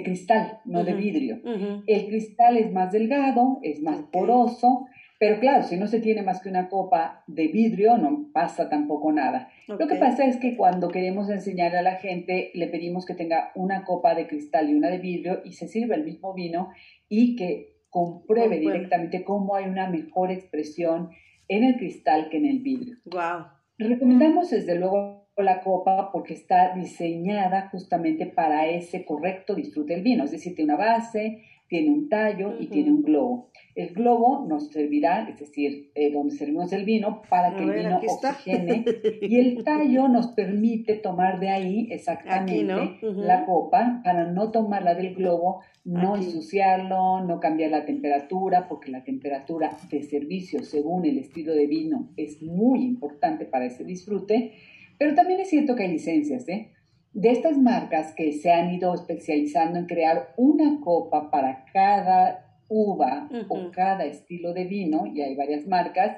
cristal, 0.03 0.59
no 0.65 0.83
de 0.83 0.93
vidrio. 0.93 1.41
El 1.85 2.07
cristal 2.07 2.57
es 2.57 2.71
más 2.71 2.91
delgado, 2.91 3.59
es 3.63 3.81
más 3.81 4.01
poroso 4.11 4.87
pero 5.19 5.39
claro, 5.39 5.63
si 5.63 5.77
no 5.77 5.87
se 5.87 5.99
tiene 5.99 6.21
más 6.21 6.41
que 6.41 6.49
una 6.49 6.69
copa 6.69 7.23
de 7.25 7.47
vidrio, 7.47 7.97
no 7.97 8.29
pasa 8.31 8.69
tampoco 8.69 9.11
nada. 9.11 9.49
Lo 9.67 9.87
que 9.87 9.95
pasa 9.95 10.25
es 10.25 10.37
que 10.37 10.55
cuando 10.55 10.89
queremos 10.89 11.29
enseñar 11.29 11.75
a 11.75 11.81
la 11.81 11.95
gente, 11.95 12.51
le 12.53 12.67
pedimos 12.67 13.05
que 13.05 13.15
tenga 13.15 13.51
una 13.55 13.83
copa 13.83 14.13
de 14.13 14.27
cristal 14.27 14.69
y 14.69 14.75
una 14.75 14.89
de 14.89 14.99
vidrio 14.99 15.41
y 15.43 15.53
se 15.53 15.67
sirva 15.67 15.95
el 15.95 16.03
mismo 16.03 16.33
vino 16.33 16.69
y 17.09 17.35
que 17.35 17.77
compruebe 17.89 18.59
directamente 18.59 19.23
cómo 19.23 19.55
hay 19.55 19.65
una 19.65 19.89
mejor 19.89 20.31
expresión 20.31 21.09
en 21.47 21.63
el 21.63 21.77
cristal 21.77 22.29
que 22.29 22.37
en 22.37 22.45
el 22.45 22.59
vidrio. 22.59 22.97
Wow. 23.05 23.47
Recomendamos 23.79 24.51
desde 24.51 24.75
luego 24.75 25.26
la 25.43 25.61
copa 25.61 26.11
porque 26.11 26.33
está 26.33 26.73
diseñada 26.75 27.69
justamente 27.69 28.25
para 28.25 28.67
ese 28.67 29.05
correcto 29.05 29.55
disfrute 29.55 29.93
del 29.93 30.03
vino, 30.03 30.23
es 30.23 30.31
decir, 30.31 30.55
tiene 30.55 30.73
una 30.73 30.83
base, 30.83 31.43
tiene 31.67 31.89
un 31.89 32.09
tallo 32.09 32.55
y 32.59 32.67
tiene 32.67 32.91
un 32.91 33.03
globo. 33.03 33.49
El 33.75 33.93
globo 33.93 34.45
nos 34.47 34.69
servirá, 34.69 35.27
es 35.29 35.39
decir, 35.39 35.91
eh, 35.93 36.11
donde 36.11 36.35
servimos 36.35 36.71
el 36.73 36.85
vino, 36.85 37.21
para 37.29 37.55
que 37.55 37.63
el 37.63 37.71
vino 37.71 37.99
oxigene. 37.99 38.85
Y 39.21 39.39
el 39.39 39.63
tallo 39.63 40.07
nos 40.07 40.29
permite 40.29 40.95
tomar 40.95 41.39
de 41.39 41.49
ahí 41.49 41.87
exactamente 41.91 42.97
la 43.01 43.45
copa 43.45 44.01
para 44.03 44.31
no 44.31 44.51
tomarla 44.51 44.95
del 44.95 45.13
globo, 45.13 45.61
no 45.83 46.15
ensuciarlo, 46.15 47.23
no 47.23 47.39
cambiar 47.39 47.71
la 47.71 47.85
temperatura, 47.85 48.67
porque 48.67 48.89
la 48.89 49.03
temperatura 49.03 49.77
de 49.91 50.01
servicio 50.01 50.63
según 50.63 51.05
el 51.05 51.17
estilo 51.17 51.53
de 51.53 51.67
vino 51.67 52.09
es 52.17 52.41
muy 52.41 52.83
importante 52.83 53.45
para 53.45 53.65
ese 53.65 53.83
disfrute. 53.83 54.53
Pero 54.97 55.15
también 55.15 55.39
es 55.39 55.49
cierto 55.49 55.75
que 55.75 55.83
hay 55.83 55.91
licencias, 55.91 56.47
¿eh? 56.47 56.71
de 57.17 57.31
estas 57.31 57.57
marcas 57.57 58.13
que 58.13 58.31
se 58.31 58.51
han 58.51 58.71
ido 58.71 58.93
especializando 58.93 59.79
en 59.79 59.87
crear 59.87 60.35
una 60.37 60.79
copa 60.81 61.31
para 61.31 61.65
cada 61.73 62.61
uva 62.69 63.27
o 63.47 63.71
cada 63.71 64.05
estilo 64.05 64.53
de 64.53 64.65
vino, 64.65 65.07
y 65.07 65.21
hay 65.21 65.35
varias 65.35 65.65
marcas, 65.65 66.17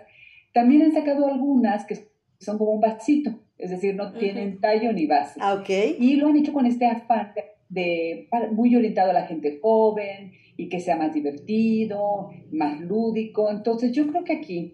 también 0.54 0.82
han 0.82 0.92
sacado 0.92 1.28
algunas 1.28 1.86
que 1.86 2.10
son 2.40 2.58
como 2.58 2.72
un 2.72 2.82
vasito, 2.82 3.32
es 3.58 3.70
decir, 3.70 3.96
no 3.96 4.12
tienen 4.12 4.60
tallo 4.60 4.92
ni 4.92 5.06
base. 5.06 5.40
Ah, 5.42 5.54
ok. 5.54 5.70
Y 6.00 6.18
lo 6.18 6.28
han 6.28 6.36
hecho 6.36 6.52
con 6.52 6.66
este 6.66 6.86
afán 6.86 7.32
de, 7.70 8.28
muy 8.52 8.76
orientado 8.76 9.12
a 9.12 9.14
la 9.14 9.26
gente 9.26 9.60
joven 9.62 10.34
y 10.58 10.68
que 10.68 10.82
sea 10.82 10.98
más 10.98 11.14
divertido, 11.14 12.32
más 12.52 12.82
lúdico. 12.82 13.50
Entonces 13.50 13.94
yo 13.94 14.06
creo 14.08 14.26
que 14.26 14.34
aquí, 14.34 14.74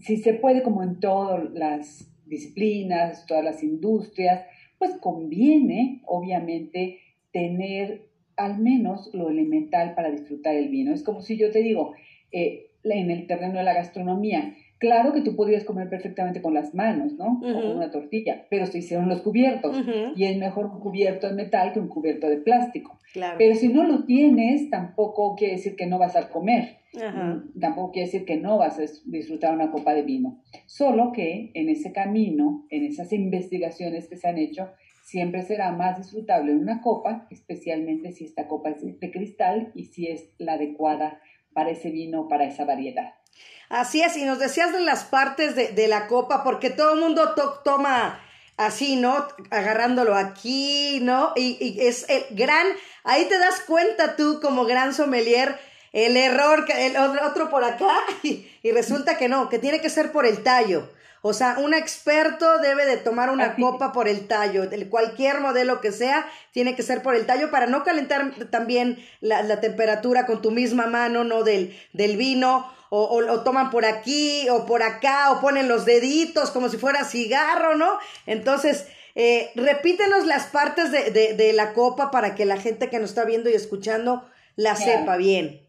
si 0.00 0.16
se 0.16 0.34
puede, 0.34 0.64
como 0.64 0.82
en 0.82 0.98
todas 0.98 1.48
las 1.52 2.09
disciplinas, 2.30 3.26
todas 3.26 3.44
las 3.44 3.62
industrias, 3.62 4.46
pues 4.78 4.92
conviene, 5.00 6.00
obviamente, 6.06 7.00
tener 7.32 8.08
al 8.36 8.58
menos 8.58 9.10
lo 9.12 9.28
elemental 9.28 9.94
para 9.94 10.10
disfrutar 10.10 10.54
el 10.54 10.70
vino. 10.70 10.94
Es 10.94 11.02
como 11.02 11.20
si 11.20 11.36
yo 11.36 11.50
te 11.50 11.62
digo, 11.62 11.92
eh, 12.32 12.70
en 12.84 13.10
el 13.10 13.26
terreno 13.26 13.58
de 13.58 13.64
la 13.64 13.74
gastronomía, 13.74 14.54
Claro 14.80 15.12
que 15.12 15.20
tú 15.20 15.36
podrías 15.36 15.64
comer 15.64 15.90
perfectamente 15.90 16.40
con 16.40 16.54
las 16.54 16.74
manos, 16.74 17.12
¿no? 17.12 17.38
O 17.44 17.52
con 17.52 17.76
una 17.76 17.90
tortilla, 17.90 18.46
pero 18.48 18.64
se 18.64 18.78
hicieron 18.78 19.10
los 19.10 19.20
cubiertos. 19.20 19.76
Y 20.16 20.24
es 20.24 20.38
mejor 20.38 20.66
un 20.66 20.80
cubierto 20.80 21.28
de 21.28 21.34
metal 21.34 21.74
que 21.74 21.80
un 21.80 21.88
cubierto 21.88 22.26
de 22.30 22.38
plástico. 22.38 22.98
Pero 23.36 23.54
si 23.56 23.68
no 23.68 23.84
lo 23.84 24.06
tienes, 24.06 24.70
tampoco 24.70 25.36
quiere 25.36 25.56
decir 25.56 25.76
que 25.76 25.86
no 25.86 25.98
vas 25.98 26.16
a 26.16 26.30
comer. 26.30 26.78
Mm, 26.94 27.60
tampoco 27.60 27.92
quiere 27.92 28.06
decir 28.06 28.24
que 28.24 28.38
no 28.38 28.56
vas 28.56 28.78
a 28.78 28.82
disfrutar 29.04 29.54
una 29.54 29.70
copa 29.70 29.92
de 29.92 30.00
vino. 30.00 30.40
Solo 30.64 31.12
que 31.12 31.50
en 31.52 31.68
ese 31.68 31.92
camino, 31.92 32.66
en 32.70 32.84
esas 32.84 33.12
investigaciones 33.12 34.08
que 34.08 34.16
se 34.16 34.28
han 34.28 34.38
hecho, 34.38 34.70
siempre 35.02 35.42
será 35.42 35.72
más 35.72 35.98
disfrutable 35.98 36.54
una 36.54 36.80
copa, 36.80 37.26
especialmente 37.30 38.12
si 38.12 38.24
esta 38.24 38.48
copa 38.48 38.70
es 38.70 38.98
de 38.98 39.10
cristal 39.10 39.72
y 39.74 39.84
si 39.84 40.06
es 40.06 40.30
la 40.38 40.54
adecuada 40.54 41.20
para 41.52 41.70
ese 41.70 41.90
vino, 41.90 42.28
para 42.28 42.46
esa 42.46 42.64
variedad. 42.64 43.12
Así 43.70 44.02
es, 44.02 44.16
y 44.16 44.24
nos 44.24 44.40
decías 44.40 44.72
de 44.72 44.80
las 44.80 45.04
partes 45.04 45.54
de, 45.54 45.88
la 45.88 46.08
copa, 46.08 46.42
porque 46.42 46.70
todo 46.70 46.94
el 46.94 47.00
mundo 47.00 47.34
toma 47.64 48.20
así, 48.56 48.96
¿no? 48.96 49.28
Agarrándolo 49.50 50.16
aquí, 50.16 50.98
¿no? 51.02 51.32
Y, 51.36 51.78
es 51.80 52.04
el 52.08 52.24
gran, 52.30 52.66
ahí 53.04 53.26
te 53.26 53.38
das 53.38 53.60
cuenta 53.60 54.16
tú 54.16 54.40
como 54.42 54.64
gran 54.64 54.92
sommelier 54.92 55.56
el 55.92 56.16
error, 56.16 56.66
el 56.68 56.96
otro 56.96 57.48
por 57.48 57.62
acá, 57.62 57.94
y, 58.24 58.44
resulta 58.72 59.16
que 59.16 59.28
no, 59.28 59.48
que 59.48 59.60
tiene 59.60 59.80
que 59.80 59.88
ser 59.88 60.10
por 60.10 60.26
el 60.26 60.42
tallo. 60.42 60.90
O 61.22 61.32
sea, 61.32 61.56
un 61.58 61.72
experto 61.72 62.58
debe 62.58 62.86
de 62.86 62.96
tomar 62.96 63.30
una 63.30 63.54
copa 63.54 63.92
por 63.92 64.08
el 64.08 64.26
tallo, 64.26 64.68
cualquier 64.88 65.40
modelo 65.40 65.80
que 65.80 65.92
sea, 65.92 66.26
tiene 66.50 66.74
que 66.74 66.82
ser 66.82 67.02
por 67.02 67.14
el 67.14 67.24
tallo 67.24 67.52
para 67.52 67.66
no 67.66 67.84
calentar 67.84 68.32
también 68.50 68.98
la, 69.20 69.42
la 69.42 69.60
temperatura 69.60 70.26
con 70.26 70.42
tu 70.42 70.50
misma 70.50 70.86
mano, 70.86 71.22
¿no? 71.22 71.44
Del, 71.44 71.78
del 71.92 72.16
vino 72.16 72.79
o, 72.90 73.04
o, 73.04 73.40
toman 73.42 73.70
por 73.70 73.84
aquí 73.84 74.48
o 74.50 74.66
por 74.66 74.82
acá 74.82 75.32
o 75.32 75.40
ponen 75.40 75.68
los 75.68 75.86
deditos 75.86 76.50
como 76.50 76.68
si 76.68 76.76
fuera 76.76 77.04
cigarro, 77.04 77.76
¿no? 77.76 77.88
Entonces, 78.26 78.88
eh, 79.14 79.50
repítenos 79.54 80.26
las 80.26 80.46
partes 80.46 80.92
de, 80.92 81.34
de, 81.34 81.52
la 81.52 81.72
copa 81.72 82.10
para 82.10 82.34
que 82.34 82.44
la 82.44 82.56
gente 82.58 82.90
que 82.90 82.98
nos 82.98 83.10
está 83.10 83.24
viendo 83.24 83.48
y 83.48 83.54
escuchando 83.54 84.24
la 84.56 84.76
sepa 84.76 85.16
bien. 85.16 85.62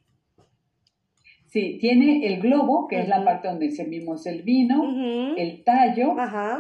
Sí, 1.47 1.77
tiene 1.79 2.25
el 2.25 2.41
globo, 2.41 2.87
que 2.87 2.99
es 3.01 3.07
la 3.07 3.23
parte 3.23 3.47
donde 3.47 3.71
servimos 3.71 4.25
el 4.25 4.41
vino, 4.41 5.35
el 5.37 5.63
tallo 5.63 6.15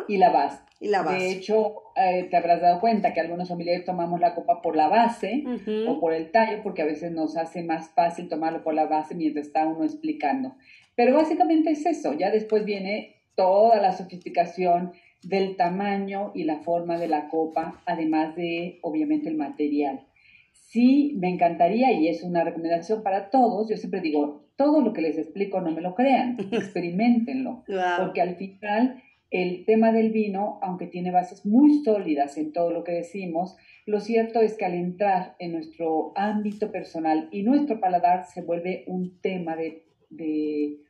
y 0.07 0.17
la 0.17 0.29
base. 0.29 0.59
Y 0.81 0.87
la 0.87 1.03
base. 1.03 1.23
De 1.23 1.31
hecho, 1.31 1.75
eh, 1.95 2.27
te 2.29 2.35
habrás 2.35 2.59
dado 2.59 2.79
cuenta 2.81 3.13
que 3.13 3.21
algunos 3.21 3.47
familiares 3.47 3.85
tomamos 3.85 4.19
la 4.19 4.33
copa 4.33 4.61
por 4.61 4.75
la 4.75 4.87
base 4.87 5.43
o 5.87 5.99
por 5.99 6.11
el 6.13 6.31
tallo, 6.31 6.63
porque 6.63 6.81
a 6.81 6.85
veces 6.85 7.11
nos 7.11 7.37
hace 7.37 7.63
más 7.63 7.91
fácil 7.91 8.27
tomarlo 8.27 8.63
por 8.63 8.73
la 8.73 8.87
base 8.87 9.13
mientras 9.13 9.45
está 9.45 9.67
uno 9.67 9.83
explicando. 9.83 10.55
Pero 10.95 11.15
básicamente 11.15 11.69
es 11.69 11.85
eso. 11.85 12.13
Ya 12.13 12.31
después 12.31 12.65
viene 12.65 13.21
toda 13.35 13.79
la 13.79 13.91
sofisticación 13.91 14.91
del 15.23 15.55
tamaño 15.55 16.31
y 16.33 16.45
la 16.45 16.59
forma 16.61 16.97
de 16.97 17.07
la 17.07 17.29
copa, 17.29 17.81
además 17.85 18.35
de, 18.35 18.79
obviamente, 18.81 19.29
el 19.29 19.37
material. 19.37 20.07
Sí, 20.51 21.15
me 21.19 21.29
encantaría, 21.29 21.91
y 21.91 22.07
es 22.07 22.23
una 22.23 22.43
recomendación 22.43 23.03
para 23.03 23.29
todos, 23.29 23.69
yo 23.69 23.77
siempre 23.77 24.01
digo, 24.01 24.45
todo 24.55 24.81
lo 24.81 24.93
que 24.93 25.01
les 25.01 25.17
explico 25.17 25.59
no 25.61 25.71
me 25.71 25.81
lo 25.81 25.95
crean, 25.95 26.37
experimentenlo, 26.51 27.63
porque 27.99 28.21
al 28.21 28.35
final 28.35 29.01
el 29.31 29.65
tema 29.65 29.91
del 29.91 30.11
vino, 30.11 30.59
aunque 30.61 30.87
tiene 30.87 31.11
bases 31.11 31.45
muy 31.45 31.83
sólidas 31.83 32.37
en 32.37 32.51
todo 32.51 32.71
lo 32.71 32.83
que 32.83 32.91
decimos, 32.91 33.55
lo 33.85 33.99
cierto 33.99 34.41
es 34.41 34.55
que 34.55 34.65
al 34.65 34.73
entrar 34.73 35.35
en 35.39 35.53
nuestro 35.53 36.11
ámbito 36.15 36.71
personal 36.71 37.29
y 37.31 37.43
nuestro 37.43 37.79
paladar 37.79 38.25
se 38.25 38.41
vuelve 38.41 38.83
un 38.87 39.19
tema 39.21 39.55
de, 39.55 39.85
de 40.09 40.81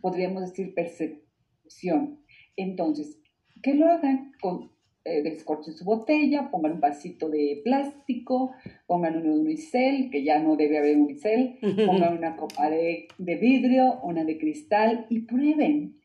podríamos 0.00 0.42
decir, 0.42 0.74
percepción. 0.74 2.20
Entonces, 2.56 3.18
que 3.62 3.74
lo 3.74 3.86
hagan 3.86 4.32
con 4.40 4.76
eh, 5.08 5.22
descorchen 5.22 5.72
su 5.72 5.84
botella, 5.84 6.50
pongan 6.50 6.72
un 6.72 6.80
vasito 6.80 7.28
de 7.28 7.60
plástico, 7.62 8.50
pongan 8.88 9.18
uno 9.18 9.34
de 9.34 9.40
unicel, 9.40 10.10
que 10.10 10.24
ya 10.24 10.40
no 10.40 10.56
debe 10.56 10.78
haber 10.78 10.96
unicel, 10.96 11.58
pongan 11.86 12.18
una 12.18 12.34
copa 12.34 12.68
de, 12.68 13.06
vidrio, 13.18 14.00
una 14.02 14.24
de 14.24 14.36
cristal 14.36 15.06
y 15.08 15.20
prueben. 15.20 16.00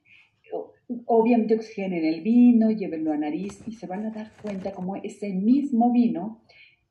Obviamente 1.06 1.56
oxigenen 1.56 2.06
el 2.06 2.22
vino, 2.22 2.72
llévenlo 2.72 3.14
a 3.14 3.18
nariz 3.18 3.62
y 3.68 3.74
se 3.74 3.88
van 3.88 4.06
a 4.06 4.12
dar 4.12 4.32
cuenta 4.42 4.72
como 4.72 4.96
ese 4.98 5.30
mismo 5.30 5.92
vino, 5.92 6.42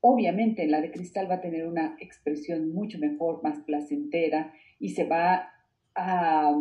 obviamente 0.00 0.66
la 0.66 0.80
de 0.80 0.90
cristal 0.90 1.30
va 1.30 1.36
a 1.36 1.40
tener 1.40 1.66
una 1.66 1.96
expresión 2.00 2.72
mucho 2.72 2.98
mejor, 2.98 3.42
más 3.42 3.60
placentera 3.60 4.52
y 4.78 4.90
se 4.90 5.04
va 5.04 5.50
a 5.94 6.56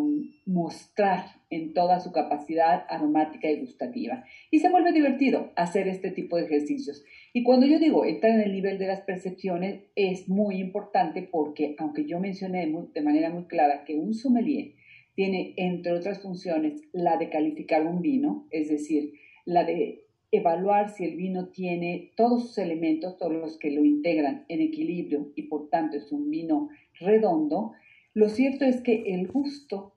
mostrar 0.46 1.26
en 1.50 1.74
toda 1.74 2.00
su 2.00 2.12
capacidad 2.12 2.86
aromática 2.90 3.50
y 3.50 3.60
gustativa. 3.60 4.24
Y 4.52 4.60
se 4.60 4.70
vuelve 4.70 4.92
divertido 4.92 5.52
hacer 5.56 5.88
este 5.88 6.12
tipo 6.12 6.36
de 6.36 6.46
ejercicios. 6.46 7.04
Y 7.32 7.44
cuando 7.44 7.66
yo 7.66 7.80
digo 7.80 8.06
entrar 8.06 8.34
en 8.34 8.42
el 8.42 8.52
nivel 8.52 8.78
de 8.78 8.88
las 8.88 9.02
percepciones, 9.02 9.84
es 9.96 10.28
muy 10.28 10.58
importante 10.60 11.22
porque, 11.22 11.76
aunque 11.78 12.06
yo 12.06 12.20
mencioné 12.20 12.72
de 12.94 13.02
manera 13.02 13.30
muy 13.30 13.46
clara 13.46 13.86
que 13.86 13.96
un 13.96 14.14
sommelier 14.14 14.74
tiene, 15.20 15.54
entre 15.58 15.92
otras 15.92 16.22
funciones, 16.22 16.82
la 16.94 17.18
de 17.18 17.30
calificar 17.30 17.86
un 17.86 18.02
vino, 18.02 18.48
es 18.52 18.70
decir, 18.70 19.16
la 19.44 19.66
de 19.66 20.06
evaluar 20.32 20.92
si 20.92 21.04
el 21.04 21.18
vino 21.18 21.50
tiene 21.50 22.14
todos 22.16 22.48
sus 22.48 22.58
elementos, 22.58 23.18
todos 23.18 23.34
los 23.34 23.60
que 23.60 23.70
lo 23.70 23.84
integran 23.84 24.46
en 24.48 24.62
equilibrio 24.62 25.34
y 25.36 25.50
por 25.50 25.70
tanto 25.70 25.98
es 25.98 26.10
un 26.14 26.30
vino 26.30 26.70
redondo, 27.02 27.74
lo 28.14 28.30
cierto 28.30 28.64
es 28.64 28.80
que 28.80 29.14
el 29.14 29.28
gusto 29.28 29.94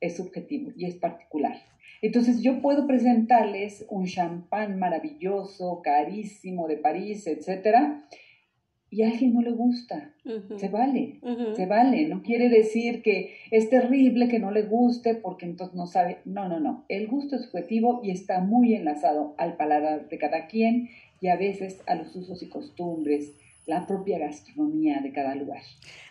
es 0.00 0.16
subjetivo 0.16 0.72
y 0.74 0.86
es 0.86 0.94
particular. 0.96 1.58
Entonces 2.00 2.40
yo 2.40 2.62
puedo 2.62 2.86
presentarles 2.86 3.84
un 3.90 4.06
champán 4.06 4.78
maravilloso, 4.78 5.82
carísimo 5.82 6.66
de 6.66 6.78
París, 6.78 7.26
etcétera, 7.26 8.08
y 8.92 9.02
a 9.02 9.08
alguien 9.08 9.32
no 9.32 9.40
le 9.40 9.52
gusta. 9.52 10.10
Se 10.58 10.68
vale, 10.68 11.18
se 11.56 11.64
vale. 11.64 12.06
No 12.08 12.22
quiere 12.22 12.50
decir 12.50 13.02
que 13.02 13.34
es 13.50 13.70
terrible 13.70 14.28
que 14.28 14.38
no 14.38 14.50
le 14.50 14.64
guste 14.64 15.14
porque 15.14 15.46
entonces 15.46 15.74
no 15.74 15.86
sabe. 15.86 16.18
No, 16.26 16.46
no, 16.46 16.60
no. 16.60 16.84
El 16.90 17.06
gusto 17.06 17.36
es 17.36 17.46
subjetivo 17.46 18.02
y 18.04 18.10
está 18.10 18.40
muy 18.40 18.74
enlazado 18.74 19.34
al 19.38 19.56
paladar 19.56 20.10
de 20.10 20.18
cada 20.18 20.46
quien 20.46 20.90
y 21.22 21.28
a 21.28 21.36
veces 21.36 21.80
a 21.86 21.94
los 21.94 22.14
usos 22.14 22.42
y 22.42 22.50
costumbres 22.50 23.32
la 23.64 23.86
propia 23.86 24.18
gastronomía 24.18 25.00
de 25.00 25.12
cada 25.12 25.34
lugar. 25.36 25.62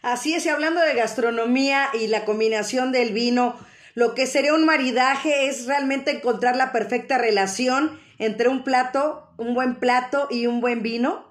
Así 0.01 0.33
es, 0.33 0.45
y 0.47 0.49
hablando 0.49 0.81
de 0.81 0.95
gastronomía 0.95 1.85
y 2.01 2.07
la 2.07 2.25
combinación 2.25 2.91
del 2.91 3.13
vino, 3.13 3.55
lo 3.93 4.15
que 4.15 4.25
sería 4.25 4.55
un 4.55 4.65
maridaje 4.65 5.47
es 5.47 5.67
realmente 5.67 6.11
encontrar 6.11 6.55
la 6.55 6.71
perfecta 6.71 7.19
relación 7.19 7.91
entre 8.17 8.49
un 8.49 8.63
plato, 8.63 9.27
un 9.37 9.53
buen 9.53 9.75
plato 9.75 10.27
y 10.31 10.47
un 10.47 10.61
buen 10.61 10.81
vino. 10.81 11.30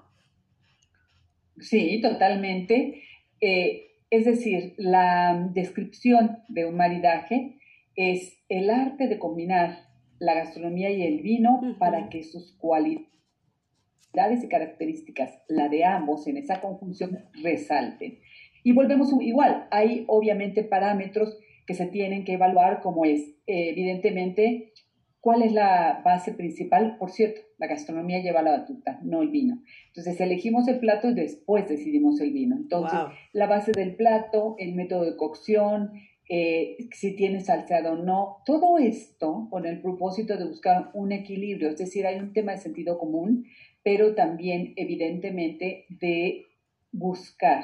Sí, 1.59 1.99
totalmente. 2.01 3.03
Eh, 3.39 3.91
es 4.09 4.25
decir, 4.25 4.73
la 4.77 5.49
descripción 5.53 6.39
de 6.47 6.65
un 6.65 6.75
maridaje 6.75 7.57
es 7.95 8.43
el 8.49 8.69
arte 8.69 9.07
de 9.07 9.19
combinar 9.19 9.91
la 10.19 10.33
gastronomía 10.33 10.91
y 10.91 11.03
el 11.03 11.21
vino 11.21 11.59
para 11.79 12.09
que 12.09 12.23
sus 12.23 12.53
cualidades 12.57 13.07
y 14.43 14.47
características, 14.47 15.41
la 15.47 15.69
de 15.69 15.85
ambos 15.85 16.27
en 16.27 16.37
esa 16.37 16.61
conjunción, 16.61 17.25
resalten. 17.41 18.19
Y 18.63 18.73
volvemos 18.73 19.11
igual, 19.21 19.67
hay 19.71 20.03
obviamente 20.07 20.63
parámetros 20.63 21.37
que 21.65 21.73
se 21.73 21.87
tienen 21.87 22.25
que 22.25 22.33
evaluar, 22.33 22.81
como 22.81 23.05
es, 23.05 23.21
eh, 23.47 23.69
evidentemente, 23.69 24.70
cuál 25.21 25.43
es 25.43 25.53
la 25.53 26.01
base 26.03 26.33
principal. 26.33 26.97
Por 26.97 27.11
cierto, 27.11 27.41
la 27.57 27.67
gastronomía 27.67 28.21
lleva 28.21 28.41
la 28.41 28.51
batuta, 28.51 28.99
no 29.03 29.21
el 29.21 29.29
vino. 29.29 29.63
Entonces, 29.87 30.19
elegimos 30.19 30.67
el 30.67 30.79
plato 30.79 31.09
y 31.09 31.13
después 31.13 31.69
decidimos 31.69 32.19
el 32.19 32.33
vino. 32.33 32.57
Entonces, 32.57 32.99
la 33.31 33.47
base 33.47 33.71
del 33.71 33.95
plato, 33.95 34.55
el 34.57 34.73
método 34.73 35.05
de 35.05 35.15
cocción, 35.15 35.91
eh, 36.27 36.77
si 36.93 37.15
tiene 37.15 37.41
salseado 37.41 37.93
o 37.93 37.95
no, 37.97 38.37
todo 38.45 38.77
esto 38.77 39.47
con 39.49 39.65
el 39.65 39.81
propósito 39.81 40.37
de 40.37 40.45
buscar 40.45 40.89
un 40.93 41.11
equilibrio, 41.11 41.69
es 41.69 41.77
decir, 41.77 42.07
hay 42.07 42.19
un 42.19 42.31
tema 42.31 42.53
de 42.53 42.59
sentido 42.59 42.97
común, 42.97 43.45
pero 43.83 44.15
también 44.15 44.73
evidentemente 44.77 45.85
de 45.89 46.47
buscar 46.91 47.63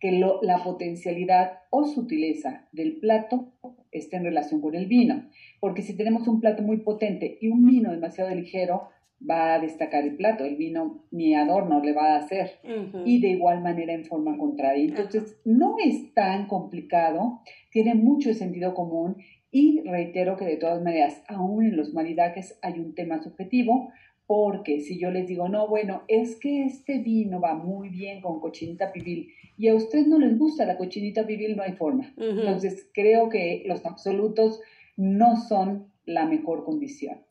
que 0.00 0.12
la 0.12 0.62
potencialidad 0.62 1.60
o 1.70 1.84
sutileza 1.84 2.68
del 2.72 2.96
plato 2.96 3.52
esté 3.90 4.16
en 4.16 4.24
relación 4.24 4.60
con 4.60 4.74
el 4.74 4.86
vino. 4.86 5.28
Porque 5.60 5.82
si 5.82 5.96
tenemos 5.96 6.28
un 6.28 6.40
plato 6.40 6.62
muy 6.62 6.78
potente 6.78 7.38
y 7.40 7.48
un 7.48 7.66
vino 7.66 7.90
demasiado 7.90 8.34
ligero, 8.34 8.88
va 9.28 9.54
a 9.54 9.58
destacar 9.58 10.04
el 10.04 10.16
plato, 10.16 10.44
el 10.44 10.56
vino 10.56 11.04
ni 11.10 11.34
adorno 11.34 11.80
le 11.80 11.92
va 11.92 12.14
a 12.14 12.18
hacer. 12.18 12.58
Y 13.04 13.20
de 13.20 13.28
igual 13.28 13.62
manera 13.62 13.94
en 13.94 14.04
forma 14.04 14.36
contraria. 14.36 14.84
Entonces, 14.84 15.38
no 15.44 15.76
es 15.82 16.12
tan 16.12 16.46
complicado, 16.46 17.40
tiene 17.70 17.94
mucho 17.94 18.34
sentido 18.34 18.74
común 18.74 19.16
y 19.50 19.80
reitero 19.86 20.36
que 20.36 20.44
de 20.44 20.56
todas 20.56 20.82
maneras, 20.82 21.22
aún 21.28 21.64
en 21.64 21.76
los 21.76 21.94
maridajes 21.94 22.58
hay 22.60 22.78
un 22.78 22.94
tema 22.94 23.22
subjetivo, 23.22 23.90
porque 24.26 24.80
si 24.80 24.98
yo 24.98 25.10
les 25.10 25.28
digo, 25.28 25.48
no, 25.48 25.68
bueno, 25.68 26.02
es 26.08 26.36
que 26.36 26.64
este 26.64 26.98
vino 26.98 27.40
va 27.40 27.54
muy 27.54 27.88
bien 27.88 28.20
con 28.20 28.40
cochinita 28.40 28.92
pibil 28.92 29.32
y 29.56 29.68
a 29.68 29.74
usted 29.74 30.06
no 30.06 30.18
les 30.18 30.36
gusta 30.38 30.66
la 30.66 30.76
cochinita 30.76 31.26
pibil, 31.26 31.56
no 31.56 31.62
hay 31.62 31.72
forma. 31.72 32.12
Entonces, 32.16 32.88
creo 32.92 33.28
que 33.28 33.62
los 33.66 33.86
absolutos 33.86 34.60
no 34.96 35.36
son 35.36 35.90
la 36.04 36.26
mejor 36.26 36.64
condición. 36.64 37.22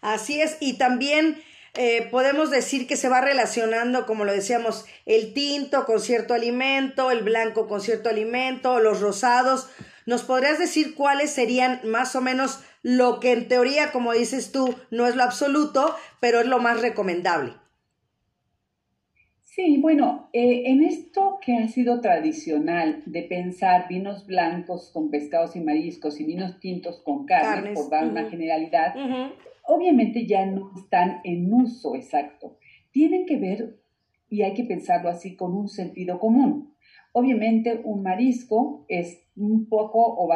Así 0.00 0.40
es, 0.40 0.58
y 0.60 0.78
también 0.78 1.36
eh, 1.74 2.08
podemos 2.10 2.50
decir 2.50 2.86
que 2.86 2.96
se 2.96 3.08
va 3.08 3.20
relacionando, 3.20 4.04
como 4.04 4.24
lo 4.24 4.32
decíamos, 4.32 4.84
el 5.06 5.32
tinto 5.32 5.86
con 5.86 6.00
cierto 6.00 6.34
alimento, 6.34 7.10
el 7.10 7.22
blanco 7.22 7.68
con 7.68 7.80
cierto 7.80 8.10
alimento, 8.10 8.80
los 8.80 9.00
rosados. 9.00 9.70
¿Nos 10.04 10.24
podrías 10.24 10.58
decir 10.58 10.94
cuáles 10.94 11.30
serían 11.30 11.80
más 11.84 12.16
o 12.16 12.20
menos 12.20 12.60
lo 12.82 13.20
que 13.20 13.32
en 13.32 13.48
teoría, 13.48 13.92
como 13.92 14.12
dices 14.12 14.52
tú, 14.52 14.74
no 14.90 15.06
es 15.06 15.16
lo 15.16 15.22
absoluto, 15.22 15.94
pero 16.20 16.40
es 16.40 16.46
lo 16.46 16.58
más 16.58 16.80
recomendable? 16.80 17.54
Sí, 19.54 19.76
bueno, 19.76 20.30
eh, 20.32 20.62
en 20.70 20.82
esto 20.82 21.38
que 21.44 21.54
ha 21.58 21.68
sido 21.68 22.00
tradicional 22.00 23.02
de 23.04 23.22
pensar 23.24 23.86
vinos 23.86 24.26
blancos 24.26 24.90
con 24.94 25.10
pescados 25.10 25.54
y 25.56 25.60
mariscos 25.60 26.18
y 26.20 26.24
vinos 26.24 26.58
tintos 26.58 27.00
con 27.00 27.26
carne, 27.26 27.74
por 27.74 27.90
dar 27.90 28.08
una 28.08 28.30
generalidad, 28.30 28.94
obviamente 29.64 30.26
ya 30.26 30.46
no 30.46 30.72
están 30.74 31.20
en 31.24 31.52
uso 31.52 31.94
exacto. 31.94 32.56
Tienen 32.92 33.26
que 33.26 33.36
ver, 33.36 33.76
y 34.30 34.40
hay 34.40 34.54
que 34.54 34.64
pensarlo 34.64 35.10
así, 35.10 35.36
con 35.36 35.54
un 35.54 35.68
sentido 35.68 36.18
común. 36.18 36.74
Obviamente 37.12 37.82
un 37.84 38.02
marisco 38.02 38.86
es 38.88 39.22
un 39.36 39.68
poco 39.68 39.98
o 40.02 40.26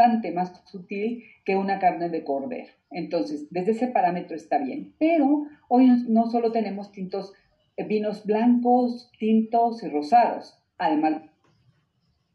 bastante 0.00 0.32
más 0.32 0.62
sutil 0.64 1.24
que 1.44 1.56
una 1.56 1.78
carne 1.78 2.08
de 2.08 2.24
cordero. 2.24 2.72
Entonces, 2.90 3.46
desde 3.50 3.72
ese 3.72 3.88
parámetro 3.88 4.34
está 4.34 4.58
bien. 4.58 4.94
Pero 4.98 5.46
hoy 5.68 5.88
no 6.08 6.30
solo 6.30 6.52
tenemos 6.52 6.90
tintos 6.90 7.32
vinos 7.88 8.24
blancos, 8.24 9.10
tintos 9.18 9.82
y 9.82 9.88
rosados, 9.88 10.58
además 10.78 11.22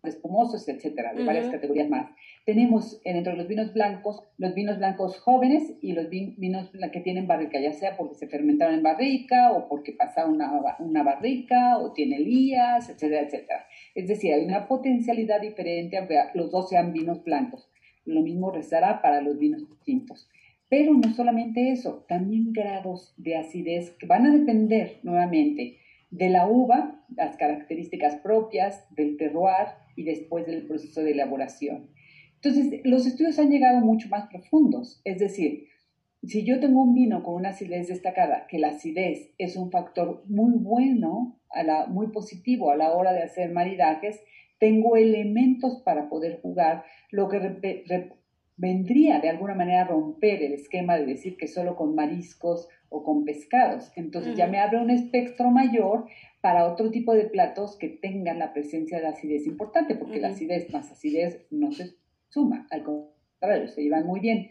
de 0.03 0.09
espumosos, 0.09 0.67
etcétera, 0.67 1.13
de 1.13 1.23
varias 1.23 1.49
categorías 1.49 1.89
más. 1.89 2.11
Tenemos 2.45 3.01
dentro 3.03 3.31
de 3.31 3.39
los 3.39 3.47
vinos 3.47 3.73
blancos, 3.73 4.23
los 4.37 4.53
vinos 4.53 4.77
blancos 4.77 5.19
jóvenes 5.19 5.73
y 5.81 5.93
los 5.93 6.11
vinos 6.11 6.69
que 6.91 6.99
tienen 6.99 7.25
barrica, 7.25 7.59
ya 7.59 7.73
sea 7.73 7.97
porque 7.97 8.13
se 8.13 8.27
fermentaron 8.27 8.75
en 8.75 8.83
barrica 8.83 9.51
o 9.51 9.67
porque 9.67 9.93
pasaron 9.93 10.35
una, 10.35 10.51
una 10.77 11.01
barrica 11.01 11.79
o 11.79 11.91
tiene 11.91 12.19
lías, 12.19 12.87
etcétera, 12.87 13.23
etcétera. 13.23 13.65
Es 13.95 14.07
decir, 14.07 14.31
hay 14.31 14.45
una 14.45 14.67
potencialidad 14.67 15.41
diferente 15.41 15.97
aunque 15.97 16.19
los 16.35 16.51
dos 16.51 16.69
sean 16.69 16.93
vinos 16.93 17.23
blancos. 17.23 17.67
Lo 18.05 18.21
mismo 18.21 18.51
rezará 18.51 19.01
para 19.01 19.21
los 19.21 19.39
vinos 19.39 19.63
tintos. 19.83 20.29
Pero 20.69 20.93
no 20.93 21.13
solamente 21.15 21.71
eso, 21.71 22.05
también 22.07 22.53
grados 22.53 23.15
de 23.17 23.37
acidez 23.37 23.89
que 23.97 24.05
van 24.05 24.27
a 24.27 24.37
depender 24.37 24.99
nuevamente 25.01 25.77
de 26.11 26.29
la 26.29 26.47
uva, 26.47 27.03
las 27.15 27.37
características 27.37 28.17
propias, 28.17 28.85
del 28.95 29.17
terroir 29.17 29.69
y 29.95 30.03
después 30.03 30.45
del 30.45 30.67
proceso 30.67 31.01
de 31.01 31.11
elaboración. 31.11 31.94
Entonces, 32.45 32.81
los 32.83 33.07
estudios 33.07 33.39
han 33.39 33.49
llegado 33.49 33.79
mucho 33.79 34.07
más 34.09 34.27
profundos. 34.27 35.01
Es 35.03 35.17
decir, 35.17 35.65
si 36.23 36.43
yo 36.43 36.59
tengo 36.59 36.83
un 36.83 36.93
vino 36.93 37.23
con 37.23 37.33
una 37.33 37.49
acidez 37.49 37.87
destacada, 37.87 38.45
que 38.47 38.59
la 38.59 38.69
acidez 38.69 39.33
es 39.39 39.55
un 39.55 39.71
factor 39.71 40.23
muy 40.27 40.53
bueno, 40.59 41.39
a 41.49 41.63
la, 41.63 41.87
muy 41.87 42.07
positivo 42.11 42.69
a 42.69 42.75
la 42.75 42.91
hora 42.93 43.13
de 43.13 43.23
hacer 43.23 43.51
maridajes, 43.51 44.21
tengo 44.59 44.95
elementos 44.95 45.81
para 45.83 46.07
poder 46.07 46.39
jugar, 46.41 46.83
lo 47.09 47.29
que 47.29 48.11
vendría 48.57 49.19
de 49.19 49.29
alguna 49.29 49.55
manera 49.55 49.81
a 49.81 49.87
romper 49.87 50.43
el 50.43 50.53
esquema 50.53 50.97
de 50.97 51.07
decir 51.07 51.37
que 51.37 51.47
solo 51.47 51.75
con 51.75 51.95
mariscos 51.95 52.69
o 52.89 53.03
con 53.03 53.25
pescados. 53.25 53.91
Entonces 53.95 54.35
ya 54.35 54.45
me 54.45 54.59
abre 54.59 54.77
un 54.77 54.91
espectro 54.91 55.49
mayor 55.49 56.05
para 56.41 56.71
otro 56.71 56.91
tipo 56.91 57.15
de 57.15 57.25
platos 57.25 57.75
que 57.75 57.89
tengan 57.89 58.37
la 58.37 58.53
presencia 58.53 58.99
de 58.99 59.07
acidez 59.07 59.47
importante, 59.47 59.95
porque 59.95 60.19
la 60.19 60.29
acidez 60.29 60.71
más 60.71 60.91
acidez 60.91 61.41
no 61.49 61.71
se 61.71 62.04
suma, 62.29 62.67
al 62.71 62.83
contrario, 62.83 63.67
se 63.67 63.83
llevan 63.83 64.05
muy 64.05 64.19
bien. 64.19 64.49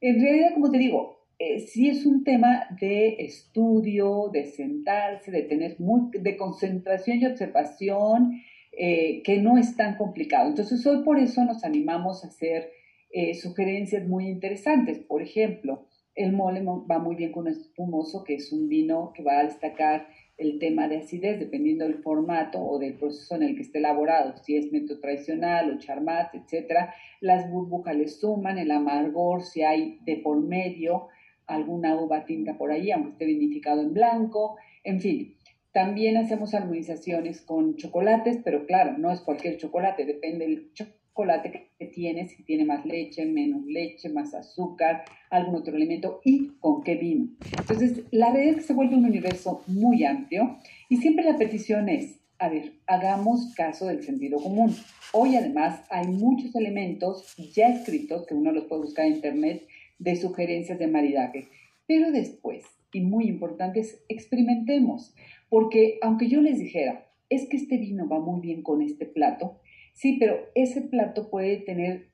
En 0.00 0.20
realidad, 0.20 0.54
como 0.54 0.70
te 0.70 0.78
digo, 0.78 1.22
eh, 1.38 1.60
sí 1.60 1.88
es 1.88 2.06
un 2.06 2.24
tema 2.24 2.66
de 2.80 3.16
estudio, 3.18 4.30
de 4.32 4.46
sentarse, 4.46 5.30
de 5.30 5.42
tener 5.42 5.80
muy, 5.80 6.10
de 6.12 6.36
concentración 6.36 7.18
y 7.18 7.26
observación, 7.26 8.40
eh, 8.72 9.22
que 9.22 9.38
no 9.38 9.58
es 9.58 9.76
tan 9.76 9.96
complicado. 9.96 10.48
Entonces 10.48 10.86
hoy 10.86 11.02
por 11.04 11.18
eso 11.18 11.44
nos 11.44 11.64
animamos 11.64 12.24
a 12.24 12.28
hacer 12.28 12.70
eh, 13.10 13.34
sugerencias 13.34 14.06
muy 14.06 14.28
interesantes. 14.28 14.98
Por 15.00 15.20
ejemplo, 15.20 15.88
el 16.14 16.32
mole 16.32 16.62
va 16.62 16.98
muy 16.98 17.16
bien 17.16 17.32
con 17.32 17.48
espumoso, 17.48 18.24
que 18.24 18.34
es 18.34 18.52
un 18.52 18.68
vino 18.68 19.12
que 19.14 19.22
va 19.22 19.40
a 19.40 19.44
destacar 19.44 20.06
el 20.36 20.58
tema 20.58 20.88
de 20.88 20.98
acidez, 20.98 21.38
dependiendo 21.38 21.84
del 21.84 22.02
formato 22.02 22.58
o 22.58 22.78
del 22.78 22.94
proceso 22.94 23.36
en 23.36 23.42
el 23.42 23.54
que 23.54 23.62
esté 23.62 23.78
elaborado, 23.78 24.36
si 24.38 24.56
es 24.56 24.72
método 24.72 25.00
tradicional 25.00 25.70
o 25.70 25.78
charmat, 25.78 26.34
etc. 26.34 26.90
Las 27.20 27.50
burbujas 27.50 27.96
le 27.96 28.08
suman, 28.08 28.58
el 28.58 28.70
amargor, 28.70 29.42
si 29.42 29.62
hay 29.62 29.98
de 30.04 30.16
por 30.16 30.40
medio 30.40 31.08
alguna 31.46 31.96
uva 31.96 32.24
tinta 32.24 32.56
por 32.56 32.72
ahí, 32.72 32.90
aunque 32.90 33.10
esté 33.10 33.26
vinificado 33.26 33.82
en 33.82 33.92
blanco, 33.92 34.56
en 34.84 35.00
fin. 35.00 35.36
También 35.72 36.16
hacemos 36.16 36.54
armonizaciones 36.54 37.40
con 37.40 37.76
chocolates, 37.76 38.38
pero 38.44 38.66
claro, 38.66 38.98
no 38.98 39.10
es 39.10 39.20
cualquier 39.20 39.56
chocolate, 39.56 40.04
depende 40.04 40.46
del 40.46 40.72
chocolate 40.72 41.01
chocolate 41.12 41.68
que 41.78 41.86
tiene, 41.86 42.26
si 42.26 42.42
tiene 42.42 42.64
más 42.64 42.84
leche, 42.86 43.24
menos 43.26 43.64
leche, 43.66 44.08
más 44.08 44.34
azúcar, 44.34 45.04
algún 45.30 45.56
otro 45.56 45.76
elemento 45.76 46.20
y 46.24 46.48
con 46.58 46.82
qué 46.82 46.96
vino. 46.96 47.28
Entonces, 47.58 48.04
la 48.10 48.32
red 48.32 48.60
se 48.60 48.72
vuelve 48.72 48.96
un 48.96 49.04
universo 49.04 49.62
muy 49.66 50.04
amplio 50.04 50.58
y 50.88 50.96
siempre 50.96 51.24
la 51.24 51.36
petición 51.36 51.88
es, 51.88 52.18
a 52.38 52.48
ver, 52.48 52.72
hagamos 52.86 53.54
caso 53.54 53.86
del 53.86 54.02
sentido 54.02 54.40
común. 54.40 54.74
Hoy 55.12 55.36
además 55.36 55.84
hay 55.90 56.08
muchos 56.08 56.54
elementos 56.56 57.34
ya 57.54 57.68
escritos, 57.68 58.26
que 58.26 58.34
uno 58.34 58.50
los 58.52 58.64
puede 58.64 58.82
buscar 58.82 59.06
en 59.06 59.14
internet, 59.14 59.66
de 59.98 60.16
sugerencias 60.16 60.78
de 60.78 60.86
maridaje. 60.86 61.48
Pero 61.86 62.10
después, 62.10 62.64
y 62.92 63.02
muy 63.02 63.26
importante, 63.26 63.80
es 63.80 64.02
experimentemos, 64.08 65.14
porque 65.50 65.98
aunque 66.02 66.28
yo 66.28 66.40
les 66.40 66.58
dijera, 66.58 67.06
es 67.28 67.48
que 67.48 67.56
este 67.56 67.78
vino 67.78 68.08
va 68.08 68.18
muy 68.18 68.40
bien 68.40 68.62
con 68.62 68.82
este 68.82 69.06
plato, 69.06 69.61
Sí, 69.92 70.16
pero 70.18 70.38
ese 70.54 70.82
plato 70.82 71.30
puede 71.30 71.58
tener 71.58 72.08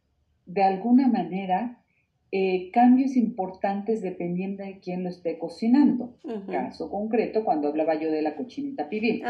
de 0.47 0.63
alguna 0.63 1.09
manera 1.09 1.83
eh, 2.31 2.71
cambios 2.73 3.17
importantes 3.17 4.03
dependiendo 4.03 4.63
de 4.63 4.81
quién 4.81 5.03
lo 5.03 5.09
esté 5.09 5.39
cocinando. 5.39 6.17
Caso 6.51 6.91
concreto, 6.91 7.45
cuando 7.45 7.69
hablaba 7.69 7.99
yo 7.99 8.11
de 8.11 8.23
la 8.23 8.37
cochinita 8.37 8.89
pibil. 8.89 9.23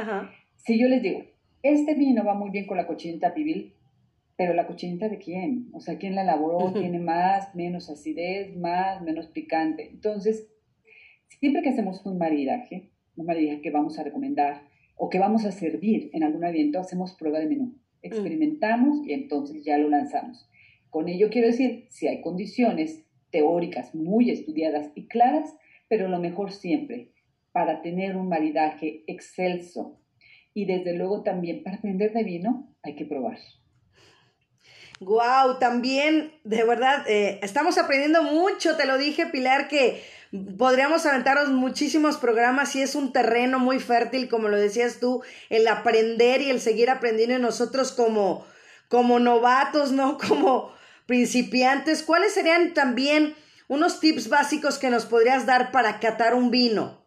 Si 0.57 0.79
yo 0.79 0.89
les 0.89 1.03
digo, 1.03 1.23
este 1.63 1.95
vino 1.95 2.25
va 2.25 2.35
muy 2.35 2.51
bien 2.51 2.67
con 2.67 2.77
la 2.77 2.87
cochinita 2.87 3.35
pibil, 3.35 3.75
pero 4.37 4.55
la 4.55 4.67
cochinita 4.67 5.09
de 5.09 5.19
quién? 5.19 5.69
O 5.73 5.81
sea, 5.81 5.99
¿quién 5.99 6.15
la 6.15 6.23
elaboró? 6.23 6.73
¿Tiene 6.73 7.01
más, 7.01 7.55
menos 7.55 7.91
acidez, 7.91 8.57
más, 8.57 9.03
menos 9.03 9.27
picante? 9.27 9.89
Entonces, 9.91 10.49
siempre 11.41 11.63
que 11.63 11.71
hacemos 11.71 12.05
un 12.07 12.19
maridaje, 12.19 12.91
un 13.17 13.27
maridaje 13.27 13.61
que 13.61 13.71
vamos 13.71 13.99
a 13.99 14.05
recomendar 14.05 14.63
o 14.97 15.09
que 15.09 15.19
vamos 15.19 15.45
a 15.45 15.51
servir 15.53 16.11
en 16.13 16.23
algún 16.23 16.45
evento, 16.45 16.79
hacemos 16.79 17.15
prueba 17.15 17.39
de 17.41 17.47
menú. 17.47 17.75
Mm. 18.03 18.07
experimentamos 18.07 19.07
y 19.07 19.13
entonces 19.13 19.65
ya 19.65 19.79
lo 19.79 19.89
lanzamos. 19.89 20.49
Con 20.91 21.09
ello 21.09 21.29
quiero 21.31 21.49
decir, 21.49 21.87
si 21.91 22.09
hay 22.09 22.21
condiciones 22.21 23.05
teóricas 23.31 23.95
muy 23.95 24.31
estudiadas 24.31 24.91
y 24.95 25.07
claras, 25.07 25.55
pero 25.89 26.09
lo 26.09 26.19
mejor 26.19 26.53
siempre, 26.53 27.13
para 27.53 27.83
tener 27.83 28.17
un 28.17 28.29
maridaje 28.29 29.05
excelso 29.07 29.99
y 30.55 30.65
desde 30.65 30.95
luego 30.95 31.23
también 31.23 31.63
para 31.63 31.77
aprender 31.77 32.13
de 32.13 32.25
vino, 32.25 32.75
hay 32.83 32.95
que 32.95 33.05
probar. 33.05 33.39
Wow, 35.01 35.59
también, 35.61 36.33
de 36.43 36.65
verdad, 36.65 37.09
eh, 37.09 37.39
estamos 37.43 37.79
aprendiendo 37.79 38.25
mucho, 38.25 38.77
te 38.77 38.85
lo 38.85 38.99
dije, 38.99 39.27
Pilar, 39.27 39.69
que 39.69 40.03
podríamos 40.57 41.07
aventarnos 41.07 41.51
muchísimos 41.51 42.17
programas 42.19 42.75
y 42.77 42.83
es 42.83 42.95
un 42.95 43.13
terreno 43.13 43.59
muy 43.59 43.79
fértil, 43.79 44.29
como 44.29 44.49
lo 44.49 44.57
decías 44.57 45.01
tú, 45.01 45.23
el 45.51 45.67
aprender 45.69 46.43
y 46.43 46.51
el 46.51 46.61
seguir 46.61 46.91
aprendiendo 46.91 47.39
nosotros 47.39 47.93
como, 47.93 48.45
como 48.89 49.19
novatos, 49.19 49.93
¿no? 49.93 50.19
Como 50.29 50.77
principiantes. 51.07 52.03
¿Cuáles 52.03 52.35
serían 52.35 52.75
también 52.75 53.35
unos 53.67 54.01
tips 54.01 54.29
básicos 54.29 54.79
que 54.79 54.91
nos 54.91 55.07
podrías 55.07 55.47
dar 55.47 55.73
para 55.73 56.01
catar 56.01 56.35
un 56.35 56.51
vino? 56.51 56.99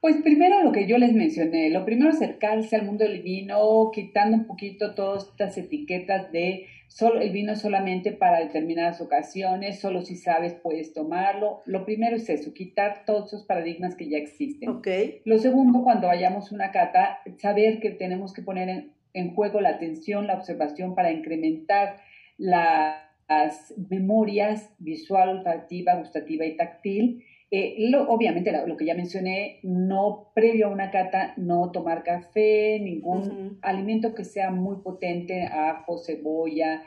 Pues 0.00 0.22
primero 0.22 0.62
lo 0.62 0.70
que 0.70 0.86
yo 0.86 0.96
les 0.96 1.12
mencioné, 1.12 1.70
lo 1.70 1.84
primero 1.84 2.10
acercarse 2.10 2.76
al 2.76 2.86
mundo 2.86 3.04
del 3.04 3.20
vino, 3.20 3.90
quitando 3.92 4.36
un 4.36 4.46
poquito 4.46 4.94
todas 4.94 5.24
estas 5.24 5.58
etiquetas 5.58 6.30
de 6.30 6.66
solo 6.88 7.20
el 7.20 7.30
vino 7.30 7.54
solamente 7.54 8.12
para 8.12 8.40
determinadas 8.40 9.00
ocasiones, 9.00 9.78
solo 9.80 10.02
si 10.02 10.16
sabes 10.16 10.54
puedes 10.54 10.92
tomarlo. 10.92 11.62
Lo 11.66 11.84
primero 11.84 12.16
es 12.16 12.28
eso, 12.28 12.52
quitar 12.52 13.04
todos 13.06 13.32
esos 13.32 13.46
paradigmas 13.46 13.94
que 13.94 14.08
ya 14.08 14.18
existen. 14.18 14.68
Okay. 14.68 15.20
Lo 15.24 15.38
segundo, 15.38 15.82
cuando 15.84 16.08
vayamos 16.08 16.50
a 16.50 16.54
una 16.54 16.72
cata, 16.72 17.20
saber 17.38 17.78
que 17.80 17.90
tenemos 17.90 18.32
que 18.32 18.42
poner 18.42 18.68
en, 18.68 18.92
en 19.14 19.34
juego 19.34 19.60
la 19.60 19.70
atención, 19.70 20.26
la 20.26 20.34
observación 20.34 20.94
para 20.94 21.12
incrementar 21.12 22.00
las 22.38 23.74
memorias 23.90 24.70
visual, 24.78 25.28
olfativa, 25.28 25.94
gustativa 25.96 26.46
y 26.46 26.56
táctil 26.56 27.24
eh, 27.50 27.90
obviamente, 28.08 28.52
lo, 28.66 28.76
que 28.76 28.84
ya 28.84 28.94
mencioné, 28.94 29.60
no 29.62 30.30
previo 30.34 30.66
a 30.66 30.70
una 30.70 30.90
cata, 30.90 31.32
no 31.38 31.70
tomar 31.70 32.02
café, 32.02 32.78
ningún 32.78 33.58
alimento 33.62 34.14
que 34.14 34.24
sea 34.24 34.50
muy 34.50 34.76
potente, 34.82 35.44
ajo, 35.44 35.98
cebolla, 35.98 36.82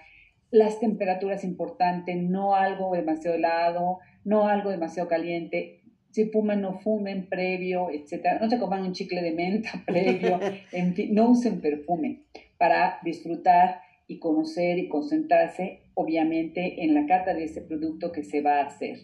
las 0.51 0.79
temperaturas 0.79 1.43
importantes, 1.43 2.15
no 2.15 2.53
algo 2.53 2.93
demasiado 2.93 3.37
helado, 3.37 3.99
no 4.23 4.47
algo 4.47 4.69
demasiado 4.69 5.09
caliente. 5.09 5.79
Si 6.11 6.25
fuman, 6.25 6.61
no 6.61 6.77
fumen 6.79 7.27
previo, 7.27 7.89
etcétera. 7.89 8.37
No 8.39 8.49
se 8.49 8.59
coman 8.59 8.83
un 8.83 8.91
chicle 8.91 9.21
de 9.21 9.31
menta 9.31 9.71
previo, 9.87 10.39
en 10.71 10.93
fin, 10.93 11.15
no 11.15 11.31
usen 11.31 11.59
perfume 11.59 12.23
para 12.59 12.99
disfrutar 13.03 13.81
y 14.07 14.19
conocer 14.19 14.77
y 14.77 14.89
concentrarse, 14.89 15.79
obviamente, 15.95 16.83
en 16.83 16.93
la 16.93 17.07
cata 17.07 17.33
de 17.33 17.45
ese 17.45 17.61
producto 17.61 18.11
que 18.11 18.23
se 18.23 18.41
va 18.41 18.59
a 18.59 18.65
hacer 18.65 18.97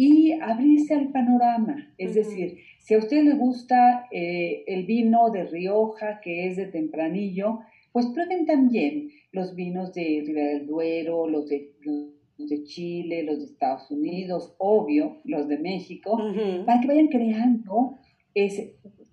y 0.00 0.30
abrirse 0.40 0.94
al 0.94 1.08
panorama. 1.08 1.92
Es 1.98 2.14
decir, 2.14 2.58
si 2.78 2.94
a 2.94 2.98
usted 2.98 3.24
le 3.24 3.34
gusta 3.34 4.06
eh, 4.12 4.62
el 4.68 4.86
vino 4.86 5.28
de 5.30 5.42
Rioja, 5.42 6.20
que 6.20 6.46
es 6.46 6.56
de 6.56 6.66
tempranillo, 6.66 7.58
pues 7.90 8.06
prueben 8.06 8.46
también 8.46 9.10
los 9.32 9.56
vinos 9.56 9.92
de 9.94 10.22
Ribera 10.24 10.50
del 10.50 10.68
Duero, 10.68 11.26
los 11.26 11.48
de, 11.48 11.72
de 12.38 12.62
Chile, 12.62 13.24
los 13.24 13.40
de 13.40 13.46
Estados 13.46 13.90
Unidos, 13.90 14.54
obvio, 14.58 15.16
los 15.24 15.48
de 15.48 15.58
México, 15.58 16.16
para 16.64 16.80
que 16.80 16.86
vayan 16.86 17.08
creando, 17.08 17.98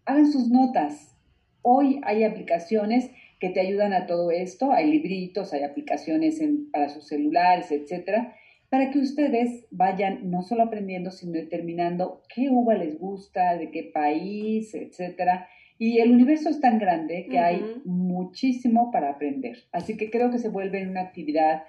hagan 0.06 0.32
sus 0.32 0.52
notas. 0.52 1.18
Hoy 1.64 2.00
hay 2.04 2.26
aplicaciones 2.26 3.10
que 3.40 3.50
te 3.50 3.60
ayudan 3.60 3.92
a 3.94 4.06
todo 4.06 4.30
esto, 4.30 4.72
hay 4.72 4.92
libritos, 4.92 5.52
hay 5.52 5.64
aplicaciones 5.64 6.40
para 6.72 6.90
sus 6.90 7.08
celulares, 7.08 7.72
etcétera, 7.72 8.36
para 8.70 8.92
que 8.92 9.00
ustedes 9.00 9.66
vayan 9.72 10.30
no 10.30 10.42
solo 10.42 10.64
aprendiendo, 10.64 11.12
sino 11.12 11.34
determinando 11.34 12.22
qué 12.34 12.50
uva 12.50 12.76
les 12.76 12.98
gusta, 12.98 13.58
de 13.58 13.72
qué 13.72 13.84
país, 13.94 14.74
etcétera. 14.74 15.48
Y 15.78 16.00
el 16.00 16.12
universo 16.12 16.50
es 16.50 16.62
tan 16.62 16.80
grande 16.80 17.28
que 17.30 17.38
hay 17.38 17.82
muchísimo 17.84 18.92
para 18.92 19.12
aprender. 19.12 19.58
Así 19.72 19.98
que 19.98 20.10
creo 20.10 20.32
que 20.32 20.40
se 20.40 20.50
vuelve 20.50 20.88
una 20.88 21.02
actividad 21.02 21.64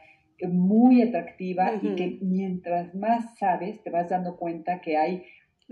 muy 0.49 1.03
atractiva 1.03 1.72
y 1.82 1.94
que 1.94 2.18
mientras 2.20 2.94
más 2.94 3.36
sabes, 3.38 3.82
te 3.82 3.90
vas 3.90 4.11
dando 4.11 4.36
cuenta 4.36 4.80
que 4.80 4.97
hay 4.97 5.24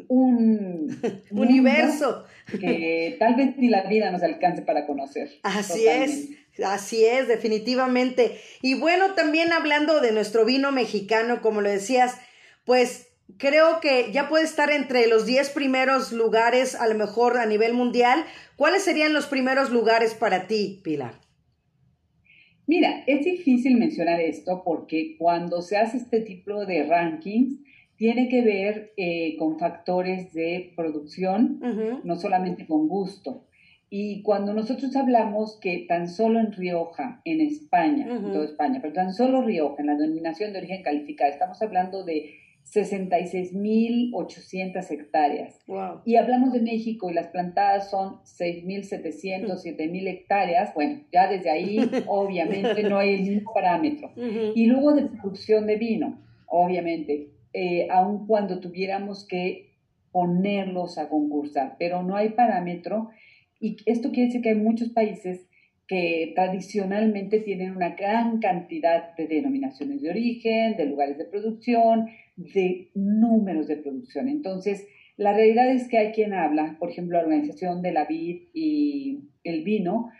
un 0.08 0.88
universo 1.30 2.24
que 2.60 3.16
tal 3.18 3.36
vez 3.36 3.56
ni 3.56 3.68
la 3.68 3.82
vida 3.88 4.10
nos 4.10 4.22
alcance 4.22 4.62
para 4.62 4.86
conocer. 4.86 5.28
Así 5.42 5.86
es. 5.86 6.30
Así 6.62 7.04
es, 7.04 7.26
definitivamente. 7.26 8.38
Y 8.62 8.74
bueno, 8.74 9.14
también 9.14 9.52
hablando 9.52 10.00
de 10.00 10.12
nuestro 10.12 10.44
vino 10.44 10.70
mexicano, 10.70 11.42
como 11.42 11.60
lo 11.60 11.68
decías, 11.68 12.16
pues 12.64 13.08
creo 13.38 13.80
que 13.80 14.12
ya 14.12 14.28
puede 14.28 14.44
estar 14.44 14.70
entre 14.70 15.06
los 15.06 15.26
10 15.26 15.50
primeros 15.50 16.12
lugares, 16.12 16.74
a 16.74 16.86
lo 16.86 16.94
mejor 16.94 17.38
a 17.38 17.46
nivel 17.46 17.74
mundial. 17.74 18.24
¿Cuáles 18.56 18.82
serían 18.82 19.12
los 19.12 19.26
primeros 19.26 19.70
lugares 19.70 20.14
para 20.14 20.46
ti, 20.46 20.80
Pilar? 20.84 21.20
Mira, 22.66 23.04
es 23.06 23.24
difícil 23.24 23.76
mencionar 23.76 24.20
esto 24.20 24.62
porque 24.64 25.16
cuando 25.18 25.60
se 25.60 25.76
hace 25.76 25.98
este 25.98 26.20
tipo 26.20 26.64
de 26.64 26.84
rankings, 26.84 27.58
tiene 27.96 28.28
que 28.28 28.42
ver 28.42 28.92
eh, 28.96 29.36
con 29.38 29.58
factores 29.58 30.32
de 30.32 30.72
producción, 30.74 31.60
no 32.02 32.16
solamente 32.16 32.66
con 32.66 32.88
gusto. 32.88 33.46
Y 33.90 34.22
cuando 34.22 34.54
nosotros 34.54 34.94
hablamos 34.96 35.58
que 35.60 35.84
tan 35.88 36.08
solo 36.08 36.40
en 36.40 36.52
Rioja, 36.52 37.20
en 37.24 37.40
España, 37.40 38.06
en 38.06 38.32
toda 38.32 38.44
España, 38.44 38.80
pero 38.82 38.92
tan 38.92 39.12
solo 39.12 39.42
Rioja, 39.42 39.82
en 39.82 39.86
la 39.86 39.96
denominación 39.96 40.52
de 40.52 40.58
origen 40.58 40.82
calificada, 40.82 41.30
estamos 41.30 41.62
hablando 41.62 42.04
de 42.04 42.34
66.800 42.72 44.90
hectáreas. 44.90 45.60
Y 46.04 46.16
hablamos 46.16 46.52
de 46.52 46.60
México 46.60 47.08
y 47.10 47.14
las 47.14 47.28
plantadas 47.28 47.88
son 47.90 48.20
6.700, 48.22 49.62
7.000 49.62 50.08
hectáreas. 50.08 50.74
Bueno, 50.74 51.04
ya 51.12 51.28
desde 51.28 51.50
ahí 51.50 51.78
obviamente 52.08 52.82
no 52.84 52.98
hay 52.98 53.22
ningún 53.22 53.52
parámetro. 53.52 54.12
Y 54.16 54.66
luego 54.66 54.92
de 54.92 55.06
producción 55.06 55.66
de 55.66 55.76
vino, 55.76 56.22
obviamente, 56.46 57.28
eh, 57.52 57.88
aun 57.90 58.26
cuando 58.26 58.60
tuviéramos 58.60 59.26
que 59.26 59.74
ponerlos 60.10 60.96
a 60.98 61.08
concursar, 61.08 61.76
pero 61.78 62.02
no 62.02 62.16
hay 62.16 62.30
parámetro 62.30 63.10
y 63.60 63.76
esto 63.86 64.10
quiere 64.10 64.26
decir 64.26 64.42
que 64.42 64.50
hay 64.50 64.56
muchos 64.56 64.90
países 64.90 65.46
que 65.86 66.32
tradicionalmente 66.34 67.40
tienen 67.40 67.76
una 67.76 67.90
gran 67.90 68.38
cantidad 68.38 69.14
de 69.16 69.26
denominaciones 69.26 70.00
de 70.00 70.10
origen, 70.10 70.76
de 70.76 70.86
lugares 70.86 71.18
de 71.18 71.26
producción, 71.26 72.08
de 72.36 72.90
números 72.94 73.66
de 73.68 73.76
producción. 73.76 74.28
Entonces, 74.28 74.86
la 75.16 75.34
realidad 75.34 75.70
es 75.70 75.88
que 75.88 75.98
hay 75.98 76.12
quien 76.12 76.32
habla, 76.32 76.76
por 76.78 76.90
ejemplo, 76.90 77.18
la 77.18 77.24
Organización 77.24 77.82
de 77.82 77.92
la 77.92 78.06
Vid 78.06 78.42
y 78.54 79.20
el 79.44 79.62
Vino, 79.62 80.10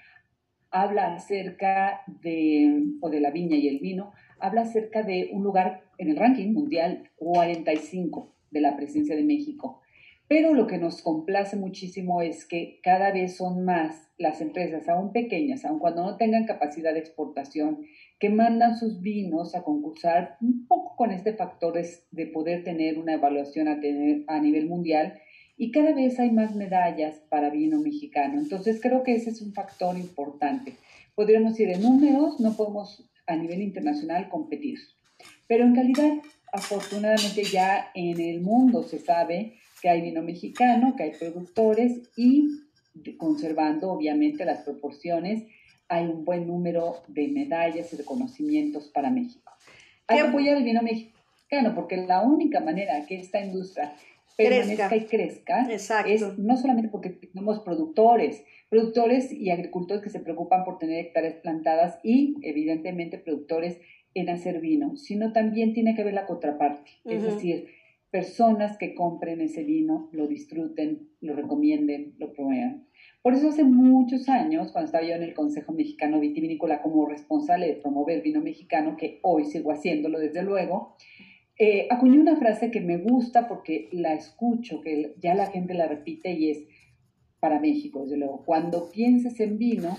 habla 0.75 1.15
acerca 1.15 2.03
de, 2.21 2.83
o 3.01 3.09
de 3.09 3.21
la 3.21 3.31
viña 3.31 3.57
y 3.57 3.69
el 3.69 3.79
vino, 3.79 4.13
habla 4.41 4.63
acerca 4.63 5.05
de 5.05 5.31
un 5.33 5.45
lugar 5.45 5.85
en 5.99 6.09
el 6.11 6.17
ranking 6.17 6.53
mundial 6.53 7.11
45 7.15 8.35
de 8.51 8.61
la 8.61 8.77
presencia 8.77 9.15
de 9.15 9.23
México. 9.23 9.83
Pero 10.27 10.55
lo 10.55 10.67
que 10.67 10.79
nos 10.79 11.03
complace 11.03 11.57
muchísimo 11.57 12.23
es 12.23 12.47
que 12.47 12.81
cada 12.83 13.13
vez 13.13 13.37
son 13.37 13.65
más 13.65 14.09
las 14.17 14.41
empresas, 14.41 14.89
aún 14.89 15.13
pequeñas, 15.13 15.65
aun 15.65 15.79
cuando 15.79 16.03
no 16.03 16.17
tengan 16.17 16.47
capacidad 16.47 16.95
de 16.95 17.01
exportación, 17.01 17.85
que 18.19 18.31
mandan 18.31 18.77
sus 18.77 19.01
vinos 19.01 19.55
a 19.55 19.63
concursar 19.63 20.37
un 20.41 20.67
poco 20.67 20.97
con 20.97 21.11
este 21.11 21.35
factor 21.35 21.75
de 22.11 22.27
poder 22.29 22.65
tener 22.65 22.99
una 22.99 23.15
evaluación 23.15 23.69
a, 23.69 23.81
tener 23.81 24.25
a 24.29 24.41
nivel 24.41 24.67
mundial 24.67 25.21
y 25.57 25.71
cada 25.71 25.93
vez 25.93 26.19
hay 26.19 26.31
más 26.31 26.55
medallas 26.55 27.21
para 27.29 27.51
vino 27.51 27.79
mexicano. 27.79 28.41
Entonces 28.41 28.81
creo 28.81 29.03
que 29.03 29.15
ese 29.15 29.31
es 29.31 29.43
un 29.43 29.53
factor 29.53 29.97
importante. 29.97 30.75
Podríamos 31.15 31.59
ir 31.61 31.71
en 31.71 31.83
números, 31.83 32.41
no 32.41 32.57
podemos 32.57 33.09
a 33.27 33.37
nivel 33.37 33.63
internacional 33.63 34.29
competir, 34.29 34.79
pero 35.47 35.65
en 35.65 35.75
calidad, 35.75 36.13
afortunadamente 36.53 37.45
ya 37.45 37.91
en 37.95 38.21
el 38.21 38.41
mundo 38.41 38.83
se 38.83 38.99
sabe 38.99 39.55
que 39.85 39.91
hay 39.91 40.01
vino 40.01 40.23
mexicano, 40.23 40.97
que 40.97 41.03
hay 41.03 41.11
productores 41.11 42.01
y 42.17 42.49
conservando 43.19 43.93
obviamente 43.93 44.47
las 44.47 44.63
proporciones, 44.63 45.45
hay 45.89 46.07
un 46.07 46.25
buen 46.25 46.47
número 46.47 47.03
de 47.09 47.29
medallas 47.29 47.93
y 47.93 47.97
reconocimientos 47.97 48.89
para 48.89 49.11
México. 49.11 49.53
Hay 50.07 50.23
que 50.23 50.27
apoyar 50.27 50.57
el 50.57 50.65
vino 50.65 50.81
mexicano 50.81 51.75
porque 51.75 51.99
la 51.99 52.23
única 52.23 52.61
manera 52.61 53.05
que 53.05 53.17
esta 53.17 53.45
industria 53.45 53.95
permanezca 54.39 54.97
y 54.97 55.05
crezca 55.05 55.69
es 55.69 56.39
no 56.39 56.57
solamente 56.57 56.89
porque 56.89 57.11
tenemos 57.11 57.61
productores, 57.61 58.43
productores 58.71 59.31
y 59.33 59.51
agricultores 59.51 60.03
que 60.03 60.09
se 60.09 60.21
preocupan 60.21 60.65
por 60.65 60.79
tener 60.79 61.05
hectáreas 61.05 61.35
plantadas 61.43 61.99
y 62.03 62.37
evidentemente 62.41 63.19
productores 63.19 63.79
en 64.15 64.31
hacer 64.31 64.61
vino, 64.61 64.97
sino 64.97 65.35
también 65.35 65.75
tiene 65.75 65.95
que 65.95 66.05
ver 66.05 66.15
la 66.15 66.25
contraparte, 66.25 66.91
es 67.05 67.23
decir, 67.23 67.69
personas 68.15 68.79
que 68.79 68.95
compren 68.95 69.41
ese 69.41 69.65
vino, 69.65 70.09
lo 70.13 70.29
disfruten, 70.29 71.09
lo 71.21 71.35
recomienden, 71.35 72.15
lo 72.19 72.33
promuevan. 72.33 72.87
Por 73.23 73.35
eso 73.35 73.49
hace 73.49 73.65
muchos 73.65 74.29
años, 74.29 74.71
cuando 74.71 74.87
estaba 74.87 75.05
yo 75.05 75.17
en 75.17 75.25
el 75.25 75.35
Consejo 75.35 75.73
Mexicano 75.73 76.21
Vitivinícola 76.21 76.81
como 76.81 77.07
responsable 77.07 77.67
de 77.67 77.75
promover 77.75 78.23
vino 78.23 78.41
mexicano, 78.41 78.97
que 78.97 79.19
hoy 79.23 79.47
sigo 79.47 79.73
haciéndolo 79.73 80.21
desde 80.21 80.45
luego, 80.45 80.95
eh, 81.59 81.89
acuñé 81.91 82.21
una 82.21 82.37
frase 82.37 82.71
que 82.71 82.81
me 82.81 82.99
gusta 82.99 83.49
porque 83.49 83.89
la 83.91 84.15
escucho, 84.15 84.81
que 84.81 85.17
ya 85.21 85.35
la 85.35 85.51
gente 85.51 85.75
la 85.75 85.89
repite 85.89 86.31
y 86.35 86.51
es 86.51 86.59
para 87.41 87.59
México, 87.59 88.05
desde 88.05 88.19
luego. 88.19 88.45
Cuando 88.47 88.93
pienses 88.93 89.41
en 89.41 89.59
vino, 89.59 89.97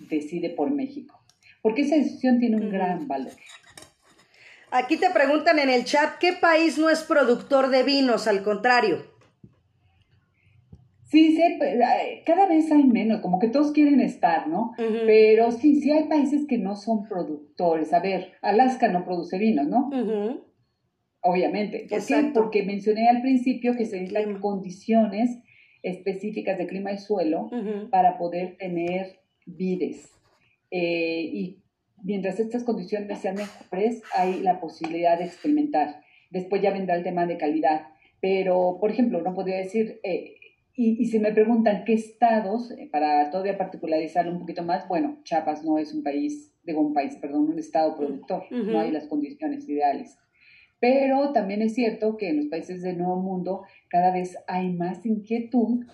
decide 0.00 0.50
por 0.50 0.72
México. 0.72 1.16
Porque 1.62 1.82
esa 1.82 1.94
decisión 1.94 2.40
tiene 2.40 2.56
un 2.56 2.70
gran 2.70 3.06
valor. 3.06 3.30
Aquí 4.74 4.96
te 4.96 5.10
preguntan 5.10 5.58
en 5.58 5.68
el 5.68 5.84
chat, 5.84 6.18
¿qué 6.18 6.32
país 6.32 6.78
no 6.78 6.88
es 6.88 7.02
productor 7.02 7.68
de 7.68 7.82
vinos? 7.82 8.26
Al 8.26 8.42
contrario. 8.42 9.02
Sí, 11.10 11.36
sí, 11.36 11.42
pues, 11.58 11.74
cada 12.24 12.46
vez 12.46 12.72
hay 12.72 12.84
menos, 12.84 13.20
como 13.20 13.38
que 13.38 13.48
todos 13.48 13.72
quieren 13.72 14.00
estar, 14.00 14.48
¿no? 14.48 14.72
Pero 14.78 15.52
sí, 15.52 15.78
sí 15.82 15.90
hay 15.90 16.04
países 16.04 16.46
que 16.48 16.56
no 16.56 16.74
son 16.74 17.06
productores. 17.06 17.92
A 17.92 18.00
ver, 18.00 18.32
Alaska 18.40 18.88
no 18.88 19.04
produce 19.04 19.36
vinos, 19.36 19.68
¿no? 19.68 19.90
Obviamente. 21.20 21.86
¿Por 21.90 22.06
qué? 22.06 22.30
Porque 22.32 22.62
mencioné 22.62 23.10
al 23.10 23.20
principio 23.20 23.76
que 23.76 23.84
se 23.84 24.00
necesitan 24.00 24.40
condiciones 24.40 25.38
específicas 25.82 26.56
de 26.56 26.66
clima 26.66 26.92
y 26.92 26.98
suelo 26.98 27.50
para 27.90 28.16
poder 28.16 28.56
tener 28.56 29.20
vides. 29.44 30.10
Eh, 30.70 31.28
y 31.30 31.62
mientras 32.02 32.38
estas 32.40 32.64
condiciones 32.64 33.18
sean 33.18 33.36
mejores, 33.36 34.02
hay 34.16 34.40
la 34.40 34.60
posibilidad 34.60 35.18
de 35.18 35.24
experimentar. 35.24 36.02
Después 36.30 36.62
ya 36.62 36.72
vendrá 36.72 36.96
el 36.96 37.04
tema 37.04 37.26
de 37.26 37.38
calidad. 37.38 37.86
Pero, 38.20 38.78
por 38.80 38.90
ejemplo, 38.90 39.20
no 39.20 39.34
podría 39.34 39.56
decir, 39.56 40.00
eh, 40.02 40.36
y, 40.74 41.04
si 41.06 41.18
me 41.18 41.32
preguntan 41.32 41.84
qué 41.84 41.92
estados, 41.92 42.70
eh, 42.70 42.88
para 42.90 43.30
todavía 43.30 43.58
particularizarlo 43.58 44.32
un 44.32 44.40
poquito 44.40 44.62
más, 44.62 44.88
bueno, 44.88 45.18
Chiapas 45.24 45.64
no 45.64 45.78
es 45.78 45.92
un 45.92 46.02
país, 46.02 46.54
digo 46.64 46.80
un 46.80 46.94
país, 46.94 47.16
perdón, 47.16 47.50
un 47.50 47.58
estado 47.58 47.96
productor, 47.96 48.44
no 48.50 48.80
hay 48.80 48.90
las 48.90 49.06
condiciones 49.06 49.68
ideales. 49.68 50.16
Pero 50.80 51.32
también 51.32 51.62
es 51.62 51.74
cierto 51.74 52.16
que 52.16 52.30
en 52.30 52.38
los 52.38 52.46
países 52.46 52.82
del 52.82 52.98
Nuevo 52.98 53.20
Mundo 53.20 53.62
cada 53.88 54.12
vez 54.12 54.36
hay 54.48 54.72
más 54.72 55.04
inquietud 55.04 55.84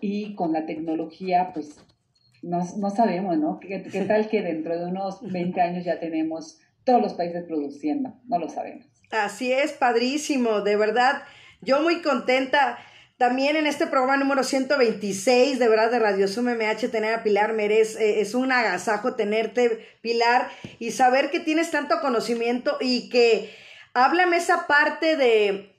y 0.00 0.34
con 0.34 0.52
la 0.52 0.64
tecnología, 0.64 1.50
pues 1.52 1.76
no, 2.42 2.60
no 2.78 2.90
sabemos, 2.90 3.38
¿no? 3.38 3.60
¿Qué, 3.60 3.82
¿Qué, 3.82 4.02
tal 4.02 4.28
que 4.28 4.42
dentro 4.42 4.78
de 4.78 4.86
unos 4.86 5.20
20 5.22 5.60
años 5.60 5.84
ya 5.84 6.00
tenemos 6.00 6.58
todos 6.84 7.00
los 7.00 7.14
países 7.14 7.44
produciendo? 7.44 8.14
No 8.26 8.38
lo 8.38 8.48
sabemos. 8.48 8.86
Así 9.10 9.52
es, 9.52 9.72
padrísimo, 9.72 10.60
de 10.60 10.76
verdad. 10.76 11.22
Yo 11.60 11.82
muy 11.82 12.00
contenta. 12.02 12.78
También 13.18 13.56
en 13.56 13.66
este 13.66 13.86
programa 13.86 14.16
número 14.16 14.42
126, 14.42 15.58
de 15.58 15.68
verdad, 15.68 15.90
de 15.90 15.98
Radio 15.98 16.26
Sum 16.26 16.46
MH, 16.46 16.88
tener 16.88 17.12
a 17.12 17.22
Pilar 17.22 17.52
Merez, 17.52 17.96
eh, 17.96 18.22
es 18.22 18.34
un 18.34 18.50
agasajo 18.50 19.14
tenerte, 19.14 19.86
Pilar, 20.00 20.48
y 20.78 20.92
saber 20.92 21.30
que 21.30 21.38
tienes 21.38 21.70
tanto 21.70 22.00
conocimiento 22.00 22.78
y 22.80 23.10
que 23.10 23.50
háblame 23.92 24.38
esa 24.38 24.66
parte 24.66 25.16
de 25.16 25.70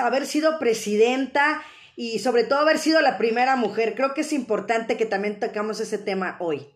haber 0.00 0.24
sido 0.24 0.58
presidenta 0.58 1.62
y 1.96 2.18
sobre 2.18 2.44
todo 2.44 2.60
haber 2.60 2.78
sido 2.78 3.00
la 3.00 3.18
primera 3.18 3.56
mujer. 3.56 3.94
Creo 3.94 4.14
que 4.14 4.22
es 4.22 4.32
importante 4.32 4.96
que 4.96 5.06
también 5.06 5.38
tocamos 5.40 5.80
ese 5.80 5.98
tema 5.98 6.36
hoy. 6.40 6.66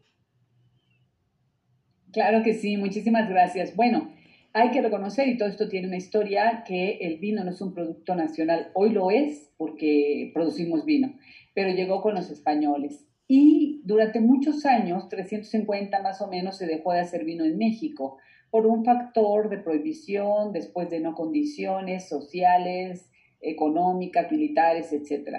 Claro 2.12 2.42
que 2.42 2.54
sí, 2.54 2.76
muchísimas 2.76 3.28
gracias. 3.28 3.76
Bueno, 3.76 4.12
hay 4.52 4.70
que 4.70 4.80
reconocer, 4.80 5.28
y 5.28 5.36
todo 5.36 5.48
esto 5.48 5.68
tiene 5.68 5.88
una 5.88 5.98
historia, 5.98 6.64
que 6.66 6.98
el 7.02 7.18
vino 7.18 7.44
no 7.44 7.50
es 7.50 7.60
un 7.60 7.74
producto 7.74 8.14
nacional. 8.14 8.70
Hoy 8.74 8.90
lo 8.90 9.10
es 9.10 9.50
porque 9.56 10.30
producimos 10.32 10.84
vino, 10.84 11.14
pero 11.54 11.70
llegó 11.70 12.00
con 12.00 12.14
los 12.14 12.30
españoles. 12.30 13.04
Y 13.26 13.82
durante 13.84 14.20
muchos 14.20 14.64
años, 14.64 15.08
350 15.10 16.00
más 16.02 16.22
o 16.22 16.28
menos, 16.28 16.56
se 16.56 16.66
dejó 16.66 16.92
de 16.92 17.00
hacer 17.00 17.24
vino 17.24 17.44
en 17.44 17.58
México 17.58 18.16
por 18.50 18.66
un 18.66 18.84
factor 18.84 19.50
de 19.50 19.58
prohibición, 19.58 20.52
después 20.52 20.88
de 20.88 21.00
no 21.00 21.14
condiciones 21.14 22.08
sociales, 22.08 23.10
económicas, 23.40 24.30
militares, 24.30 24.92
etc. 24.92 25.36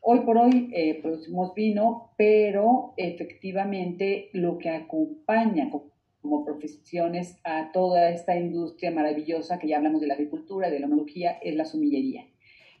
Hoy 0.00 0.20
por 0.20 0.38
hoy 0.38 0.70
eh, 0.72 1.00
producimos 1.02 1.54
vino, 1.54 2.12
pero 2.16 2.94
efectivamente 2.96 4.30
lo 4.32 4.58
que 4.58 4.70
acompaña 4.70 5.70
como 5.70 6.44
profesiones 6.44 7.38
a 7.44 7.70
toda 7.72 8.10
esta 8.10 8.38
industria 8.38 8.90
maravillosa 8.90 9.58
que 9.58 9.68
ya 9.68 9.76
hablamos 9.76 10.00
de 10.00 10.08
la 10.08 10.14
agricultura, 10.14 10.70
de 10.70 10.80
la 10.80 10.86
enología, 10.86 11.38
es 11.42 11.54
la 11.54 11.64
sumillería. 11.64 12.26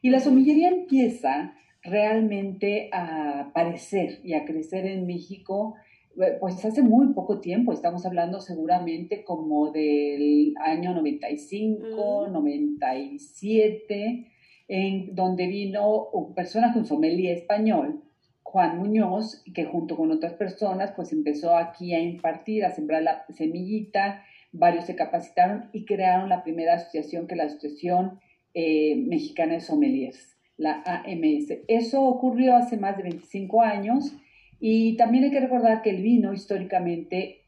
Y 0.00 0.10
la 0.10 0.20
sumillería 0.20 0.68
empieza 0.68 1.54
realmente 1.82 2.88
a 2.92 3.40
aparecer 3.40 4.20
y 4.24 4.34
a 4.34 4.44
crecer 4.44 4.86
en 4.86 5.06
México 5.06 5.74
eh, 6.20 6.36
pues 6.40 6.64
hace 6.64 6.82
muy 6.82 7.12
poco 7.14 7.40
tiempo, 7.40 7.72
estamos 7.72 8.04
hablando 8.04 8.40
seguramente 8.40 9.22
como 9.24 9.70
del 9.70 10.54
año 10.64 10.92
95, 10.94 12.28
97, 12.28 14.26
en 14.68 15.14
donde 15.14 15.46
vino 15.46 16.08
un 16.12 16.34
personaje, 16.34 16.78
un 16.78 16.86
sommelier 16.86 17.38
español, 17.38 18.02
Juan 18.42 18.78
Muñoz, 18.78 19.42
que 19.54 19.64
junto 19.64 19.96
con 19.96 20.10
otras 20.10 20.34
personas, 20.34 20.92
pues 20.94 21.12
empezó 21.12 21.56
aquí 21.56 21.94
a 21.94 22.00
impartir, 22.00 22.64
a 22.64 22.70
sembrar 22.70 23.02
la 23.02 23.24
semillita, 23.34 24.24
varios 24.52 24.86
se 24.86 24.96
capacitaron 24.96 25.68
y 25.72 25.84
crearon 25.84 26.28
la 26.28 26.42
primera 26.42 26.74
asociación, 26.74 27.26
que 27.26 27.34
es 27.34 27.38
la 27.38 27.44
Asociación 27.44 28.20
eh, 28.54 28.96
Mexicana 28.96 29.54
de 29.54 29.60
Sommeliers, 29.60 30.38
la 30.56 30.82
AMS. 30.84 31.58
Eso 31.68 32.02
ocurrió 32.02 32.56
hace 32.56 32.76
más 32.76 32.96
de 32.96 33.02
25 33.04 33.62
años 33.62 34.14
y 34.60 34.96
también 34.96 35.24
hay 35.24 35.30
que 35.30 35.40
recordar 35.40 35.82
que 35.82 35.90
el 35.90 36.02
vino 36.02 36.32
históricamente 36.32 37.42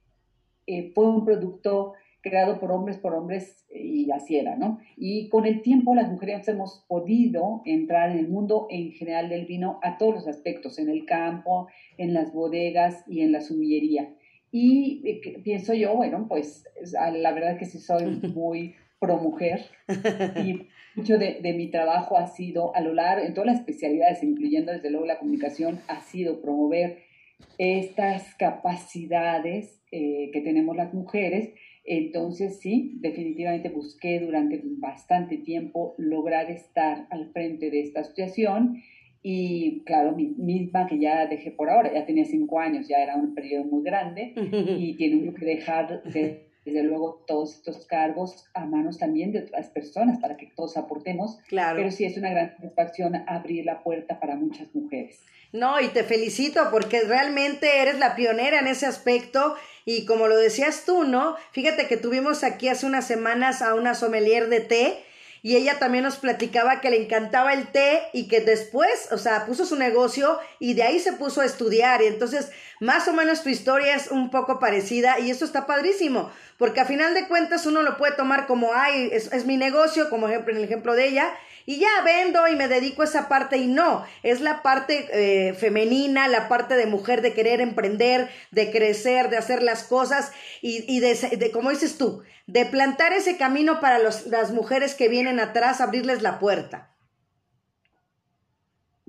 eh, 0.66 0.92
fue 0.94 1.08
un 1.08 1.24
producto 1.24 1.94
creado 2.22 2.60
por 2.60 2.70
hombres, 2.72 2.98
por 2.98 3.14
hombres, 3.14 3.66
y 3.72 4.10
así 4.10 4.36
era, 4.36 4.56
¿no? 4.56 4.78
Y 4.96 5.28
con 5.28 5.46
el 5.46 5.62
tiempo 5.62 5.94
las 5.94 6.10
mujeres 6.10 6.46
hemos 6.48 6.84
podido 6.88 7.62
entrar 7.64 8.10
en 8.10 8.18
el 8.18 8.28
mundo 8.28 8.66
en 8.70 8.92
general 8.92 9.28
del 9.28 9.46
vino 9.46 9.78
a 9.82 9.98
todos 9.98 10.14
los 10.14 10.28
aspectos, 10.28 10.78
en 10.78 10.88
el 10.88 11.06
campo, 11.06 11.68
en 11.96 12.14
las 12.14 12.32
bodegas 12.32 13.04
y 13.06 13.22
en 13.22 13.32
la 13.32 13.40
sumillería. 13.40 14.14
Y 14.52 15.02
eh, 15.04 15.40
pienso 15.42 15.74
yo, 15.74 15.94
bueno, 15.94 16.26
pues 16.28 16.64
la 16.92 17.32
verdad 17.32 17.58
que 17.58 17.66
sí 17.66 17.78
soy 17.78 18.04
muy 18.34 18.74
pro 18.98 19.16
mujer 19.16 19.62
y 20.44 20.66
mucho 20.94 21.16
de, 21.16 21.40
de, 21.40 21.52
mi 21.54 21.68
trabajo 21.70 22.18
ha 22.18 22.26
sido 22.26 22.74
a 22.76 22.82
lo 22.82 22.92
largo, 22.92 23.24
en 23.24 23.32
todas 23.32 23.46
las 23.46 23.60
especialidades, 23.60 24.22
incluyendo 24.22 24.72
desde 24.72 24.90
luego 24.90 25.06
la 25.06 25.18
comunicación, 25.18 25.80
ha 25.88 26.00
sido 26.00 26.42
promover 26.42 26.98
estas 27.58 28.34
capacidades 28.34 29.80
eh, 29.92 30.30
que 30.32 30.40
tenemos 30.40 30.76
las 30.76 30.94
mujeres 30.94 31.50
entonces 31.84 32.60
sí, 32.60 32.98
definitivamente 33.00 33.68
busqué 33.68 34.20
durante 34.20 34.60
bastante 34.64 35.38
tiempo 35.38 35.94
lograr 35.98 36.50
estar 36.50 37.06
al 37.10 37.30
frente 37.32 37.70
de 37.70 37.80
esta 37.80 38.00
asociación 38.00 38.82
y 39.22 39.82
claro, 39.84 40.12
mi, 40.12 40.28
misma 40.28 40.86
que 40.86 40.98
ya 40.98 41.26
dejé 41.26 41.50
por 41.50 41.68
ahora, 41.68 41.92
ya 41.92 42.06
tenía 42.06 42.24
cinco 42.24 42.58
años, 42.58 42.88
ya 42.88 42.98
era 42.98 43.16
un 43.16 43.34
periodo 43.34 43.64
muy 43.64 43.82
grande 43.82 44.32
y 44.36 44.96
tiene 44.96 45.32
que 45.34 45.44
dejar 45.44 46.02
desde 46.04 46.82
luego 46.82 47.24
todos 47.26 47.56
estos 47.56 47.86
cargos 47.86 48.46
a 48.54 48.64
manos 48.64 48.98
también 48.98 49.32
de 49.32 49.40
otras 49.40 49.68
personas 49.70 50.18
para 50.20 50.36
que 50.36 50.46
todos 50.56 50.76
aportemos. 50.76 51.38
Claro. 51.48 51.76
Pero 51.76 51.90
sí 51.90 52.04
es 52.04 52.16
una 52.16 52.30
gran 52.30 52.56
satisfacción 52.56 53.14
abrir 53.26 53.64
la 53.64 53.82
puerta 53.82 54.20
para 54.20 54.36
muchas 54.36 54.74
mujeres. 54.74 55.22
No, 55.52 55.80
y 55.80 55.88
te 55.88 56.04
felicito 56.04 56.68
porque 56.70 57.00
realmente 57.02 57.80
eres 57.82 57.98
la 57.98 58.14
pionera 58.14 58.60
en 58.60 58.68
ese 58.68 58.86
aspecto 58.86 59.56
y 59.84 60.04
como 60.06 60.28
lo 60.28 60.36
decías 60.36 60.84
tú, 60.84 61.04
¿no? 61.04 61.36
Fíjate 61.52 61.86
que 61.86 61.96
tuvimos 61.96 62.44
aquí 62.44 62.68
hace 62.68 62.86
unas 62.86 63.06
semanas 63.06 63.62
a 63.62 63.74
una 63.74 63.94
sommelier 63.94 64.48
de 64.48 64.60
té 64.60 65.04
y 65.42 65.56
ella 65.56 65.78
también 65.78 66.04
nos 66.04 66.16
platicaba 66.16 66.80
que 66.80 66.90
le 66.90 67.02
encantaba 67.02 67.54
el 67.54 67.68
té 67.68 68.02
y 68.12 68.28
que 68.28 68.40
después, 68.40 69.08
o 69.10 69.18
sea, 69.18 69.46
puso 69.46 69.64
su 69.64 69.76
negocio 69.76 70.38
y 70.58 70.74
de 70.74 70.82
ahí 70.82 70.98
se 70.98 71.14
puso 71.14 71.40
a 71.40 71.46
estudiar. 71.46 72.02
Y 72.02 72.06
entonces, 72.06 72.50
más 72.78 73.08
o 73.08 73.14
menos 73.14 73.42
tu 73.42 73.48
historia 73.48 73.96
es 73.96 74.08
un 74.08 74.30
poco 74.30 74.58
parecida 74.58 75.18
y 75.18 75.30
eso 75.30 75.46
está 75.46 75.66
padrísimo, 75.66 76.30
porque 76.58 76.80
a 76.80 76.84
final 76.84 77.14
de 77.14 77.26
cuentas 77.26 77.64
uno 77.64 77.80
lo 77.82 77.96
puede 77.96 78.14
tomar 78.16 78.46
como, 78.46 78.74
ay, 78.74 79.08
es, 79.12 79.32
es 79.32 79.46
mi 79.46 79.56
negocio, 79.56 80.10
como 80.10 80.28
ejemplo 80.28 80.52
en 80.52 80.58
el 80.58 80.64
ejemplo 80.64 80.94
de 80.94 81.08
ella, 81.08 81.32
y 81.66 81.78
ya 81.78 81.88
vendo 82.04 82.46
y 82.48 82.56
me 82.56 82.68
dedico 82.68 83.02
a 83.02 83.06
esa 83.06 83.28
parte 83.28 83.56
y 83.56 83.66
no, 83.66 84.04
es 84.22 84.40
la 84.40 84.62
parte 84.62 85.06
eh, 85.12 85.54
femenina, 85.54 86.28
la 86.28 86.48
parte 86.48 86.74
de 86.74 86.86
mujer 86.86 87.22
de 87.22 87.32
querer 87.32 87.60
emprender, 87.60 88.28
de 88.50 88.70
crecer, 88.70 89.30
de 89.30 89.36
hacer 89.36 89.62
las 89.62 89.84
cosas 89.84 90.32
y, 90.62 90.84
y 90.92 91.00
de, 91.00 91.14
de, 91.36 91.50
como 91.50 91.70
dices 91.70 91.98
tú, 91.98 92.22
de 92.46 92.66
plantar 92.66 93.12
ese 93.12 93.36
camino 93.36 93.80
para 93.80 93.98
los, 93.98 94.26
las 94.26 94.52
mujeres 94.52 94.94
que 94.94 95.08
vienen 95.08 95.40
atrás, 95.40 95.80
abrirles 95.80 96.22
la 96.22 96.38
puerta. 96.38 96.90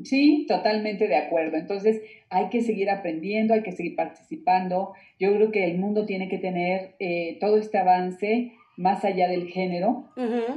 Sí, 0.03 0.45
totalmente 0.47 1.07
de 1.07 1.15
acuerdo. 1.17 1.57
Entonces 1.57 2.01
hay 2.29 2.49
que 2.49 2.61
seguir 2.61 2.89
aprendiendo, 2.89 3.53
hay 3.53 3.63
que 3.63 3.71
seguir 3.71 3.95
participando. 3.95 4.93
Yo 5.19 5.33
creo 5.35 5.51
que 5.51 5.65
el 5.65 5.77
mundo 5.77 6.05
tiene 6.05 6.27
que 6.27 6.37
tener 6.37 6.95
eh, 6.99 7.37
todo 7.39 7.57
este 7.57 7.77
avance 7.77 8.53
más 8.77 9.03
allá 9.05 9.27
del 9.27 9.47
género. 9.49 10.09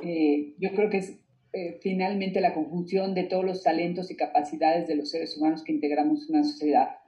eh, 0.03 0.55
yo 0.59 0.72
creo 0.74 0.88
que 0.88 0.99
es 0.99 1.18
eh, 1.55 1.79
finalmente 1.81 2.41
la 2.41 2.53
conjunción 2.53 3.15
de 3.15 3.25
todos 3.25 3.45
los 3.45 3.63
talentos 3.63 4.11
y 4.11 4.17
capacidades 4.17 4.89
de 4.89 4.97
los 4.97 5.11
seres 5.11 5.37
humanos 5.37 5.63
que 5.63 5.73
integramos 5.73 6.29
una 6.29 6.43
sociedad. 6.43 6.99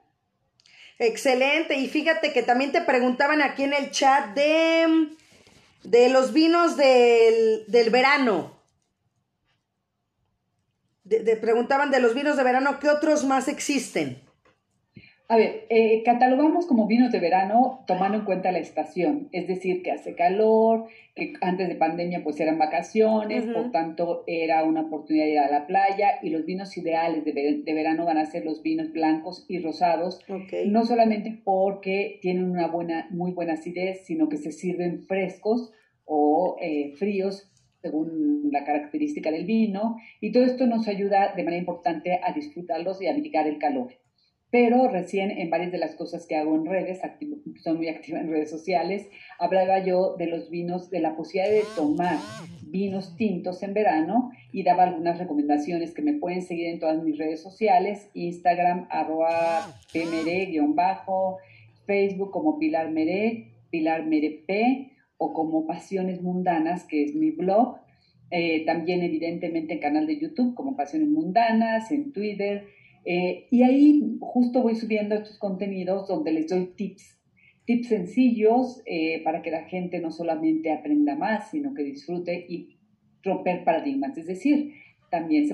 Excelente. 0.98 1.76
Y 1.76 1.88
fíjate 1.88 2.32
que 2.32 2.42
también 2.42 2.72
te 2.72 2.80
preguntaban 2.80 3.42
aquí 3.42 3.64
en 3.64 3.74
el 3.74 3.90
chat 3.90 4.34
de, 4.34 5.08
de 5.82 6.08
los 6.08 6.32
vinos 6.32 6.76
del, 6.76 7.64
del 7.66 7.90
verano. 7.90 8.56
De, 11.04 11.36
preguntaban 11.36 11.90
de 11.90 12.00
los 12.00 12.14
vinos 12.14 12.36
de 12.36 12.42
verano, 12.42 12.78
¿qué 12.80 12.88
otros 12.88 13.24
más 13.24 13.48
existen? 13.48 14.25
A 15.28 15.36
ver, 15.36 15.66
eh, 15.70 16.02
catalogamos 16.04 16.66
como 16.66 16.86
vinos 16.86 17.10
de 17.10 17.18
verano 17.18 17.84
tomando 17.88 18.18
en 18.18 18.24
cuenta 18.24 18.52
la 18.52 18.60
estación, 18.60 19.28
es 19.32 19.48
decir, 19.48 19.82
que 19.82 19.90
hace 19.90 20.14
calor, 20.14 20.86
que 21.16 21.32
antes 21.40 21.68
de 21.68 21.74
pandemia 21.74 22.22
pues 22.22 22.38
eran 22.38 22.58
vacaciones, 22.58 23.44
uh 23.44 23.48
-huh. 23.48 23.54
por 23.54 23.72
tanto 23.72 24.22
era 24.28 24.62
una 24.62 24.82
oportunidad 24.82 25.24
de 25.24 25.32
ir 25.32 25.38
a 25.40 25.50
la 25.50 25.66
playa 25.66 26.20
y 26.22 26.30
los 26.30 26.46
vinos 26.46 26.76
ideales 26.76 27.24
de, 27.24 27.32
ver 27.32 27.64
de 27.64 27.74
verano 27.74 28.04
van 28.04 28.18
a 28.18 28.26
ser 28.26 28.44
los 28.44 28.62
vinos 28.62 28.92
blancos 28.92 29.44
y 29.48 29.58
rosados, 29.58 30.20
okay. 30.28 30.68
no 30.68 30.84
solamente 30.84 31.36
porque 31.42 32.20
tienen 32.22 32.48
una 32.48 32.68
buena, 32.68 33.08
muy 33.10 33.32
buena 33.32 33.54
acidez, 33.54 34.06
sino 34.06 34.28
que 34.28 34.36
se 34.36 34.52
sirven 34.52 35.02
frescos 35.02 35.72
o 36.04 36.56
eh, 36.60 36.92
fríos 36.96 37.50
según 37.82 38.50
la 38.52 38.64
característica 38.64 39.30
del 39.30 39.44
vino, 39.44 39.96
y 40.20 40.30
todo 40.32 40.44
esto 40.44 40.66
nos 40.66 40.86
ayuda 40.88 41.34
de 41.36 41.42
manera 41.42 41.60
importante 41.60 42.20
a 42.22 42.32
disfrutarlos 42.32 43.02
y 43.02 43.06
a 43.06 43.14
mitigar 43.14 43.46
el 43.46 43.58
calor. 43.58 43.92
Pero 44.50 44.88
recién 44.88 45.30
en 45.32 45.50
varias 45.50 45.72
de 45.72 45.78
las 45.78 45.96
cosas 45.96 46.26
que 46.26 46.36
hago 46.36 46.54
en 46.54 46.66
redes, 46.66 47.00
son 47.62 47.76
muy 47.76 47.88
activa 47.88 48.20
en 48.20 48.30
redes 48.30 48.48
sociales, 48.48 49.08
hablaba 49.38 49.84
yo 49.84 50.16
de 50.16 50.26
los 50.26 50.50
vinos, 50.50 50.88
de 50.88 51.00
la 51.00 51.16
posibilidad 51.16 51.52
de 51.52 51.64
tomar 51.74 52.16
vinos 52.62 53.16
tintos 53.16 53.62
en 53.62 53.74
verano 53.74 54.30
y 54.52 54.62
daba 54.62 54.84
algunas 54.84 55.18
recomendaciones 55.18 55.92
que 55.92 56.02
me 56.02 56.14
pueden 56.14 56.42
seguir 56.42 56.68
en 56.68 56.78
todas 56.78 57.02
mis 57.02 57.18
redes 57.18 57.42
sociales, 57.42 58.08
Instagram, 58.14 58.86
arroba 58.90 59.66
pmere-bajo, 59.92 61.38
Facebook 61.86 62.30
como 62.30 62.58
Pilar 62.58 62.90
Mere, 62.90 63.48
Pilar 63.70 64.06
Mere 64.06 64.44
P, 64.46 64.92
o 65.18 65.32
como 65.32 65.66
Pasiones 65.66 66.22
Mundanas, 66.22 66.84
que 66.84 67.04
es 67.04 67.14
mi 67.14 67.30
blog. 67.30 67.78
Eh, 68.30 68.64
también 68.66 69.02
evidentemente 69.02 69.74
en 69.74 69.80
canal 69.80 70.06
de 70.06 70.18
YouTube 70.18 70.54
como 70.54 70.76
Pasiones 70.76 71.08
Mundanas, 71.08 71.90
en 71.90 72.12
Twitter. 72.12 72.66
Eh, 73.08 73.46
y 73.52 73.62
ahí 73.62 74.18
justo 74.20 74.62
voy 74.62 74.74
subiendo 74.74 75.14
estos 75.14 75.38
contenidos 75.38 76.08
donde 76.08 76.32
les 76.32 76.48
doy 76.48 76.72
tips, 76.76 77.20
tips 77.64 77.88
sencillos 77.88 78.82
eh, 78.84 79.22
para 79.22 79.42
que 79.42 79.52
la 79.52 79.62
gente 79.64 80.00
no 80.00 80.10
solamente 80.10 80.72
aprenda 80.72 81.14
más, 81.14 81.50
sino 81.50 81.72
que 81.72 81.84
disfrute 81.84 82.44
y 82.48 82.76
romper 83.22 83.62
paradigmas. 83.64 84.18
Es 84.18 84.26
decir, 84.26 84.72
también 85.08 85.44
se 85.44 85.44